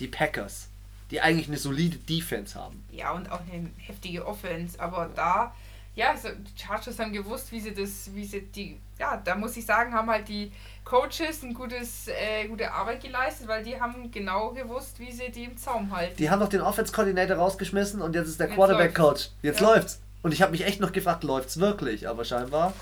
Die 0.00 0.08
Packers, 0.08 0.68
die 1.10 1.20
eigentlich 1.20 1.48
eine 1.48 1.58
solide 1.58 1.98
Defense 1.98 2.58
haben. 2.58 2.82
ja, 2.90 3.12
und 3.12 3.30
auch 3.30 3.40
eine 3.40 3.70
heftige 3.76 4.26
Offense. 4.26 4.80
Aber 4.80 5.10
da, 5.14 5.54
ja, 5.94 6.16
so, 6.16 6.28
die 6.30 6.62
Chargers 6.62 6.98
haben 6.98 7.12
gewusst, 7.12 7.52
wie 7.52 7.60
sie 7.60 7.74
das, 7.74 8.14
wie 8.14 8.24
sie 8.24 8.42
die, 8.42 8.80
ja, 8.98 9.16
da 9.18 9.34
muss 9.34 9.56
ich 9.56 9.66
sagen, 9.66 9.92
haben 9.92 10.10
halt 10.10 10.26
die 10.28 10.50
Coaches 10.84 11.42
ein 11.42 11.52
gutes, 11.54 12.08
äh, 12.08 12.46
gute 12.48 12.72
Arbeit 12.72 13.02
geleistet, 13.02 13.46
weil 13.46 13.62
die 13.62 13.78
haben 13.80 14.10
genau 14.10 14.50
gewusst, 14.50 14.98
wie 14.98 15.12
sie 15.12 15.30
die 15.30 15.44
im 15.44 15.56
Zaum 15.56 15.94
halten. 15.94 16.16
Die 16.16 16.30
haben 16.30 16.40
noch 16.40 16.48
den 16.48 16.62
Offense-Coordinator 16.62 17.36
rausgeschmissen 17.36 18.00
und 18.00 18.14
jetzt 18.14 18.28
ist 18.28 18.40
der 18.40 18.48
Jetzt 18.48 18.56
Quarterback-Coach. 18.56 19.30
Jetzt 19.42 19.60
Ja. 19.60 19.74
läuft's. 19.74 20.00
Und 20.22 20.32
ich 20.32 20.40
habe 20.40 20.52
mich 20.52 20.64
echt 20.64 20.80
noch 20.80 20.92
gefragt, 20.92 21.24
läuft's 21.24 21.58
wirklich? 21.58 22.08
Aber 22.08 22.24
scheinbar. 22.24 22.72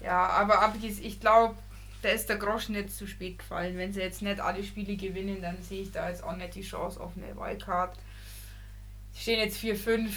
Ja, 0.00 0.26
aber 0.28 0.72
ich 0.80 1.20
glaube, 1.20 1.54
da 2.02 2.08
ist 2.10 2.28
der 2.28 2.36
Groschen 2.36 2.74
jetzt 2.74 2.96
zu 2.96 3.06
spät 3.06 3.38
gefallen. 3.38 3.76
Wenn 3.76 3.92
sie 3.92 4.00
jetzt 4.00 4.22
nicht 4.22 4.40
alle 4.40 4.62
Spiele 4.64 4.96
gewinnen, 4.96 5.42
dann 5.42 5.60
sehe 5.62 5.82
ich 5.82 5.92
da 5.92 6.08
jetzt 6.08 6.22
auch 6.22 6.36
nicht 6.36 6.54
die 6.54 6.62
Chance 6.62 7.00
auf 7.00 7.12
eine 7.16 7.36
Wildcard. 7.36 7.96
Sie 9.12 9.22
stehen 9.22 9.40
jetzt 9.40 9.58
4-5. 9.58 10.10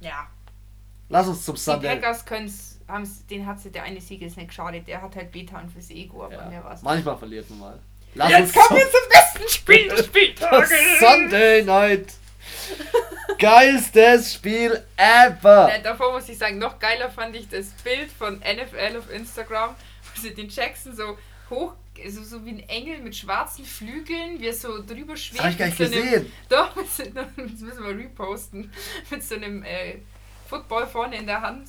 Ja, 0.00 0.26
Lass 1.08 1.28
uns 1.28 1.44
zum 1.44 1.54
die 1.54 1.60
Sunday. 1.60 1.94
Packers 1.94 2.24
können 2.26 2.46
es, 2.46 2.80
den 3.30 3.46
hat 3.46 3.58
der 3.72 3.84
eine 3.84 4.00
Sieg 4.00 4.20
jetzt 4.22 4.36
nicht 4.36 4.48
geschadet. 4.48 4.88
Der 4.88 5.00
hat 5.00 5.14
halt 5.14 5.30
Betan 5.30 5.68
fürs 5.70 5.90
Ego, 5.90 6.24
aber 6.24 6.34
Ja. 6.34 6.48
der 6.50 6.64
war's. 6.64 6.82
Manchmal 6.82 7.16
verliert 7.16 7.48
man 7.50 7.58
mal. 7.60 7.78
Lass 8.14 8.30
Jetzt 8.30 8.54
kommen 8.54 8.66
zum 8.68 8.76
wir 8.78 8.90
zum 8.90 9.08
besten 9.08 9.48
Spiel 9.54 9.88
des 9.88 10.06
Spieltages. 10.06 10.70
Sunday 10.98 11.62
Night. 11.62 12.14
Geilstes 13.38 14.34
Spiel 14.34 14.82
ever. 14.96 15.70
Äh, 15.72 15.82
davor 15.82 16.12
muss 16.12 16.28
ich 16.28 16.38
sagen, 16.38 16.58
noch 16.58 16.78
geiler 16.78 17.10
fand 17.10 17.36
ich 17.36 17.48
das 17.48 17.66
Bild 17.84 18.10
von 18.10 18.38
NFL 18.38 18.98
auf 18.98 19.10
Instagram, 19.10 19.74
wo 20.14 20.20
sie 20.20 20.34
den 20.34 20.48
Jackson 20.48 20.96
so 20.96 21.18
hoch, 21.50 21.74
so, 22.08 22.22
so 22.22 22.44
wie 22.44 22.50
ein 22.50 22.68
Engel 22.68 22.98
mit 23.00 23.16
schwarzen 23.16 23.64
Flügeln, 23.64 24.38
wie 24.40 24.46
er 24.48 24.52
so 24.52 24.84
drüber 24.84 25.16
schwebt. 25.16 25.38
Das 25.38 25.44
habe 25.44 25.52
ich 25.52 25.58
gar 25.58 25.66
nicht 25.66 25.78
so 25.78 25.84
einem- 25.84 25.92
gesehen. 26.02 26.32
Doch, 26.48 26.76
mit 26.76 26.90
so- 26.90 27.02
das 27.04 27.26
müssen 27.36 27.84
wir 27.84 27.96
reposten. 27.98 28.70
Mit 29.10 29.22
so 29.24 29.34
einem 29.36 29.62
äh, 29.62 29.96
Football 30.48 30.86
vorne 30.86 31.16
in 31.16 31.26
der 31.26 31.40
Hand. 31.40 31.68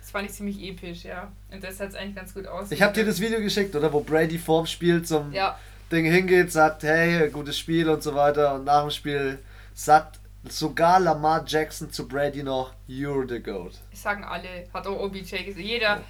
Das 0.00 0.10
fand 0.10 0.28
ich 0.28 0.32
ziemlich 0.34 0.60
episch, 0.62 1.04
ja. 1.04 1.30
Und 1.50 1.62
das 1.62 1.78
hat 1.80 1.90
es 1.90 1.94
eigentlich 1.94 2.16
ganz 2.16 2.34
gut 2.34 2.46
aus. 2.46 2.70
Ich 2.72 2.82
habe 2.82 2.92
dir 2.92 3.04
das 3.04 3.20
Video 3.20 3.40
geschickt, 3.40 3.74
oder? 3.76 3.92
Wo 3.92 4.00
Brady 4.00 4.36
vorm 4.38 4.66
Spiel 4.66 5.02
zum 5.02 5.32
Ja, 5.32 5.56
Ding 5.92 6.04
hingeht, 6.06 6.50
sagt, 6.50 6.82
hey, 6.82 7.30
gutes 7.30 7.56
Spiel 7.58 7.88
und 7.88 8.02
so 8.02 8.14
weiter. 8.14 8.54
Und 8.54 8.64
nach 8.64 8.82
dem 8.82 8.90
Spiel 8.90 9.38
sagt 9.74 10.18
sogar 10.48 10.98
Lamar 10.98 11.44
Jackson 11.46 11.92
zu 11.92 12.08
Brady 12.08 12.42
noch, 12.42 12.72
you're 12.88 13.28
the 13.28 13.38
GOAT. 13.40 13.74
sagen 13.94 14.24
alle, 14.24 14.66
hat 14.74 14.86
auch 14.88 14.98
OBJ 15.04 15.20
gesagt. 15.44 15.58
Jeder, 15.58 16.02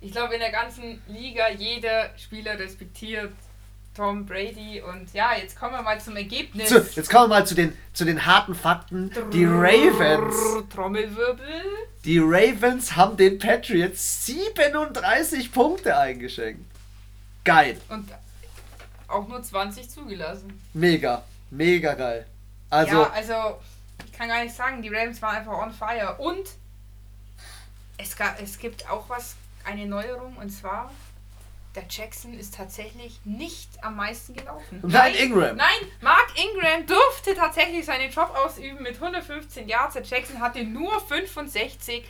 ich 0.00 0.12
glaube 0.12 0.34
in 0.34 0.40
der 0.40 0.52
ganzen 0.52 1.02
Liga, 1.08 1.48
jeder 1.50 2.10
Spieler 2.16 2.58
respektiert 2.58 3.32
Tom 3.94 4.24
Brady. 4.26 4.80
Und 4.80 5.12
ja, 5.12 5.32
jetzt 5.36 5.58
kommen 5.58 5.72
wir 5.72 5.82
mal 5.82 6.00
zum 6.00 6.16
Ergebnis. 6.16 6.68
So, 6.68 6.78
jetzt 6.78 7.10
kommen 7.10 7.24
wir 7.24 7.40
mal 7.40 7.46
zu 7.46 7.56
den, 7.56 7.76
zu 7.92 8.04
den 8.04 8.24
harten 8.24 8.54
Fakten. 8.54 9.10
Die 9.32 9.44
Ravens. 9.44 10.68
Trommelwirbel. 10.72 11.64
Die 12.04 12.18
Ravens 12.20 12.94
haben 12.94 13.16
den 13.16 13.38
Patriots 13.38 14.26
37 14.26 15.50
Punkte 15.50 15.96
eingeschenkt. 15.96 16.64
Geil. 17.44 17.80
Und 17.88 18.08
auch 19.08 19.26
nur 19.26 19.42
20 19.42 19.90
zugelassen. 19.90 20.62
Mega. 20.74 21.24
Mega 21.50 21.94
geil. 21.94 22.26
Also, 22.70 22.92
ja, 22.92 23.10
also 23.10 23.58
ich 24.06 24.12
kann 24.12 24.28
gar 24.28 24.44
nicht 24.44 24.54
sagen, 24.54 24.80
die 24.82 24.90
Ravens 24.90 25.20
waren 25.22 25.36
einfach 25.36 25.58
on 25.58 25.72
fire. 25.72 26.16
Und 26.18 26.46
es, 27.96 28.16
gab, 28.16 28.40
es 28.40 28.58
gibt 28.58 28.88
auch 28.88 29.08
was, 29.08 29.34
eine 29.68 29.86
Neuerung, 29.86 30.36
und 30.36 30.50
zwar, 30.50 30.90
der 31.74 31.84
Jackson 31.88 32.32
ist 32.34 32.54
tatsächlich 32.54 33.20
nicht 33.24 33.68
am 33.84 33.96
meisten 33.96 34.34
gelaufen. 34.34 34.80
Nein, 34.82 35.14
Ingram. 35.14 35.56
Nein, 35.56 35.80
Mark 36.00 36.32
Ingram 36.36 36.86
durfte 36.86 37.34
tatsächlich 37.34 37.84
seinen 37.84 38.10
Job 38.10 38.34
ausüben 38.34 38.82
mit 38.82 38.94
115 38.94 39.68
Yards. 39.68 39.94
Der 39.94 40.02
Jackson 40.02 40.40
hatte 40.40 40.64
nur 40.64 40.98
65. 41.06 42.04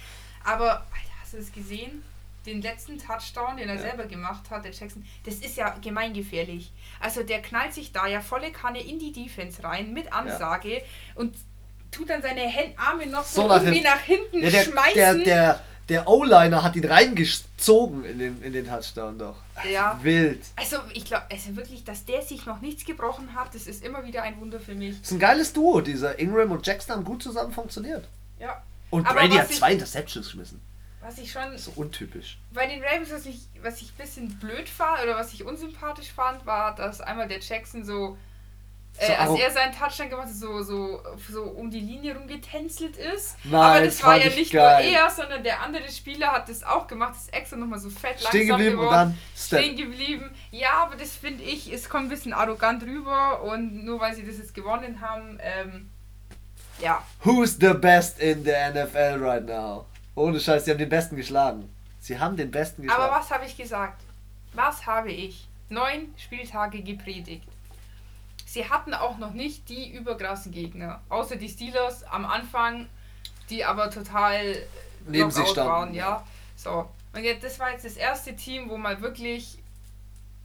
Aber, 0.45 0.73
Alter, 0.73 1.15
hast 1.21 1.33
du 1.35 1.39
es 1.39 1.53
gesehen? 1.53 2.03
Den 2.47 2.63
letzten 2.63 2.99
Touchdown, 2.99 3.57
den 3.59 3.69
er 3.69 3.75
Ja. 3.75 3.81
selber 3.83 4.07
gemacht 4.07 4.45
hat, 4.49 4.65
der 4.65 4.71
Jackson, 4.73 5.05
das 5.27 5.35
ist 5.35 5.57
ja 5.57 5.77
gemeingefährlich. 5.83 6.71
Also 7.01 7.23
der 7.23 7.43
knallt 7.43 7.75
sich 7.75 7.93
da 7.93 8.07
ja 8.07 8.21
volle 8.23 8.53
Kanne 8.53 8.81
in 8.81 8.99
die 8.99 9.13
Defense 9.13 9.63
rein 9.63 9.93
mit 9.93 10.11
Ansage 10.13 10.83
und 11.15 11.35
tut 11.91 12.09
dann 12.09 12.23
seine 12.23 12.43
Arme 12.77 13.07
noch 13.07 13.25
so, 13.25 13.43
So 13.43 13.49
nach 13.49 13.57
irgendwie 13.57 13.81
hinten. 13.81 13.91
nach 13.91 14.01
hinten 14.01 14.43
ja, 14.43 14.51
der, 14.51 14.63
schmeißen. 14.65 14.95
der, 14.95 15.15
der, 15.15 15.65
der 15.89 16.07
O-Liner 16.07 16.63
hat 16.63 16.77
ihn 16.77 16.85
reingezogen 16.85 18.05
in 18.05 18.19
den, 18.19 18.43
in 18.43 18.53
den 18.53 18.67
Touchdown 18.67 19.19
doch. 19.19 19.37
Ja. 19.71 19.99
Wild. 20.03 20.45
also 20.57 20.77
ich 20.93 21.05
glaube, 21.05 21.25
also 21.31 21.57
wirklich, 21.57 21.85
dass 21.85 22.05
der 22.05 22.23
sich 22.23 22.47
noch 22.47 22.61
nichts 22.61 22.85
gebrochen 22.85 23.35
hat, 23.35 23.55
das 23.55 23.67
ist 23.67 23.85
immer 23.85 24.05
wieder 24.05 24.23
ein 24.23 24.39
Wunder 24.41 24.61
für 24.61 24.75
mich. 24.75 24.99
Das 24.99 25.09
ist 25.09 25.13
ein 25.13 25.19
geiles 25.19 25.53
Duo. 25.53 25.81
Dieser 25.81 26.19
Ingram 26.19 26.53
und 26.53 26.67
Jackson 26.67 26.97
haben 26.97 27.05
gut 27.05 27.23
zusammen 27.23 27.53
funktioniert. 27.53 28.07
Ja. 28.39 28.63
Und 28.91 29.07
Aber 29.07 29.21
Brady 29.21 29.37
hat 29.37 29.53
zwei 29.53 29.73
Interceptions 29.73 30.27
geschmissen. 30.27 30.61
Was 31.01 31.17
ich 31.19 31.31
schon 31.31 31.57
So 31.57 31.73
untypisch. 31.77 32.39
Bei 32.53 32.67
den 32.67 32.83
Ravens, 32.83 33.11
was 33.11 33.25
ich, 33.25 33.49
was 33.63 33.81
ich 33.81 33.93
ein 33.93 33.97
bisschen 33.97 34.39
blöd 34.39 34.69
fand 34.69 35.03
oder 35.03 35.17
was 35.17 35.33
ich 35.33 35.45
unsympathisch 35.45 36.13
fand, 36.13 36.45
war, 36.45 36.75
dass 36.75 37.01
einmal 37.01 37.29
der 37.29 37.41
Jackson 37.41 37.85
so, 37.85 38.19
äh, 38.99 39.15
als 39.15 39.31
arro- 39.31 39.39
er 39.41 39.51
seinen 39.51 39.73
Touchdown 39.75 40.11
gemacht 40.11 40.29
hat, 40.29 40.35
so, 40.35 40.63
so, 40.63 41.03
so 41.31 41.43
um 41.45 41.71
die 41.71 41.81
Linie 41.81 42.17
rumgetänzelt 42.17 42.97
ist. 42.97 43.37
Nein, 43.45 43.55
Aber 43.55 43.81
das 43.85 43.97
das 43.99 44.07
war 44.07 44.17
ja 44.17 44.27
ich 44.27 44.37
nicht 44.37 44.53
geil. 44.53 44.91
nur 44.91 44.99
er, 45.01 45.11
sondern 45.11 45.43
der 45.43 45.61
andere 45.63 45.91
Spieler 45.91 46.33
hat 46.33 46.49
das 46.49 46.63
auch 46.65 46.87
gemacht, 46.87 47.15
ist 47.17 47.33
extra 47.33 47.57
nochmal 47.57 47.79
so 47.79 47.91
fett 47.91 48.19
Stehen 48.21 48.49
langsam 48.49 48.59
geblieben 48.59 48.79
und 48.79 48.85
geworden. 48.89 49.19
Stehen 49.37 49.77
geblieben. 49.77 50.31
Ja, 50.51 50.71
aber 50.85 50.97
das 50.97 51.13
finde 51.17 51.45
ich, 51.45 51.73
es 51.73 51.89
kommt 51.89 52.07
ein 52.07 52.09
bisschen 52.11 52.33
arrogant 52.33 52.83
rüber 52.83 53.43
und 53.43 53.85
nur 53.85 54.01
weil 54.01 54.15
sie 54.15 54.25
das 54.27 54.39
jetzt 54.39 54.55
gewonnen 54.55 55.01
haben, 55.01 55.39
ähm, 55.43 55.91
ja, 56.81 57.03
Who's 57.25 57.57
the 57.61 57.75
best 57.75 58.21
in 58.21 58.45
the 58.45 58.53
NFL 58.53 59.19
right 59.25 59.45
now? 59.45 59.85
Ohne 60.15 60.39
Scheiß, 60.39 60.65
sie 60.65 60.71
haben 60.71 60.79
den 60.79 60.89
Besten 60.89 61.17
geschlagen. 61.17 61.69
Sie 62.01 62.19
haben 62.19 62.37
den 62.37 62.51
Besten 62.51 62.83
geschlagen. 62.83 63.03
Aber 63.05 63.21
was 63.21 63.31
habe 63.31 63.45
ich 63.45 63.57
gesagt? 63.57 64.01
Was 64.55 64.87
habe 64.87 65.11
ich? 65.13 65.47
Neun 65.69 66.15
Spieltage 66.17 66.83
gepredigt. 66.83 67.47
Sie 68.49 68.67
hatten 68.71 68.95
auch 68.95 69.19
noch 69.19 69.35
nicht 69.35 69.69
die 69.69 69.93
überkrassen 69.93 70.53
Gegner. 70.53 71.03
Außer 71.11 71.37
die 71.37 71.51
Steelers 71.51 72.03
am 72.05 72.25
Anfang, 72.25 72.87
die 73.51 73.63
aber 73.63 73.91
total 73.91 74.57
Neben 75.07 75.31
sich 75.31 75.47
standen. 75.49 75.71
waren, 75.71 75.95
ja. 75.95 76.25
So. 76.57 76.89
Und 77.13 77.25
jetzt, 77.25 77.45
das 77.45 77.59
war 77.59 77.73
jetzt 77.73 77.85
das 77.85 77.97
erste 77.97 78.35
Team, 78.35 78.71
wo 78.71 78.79
mal 78.79 79.03
wirklich 79.03 79.59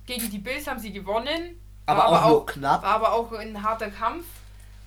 gegen 0.05 0.29
die 0.29 0.37
Bills 0.37 0.67
haben 0.67 0.79
sie 0.79 0.91
gewonnen. 0.91 1.57
Aber 1.85 2.09
auch 2.09 2.27
nur 2.27 2.45
knapp. 2.45 2.83
War 2.83 2.95
aber 2.95 3.13
auch 3.13 3.31
ein 3.31 3.63
harter 3.63 3.89
Kampf. 3.89 4.25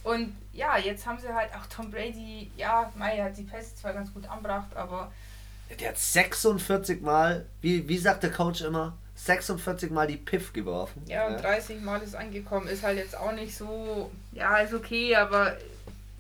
Und 0.05 0.37
ja, 0.53 0.77
jetzt 0.77 1.07
haben 1.07 1.19
sie 1.19 1.33
halt 1.33 1.49
auch 1.55 1.67
Tom 1.75 1.91
Brady, 1.91 2.51
ja, 2.59 2.93
Meier 2.97 3.25
hat 3.25 3.39
die 3.39 3.45
Pässe 3.45 3.77
zwar 3.77 3.95
ganz 3.95 4.13
gut 4.13 4.29
anbracht, 4.29 4.77
aber 4.77 5.11
Der 5.81 5.89
hat 5.89 5.99
46 5.99 7.01
Mal, 7.01 7.47
wie, 7.63 7.89
wie 7.89 7.97
sagt 7.99 8.23
der 8.25 8.31
Coach 8.31 8.61
immer, 8.61 8.93
46 9.17 9.91
Mal 9.91 10.07
die 10.07 10.17
Piff 10.19 10.53
geworfen. 10.53 11.03
Ja, 11.07 11.27
und 11.27 11.43
30 11.43 11.81
Mal 11.81 12.01
ist 12.03 12.15
angekommen. 12.15 12.69
Ist 12.69 12.83
halt 12.83 12.99
jetzt 12.99 13.17
auch 13.17 13.33
nicht 13.33 13.57
so. 13.57 14.11
Ja, 14.33 14.59
ist 14.59 14.75
okay, 14.75 15.17
aber 15.17 15.57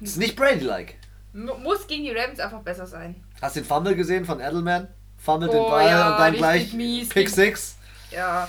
Ist 0.00 0.16
nicht 0.16 0.34
Brady-like. 0.36 0.94
mu- 1.32 1.54
muss 1.58 1.86
gegen 1.86 2.04
die 2.04 2.10
Ravens 2.12 2.40
einfach 2.40 2.60
besser 2.62 2.86
sein. 2.86 3.22
Hast 3.40 3.56
du 3.56 3.60
den 3.60 3.66
Fumble 3.66 3.94
gesehen 3.94 4.24
von 4.24 4.40
Edelman? 4.40 4.88
Fummelt 5.18 5.52
den 5.52 5.60
Oh 5.60 5.68
Ball 5.70 5.86
ja, 5.88 6.12
und 6.12 6.18
dann 6.20 6.34
gleich 6.34 6.72
mies. 6.72 7.08
Pick 7.10 7.28
6. 7.28 7.76
Ja. 8.10 8.48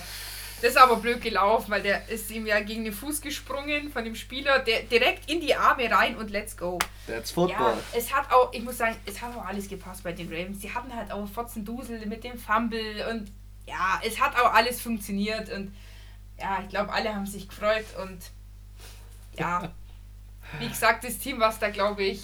Das 0.60 0.70
ist 0.72 0.76
aber 0.76 0.96
blöd 0.96 1.20
gelaufen, 1.20 1.70
weil 1.70 1.82
der 1.82 2.08
ist 2.08 2.28
ihm 2.32 2.44
ja 2.44 2.58
gegen 2.60 2.82
den 2.82 2.92
Fuß 2.92 3.20
gesprungen 3.20 3.92
von 3.92 4.02
dem 4.04 4.16
Spieler, 4.16 4.58
der 4.58 4.82
direkt 4.82 5.30
in 5.30 5.40
die 5.40 5.54
Arme 5.54 5.88
rein 5.88 6.16
und 6.16 6.30
let's 6.30 6.56
go. 6.56 6.78
That's 7.06 7.30
Ja, 7.30 7.34
Football. 7.34 7.74
es 7.96 8.12
hat 8.12 8.32
auch, 8.32 8.52
ich 8.52 8.62
muss 8.64 8.76
sagen, 8.78 8.96
es 9.06 9.22
hat 9.22 9.36
auch 9.36 9.44
alles 9.46 9.68
gepasst 9.68 10.02
bei 10.02 10.10
den 10.12 10.28
Ravens. 10.28 10.58
Die 10.58 10.74
hatten 10.74 10.92
halt 10.94 11.12
auch 11.12 11.28
Fotzendusel 11.28 12.04
mit 12.06 12.24
dem 12.24 12.36
Fumble 12.38 13.06
und 13.08 13.30
ja, 13.68 14.00
es 14.04 14.20
hat 14.20 14.34
auch 14.36 14.52
alles 14.52 14.80
funktioniert 14.80 15.50
und 15.52 15.74
ja, 16.38 16.60
ich 16.62 16.68
glaube, 16.68 16.92
alle 16.92 17.14
haben 17.14 17.26
sich 17.26 17.48
gefreut 17.48 17.86
und 18.02 18.18
ja, 19.38 19.72
wie 20.58 20.68
gesagt, 20.68 21.04
das 21.04 21.18
Team, 21.18 21.40
was 21.40 21.58
da 21.58 21.70
glaube 21.70 22.02
ich 22.02 22.22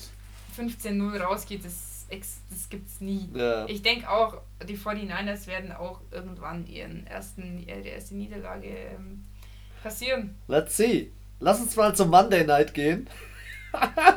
15-0 0.57 1.18
rausgeht, 1.20 1.64
das 1.64 1.95
das, 2.11 2.40
das 2.51 2.68
gibt's 2.68 3.01
nie. 3.01 3.28
Ja. 3.34 3.66
Ich 3.66 3.82
denke 3.82 4.09
auch, 4.09 4.42
die 4.68 4.76
49ers 4.76 5.47
werden 5.47 5.72
auch 5.72 6.01
irgendwann 6.11 6.66
ihren 6.66 7.07
ersten, 7.07 7.66
äh, 7.66 7.82
die 7.82 7.88
erste 7.88 8.14
Niederlage 8.14 8.68
ähm, 8.68 9.24
passieren. 9.82 10.36
Let's 10.49 10.76
see. 10.76 11.11
Lass 11.40 11.61
uns 11.61 11.76
mal 11.76 11.95
zum 11.95 12.11
Monday 12.11 12.45
Night 12.45 12.74
gehen. 12.74 13.09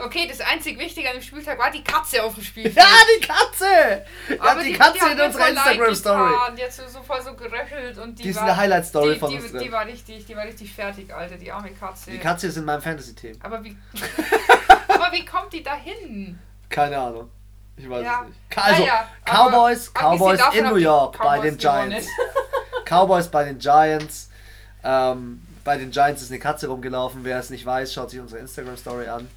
Okay, 0.03 0.27
das 0.27 0.39
einzig 0.41 0.77
Wichtige 0.79 1.07
an 1.09 1.15
dem 1.15 1.21
Spieltag 1.21 1.57
war 1.59 1.69
die 1.71 1.83
Katze 1.83 2.23
auf 2.23 2.33
dem 2.35 2.43
Spielfeld. 2.43 2.75
Ja, 2.77 2.83
die 3.19 3.25
Katze! 3.25 4.05
Ja, 4.29 4.55
die, 4.61 4.73
Katze 4.73 5.01
hat 5.01 5.11
in 5.13 5.21
unserer 5.21 5.49
Instagram-Story. 5.49 6.33
Die 6.57 6.63
hat 6.63 6.73
so, 6.73 6.83
so 6.87 7.01
voll 7.01 7.21
so 7.21 7.33
geröchelt 7.33 7.97
und 7.97 8.17
die, 8.19 8.23
Die 8.23 8.29
ist 8.29 8.35
war, 8.37 8.43
eine 8.43 8.57
Highlight-Story 8.57 9.13
die, 9.13 9.19
von 9.19 9.29
die, 9.31 9.35
uns 9.37 9.51
die 9.51 9.57
drin. 9.57 9.71
war 9.71 9.85
richtig, 9.85 10.25
die 10.25 10.35
war 10.35 10.43
richtig 10.45 10.73
fertig, 10.73 11.13
Alter, 11.13 11.35
die 11.37 11.51
arme 11.51 11.71
Katze. 11.71 12.11
Die 12.11 12.17
Katze 12.19 12.47
ist 12.47 12.57
in 12.57 12.65
meinem 12.65 12.81
Fantasy-Team. 12.81 13.37
Aber 13.43 13.63
wie, 13.63 13.77
aber 14.87 15.11
wie 15.11 15.25
kommt 15.25 15.51
die 15.53 15.63
da 15.63 15.75
hin? 15.75 16.39
Keine 16.69 16.97
Ahnung. 16.97 17.29
Ich 17.75 17.89
weiß 17.89 18.03
Ja. 18.03 18.21
es 18.23 18.27
nicht. 18.27 18.65
Also, 18.67 18.81
Naja, 18.81 19.07
Cowboys, 19.25 19.93
Cowboys 19.93 20.41
in 20.53 20.65
New 20.65 20.75
die 20.77 20.83
York 20.83 21.17
bei 21.19 21.39
den. 21.39 21.57
Giants. 21.57 22.07
Cowboys 22.85 23.27
bei 23.27 23.43
den 23.43 23.59
Giants. 23.59 24.29
Ähm, 24.83 25.41
bei 25.63 25.77
den 25.77 25.91
Giants 25.91 26.21
ist 26.21 26.31
eine 26.31 26.39
Katze 26.39 26.67
rumgelaufen. 26.67 27.23
Wer 27.23 27.39
es 27.39 27.49
nicht 27.49 27.65
weiß, 27.65 27.93
schaut 27.93 28.09
sich 28.09 28.19
unsere 28.19 28.39
Instagram-Story 28.41 29.07
an. 29.07 29.27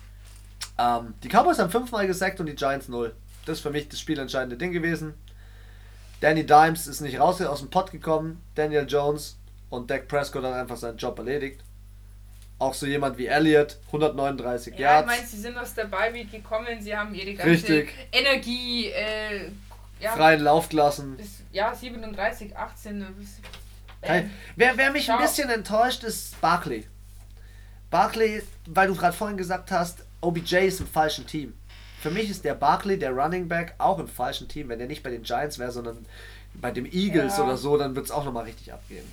Ähm, 0.78 1.14
die 1.22 1.28
Cowboys 1.28 1.58
haben 1.58 1.70
fünfmal 1.70 2.06
gesackt 2.06 2.40
und 2.40 2.46
die 2.46 2.54
Giants 2.54 2.88
null. 2.88 3.14
Das 3.46 3.58
ist 3.58 3.62
für 3.62 3.70
mich 3.70 3.88
das 3.88 4.00
spielentscheidende 4.00 4.56
Ding 4.56 4.72
gewesen. 4.72 5.14
Danny 6.20 6.44
Dimes 6.44 6.86
ist 6.86 7.00
nicht 7.00 7.18
raus 7.18 7.40
aus 7.40 7.60
dem 7.60 7.70
Pott 7.70 7.90
gekommen. 7.92 8.42
Daniel 8.54 8.86
Jones 8.88 9.38
und 9.70 9.90
Dak 9.90 10.06
Prescott 10.08 10.44
haben 10.44 10.54
einfach 10.54 10.76
seinen 10.76 10.98
Job 10.98 11.18
erledigt. 11.18 11.62
Auch 12.58 12.74
so 12.74 12.84
jemand 12.84 13.16
wie 13.16 13.26
Elliott, 13.26 13.78
139 13.86 14.78
Ja, 14.78 15.00
ich 15.00 15.06
meine, 15.06 15.26
sie 15.26 15.38
sind 15.40 15.56
aus 15.56 15.72
der 15.72 15.84
Bye-Week 15.86 16.30
gekommen, 16.30 16.78
sie 16.82 16.94
haben 16.94 17.14
ihre 17.14 17.32
ganze 17.32 17.50
Richtig. 17.50 17.94
Energie, 18.12 18.88
äh, 18.88 19.50
ja, 19.98 20.12
freien 20.12 20.42
Lauf 20.42 20.68
gelassen. 20.68 21.16
ja, 21.52 21.74
37, 21.74 22.54
18. 22.54 23.06
bis- 23.18 23.38
Kein, 24.02 24.24
ähm, 24.24 24.30
wer, 24.56 24.76
wer 24.76 24.90
mich 24.90 25.10
ein 25.10 25.16
Ciao. 25.16 25.26
bisschen 25.26 25.48
enttäuscht, 25.48 26.04
ist 26.04 26.38
Barkley. 26.42 26.86
Barkley, 27.88 28.42
weil 28.66 28.88
du 28.88 28.94
gerade 28.94 29.16
vorhin 29.16 29.38
gesagt 29.38 29.70
hast, 29.70 30.04
OBJ 30.20 30.56
ist 30.66 30.80
im 30.80 30.86
falschen 30.86 31.26
Team. 31.26 31.54
Für 32.00 32.10
mich 32.10 32.30
ist 32.30 32.44
der 32.44 32.54
Barkley, 32.54 32.98
der 32.98 33.10
Running 33.12 33.48
Back, 33.48 33.74
auch 33.78 33.98
im 33.98 34.08
falschen 34.08 34.48
Team. 34.48 34.68
Wenn 34.68 34.78
der 34.78 34.88
nicht 34.88 35.02
bei 35.02 35.10
den 35.10 35.22
Giants 35.22 35.58
wäre, 35.58 35.70
sondern 35.70 36.04
bei 36.54 36.70
dem 36.70 36.86
Eagles 36.86 37.36
Ja. 37.36 37.44
oder 37.44 37.56
so, 37.56 37.76
dann 37.76 37.94
wird 37.94 38.06
es 38.06 38.10
auch 38.10 38.24
nochmal 38.24 38.44
richtig 38.44 38.72
abgehen. 38.72 39.04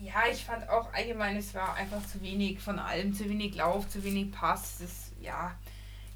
Ja, 0.00 0.22
ich 0.30 0.44
fand 0.44 0.68
auch 0.68 0.92
allgemein, 0.92 1.36
es 1.36 1.54
war 1.54 1.74
einfach 1.74 2.04
zu 2.06 2.20
wenig 2.22 2.58
von 2.58 2.78
allem, 2.78 3.14
zu 3.14 3.24
wenig 3.28 3.54
Lauf, 3.54 3.88
zu 3.88 4.02
wenig 4.02 4.32
Pass. 4.32 4.78
Das, 4.80 5.12
ja, 5.22 5.52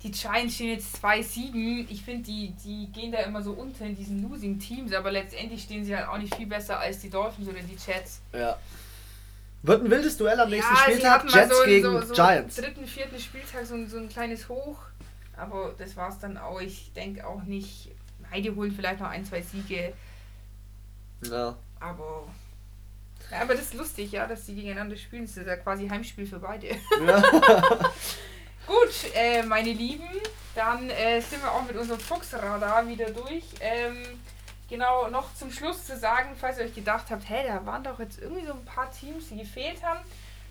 die 0.03 0.11
Giants 0.11 0.57
stehen 0.57 0.71
jetzt 0.71 0.97
2-7. 1.03 1.87
Ich 1.89 2.03
finde, 2.03 2.25
die, 2.25 2.53
die 2.65 2.89
gehen 2.93 3.13
da 3.13 3.19
immer 3.21 3.43
so 3.43 3.53
unter 3.53 3.87
in 3.87 3.97
diesen 3.97 4.29
Losing 4.29 4.59
Teams, 4.59 4.93
aber 4.93 5.13
letztendlich 5.13 5.63
stehen 5.63 5.85
sie 5.85 5.97
halt 5.97 6.09
auch 6.09 6.19
nicht 6.19 6.35
viel 6.35 6.47
besser 6.47 6.79
als 6.81 6.99
die 6.99 7.11
Dolphins 7.11 7.49
oder 7.49 7.61
die 7.61 7.75
Jets. 7.77 8.21
Ja. 8.33 8.57
Wird 9.67 9.83
ein 9.85 9.91
wildes 9.91 10.17
Duell 10.17 10.39
am 10.41 10.49
nächsten 10.51 10.75
ja, 10.75 10.81
Spieltag. 10.83 11.25
Jets 11.35 11.57
so, 11.59 11.65
gegen 11.65 11.83
so, 11.85 12.01
so 12.03 12.15
Giants. 12.15 12.57
dritten, 12.57 12.87
vierten 12.87 13.19
Spieltag 13.19 13.67
so, 13.67 13.75
ein- 13.75 13.89
so 13.89 13.97
ein 13.99 14.09
kleines 14.09 14.49
Hoch, 14.49 14.79
aber 15.37 15.75
das 15.77 15.97
war 15.97 16.09
es 16.11 16.19
dann 16.21 16.37
auch. 16.39 16.61
Ich 16.61 16.93
denke 16.95 17.27
auch 17.27 17.43
nicht, 17.43 17.91
nein, 18.31 18.43
die 18.43 18.51
holen 18.51 18.73
vielleicht 18.73 19.01
noch 19.01 19.09
ein, 19.09 19.25
zwei 19.25 19.43
Siege, 19.43 19.93
Ja. 21.23 21.57
aber. 21.81 22.29
Ja, 23.31 23.41
aber 23.43 23.55
das 23.55 23.65
ist 23.65 23.75
lustig, 23.75 24.13
ja, 24.13 24.25
dass 24.29 24.47
die 24.47 24.55
gegeneinander 24.55 24.97
spielen. 24.97 25.27
Das 25.27 25.37
ist 25.37 25.47
ja 25.47 25.57
quasi 25.57 25.89
Heimspiel 25.89 26.27
für 26.27 26.39
beide. 26.39 26.69
ja. 27.07 27.21
Gut, 28.67 28.91
äh, 29.15 29.43
meine 29.43 29.73
Lieben, 29.73 30.09
dann 30.55 30.89
äh, 30.91 31.21
sind 31.21 31.43
wir 31.43 31.51
auch 31.51 31.65
mit 31.67 31.77
unserem 31.77 31.99
Fuchsradar 32.01 32.87
wieder 32.87 33.11
durch. 33.11 33.43
Ähm, 33.61 33.97
genau, 34.69 35.09
noch 35.11 35.35
zum 35.35 35.51
Schluss 35.51 35.85
zu 35.87 35.97
sagen, 35.99 36.37
falls 36.39 36.59
ihr 36.59 36.65
euch 36.65 36.75
gedacht 36.75 37.07
habt, 37.11 37.29
hey, 37.29 37.47
da 37.47 37.65
waren 37.67 37.85
doch 37.85 37.99
jetzt 37.99 38.21
irgendwie 38.21 38.47
so 38.47 38.53
ein 38.53 38.65
paar 38.65 38.91
Teams, 38.91 39.29
die 39.29 39.39
gefehlt 39.39 39.83
haben. 39.83 40.01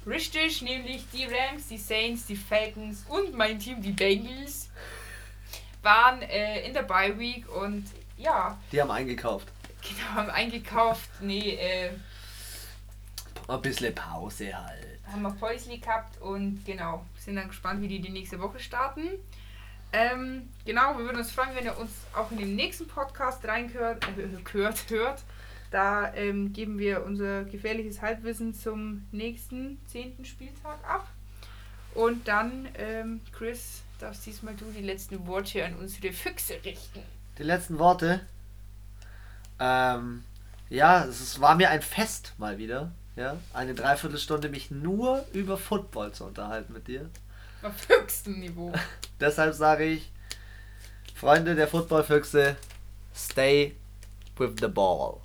Richtig, 0.07 0.61
nämlich 0.61 1.03
die 1.11 1.25
Rams, 1.25 1.67
die 1.67 1.77
Saints, 1.79 2.25
die 2.27 2.35
Falcons 2.35 3.05
und 3.09 3.33
mein 3.33 3.57
Team, 3.59 3.81
die 3.81 3.91
Bengals, 3.91 4.69
waren 5.81 6.21
äh, 6.21 6.65
in 6.67 6.73
der 6.73 6.83
Bye 6.83 7.17
Week 7.17 7.47
und 7.49 7.85
ja, 8.17 8.57
Die 8.71 8.81
haben 8.81 8.91
eingekauft. 8.91 9.47
genau, 9.81 10.09
haben 10.15 10.29
eingekauft. 10.29 11.09
Nee, 11.21 11.55
äh, 11.55 11.89
Ein 13.47 13.61
bisschen 13.61 13.93
Pause 13.95 14.53
halt. 14.55 14.99
haben 15.11 15.21
wir 15.23 15.31
Päusli 15.31 15.77
gehabt 15.79 16.19
und 16.21 16.63
genau, 16.65 17.03
sind 17.19 17.35
dann 17.35 17.47
gespannt, 17.47 17.81
wie 17.81 17.87
die 17.87 17.99
die 17.99 18.09
nächste 18.11 18.39
Woche 18.39 18.59
starten. 18.59 19.07
Ähm, 19.93 20.49
genau, 20.65 20.97
wir 20.97 21.05
würden 21.05 21.17
uns 21.17 21.31
freuen, 21.31 21.55
wenn 21.55 21.65
ihr 21.65 21.77
uns 21.77 21.91
auch 22.13 22.29
in 22.31 22.37
den 22.37 22.55
nächsten 22.55 22.87
Podcast 22.87 23.45
reingehört, 23.47 24.05
äh, 24.17 24.53
hört, 24.53 24.89
hört. 24.89 25.23
Da 25.71 26.13
ähm, 26.13 26.53
geben 26.53 26.77
wir 26.77 27.05
unser 27.05 27.43
gefährliches 27.43 28.01
Halbwissen 28.01 28.53
zum 28.53 29.05
nächsten 29.11 29.79
zehnten 29.87 30.25
Spieltag 30.25 30.77
ab. 30.87 31.07
Und 31.93 32.27
dann, 32.27 32.67
ähm, 32.77 33.21
Chris, 33.31 33.81
darfst 33.99 34.25
diesmal 34.25 34.53
du 34.55 34.65
die 34.71 34.81
letzten 34.81 35.25
Worte 35.27 35.65
an 35.65 35.75
unsere 35.75 36.13
Füchse 36.13 36.55
richten. 36.63 37.01
Die 37.37 37.43
letzten 37.43 37.79
Worte. 37.79 38.21
Ähm, 39.59 40.23
ja, 40.69 41.05
es 41.05 41.39
war 41.39 41.55
mir 41.55 41.69
ein 41.69 41.81
Fest 41.81 42.33
mal 42.37 42.57
wieder. 42.57 42.91
Ja, 43.15 43.37
eine 43.53 43.73
Dreiviertelstunde 43.73 44.49
mich 44.49 44.71
nur 44.71 45.25
über 45.31 45.57
Football 45.57 46.11
zu 46.11 46.25
unterhalten 46.25 46.73
mit 46.73 46.89
dir. 46.89 47.09
Auf 47.65 47.89
höchstem 47.89 48.39
Niveau. 48.39 48.71
Deshalb 49.19 49.55
sage 49.55 49.85
ich, 49.85 50.11
Freunde 51.15 51.55
der 51.55 51.67
Footballfüchse, 51.67 52.57
stay 53.15 53.75
with 54.37 54.51
the 54.59 54.67
ball. 54.67 55.19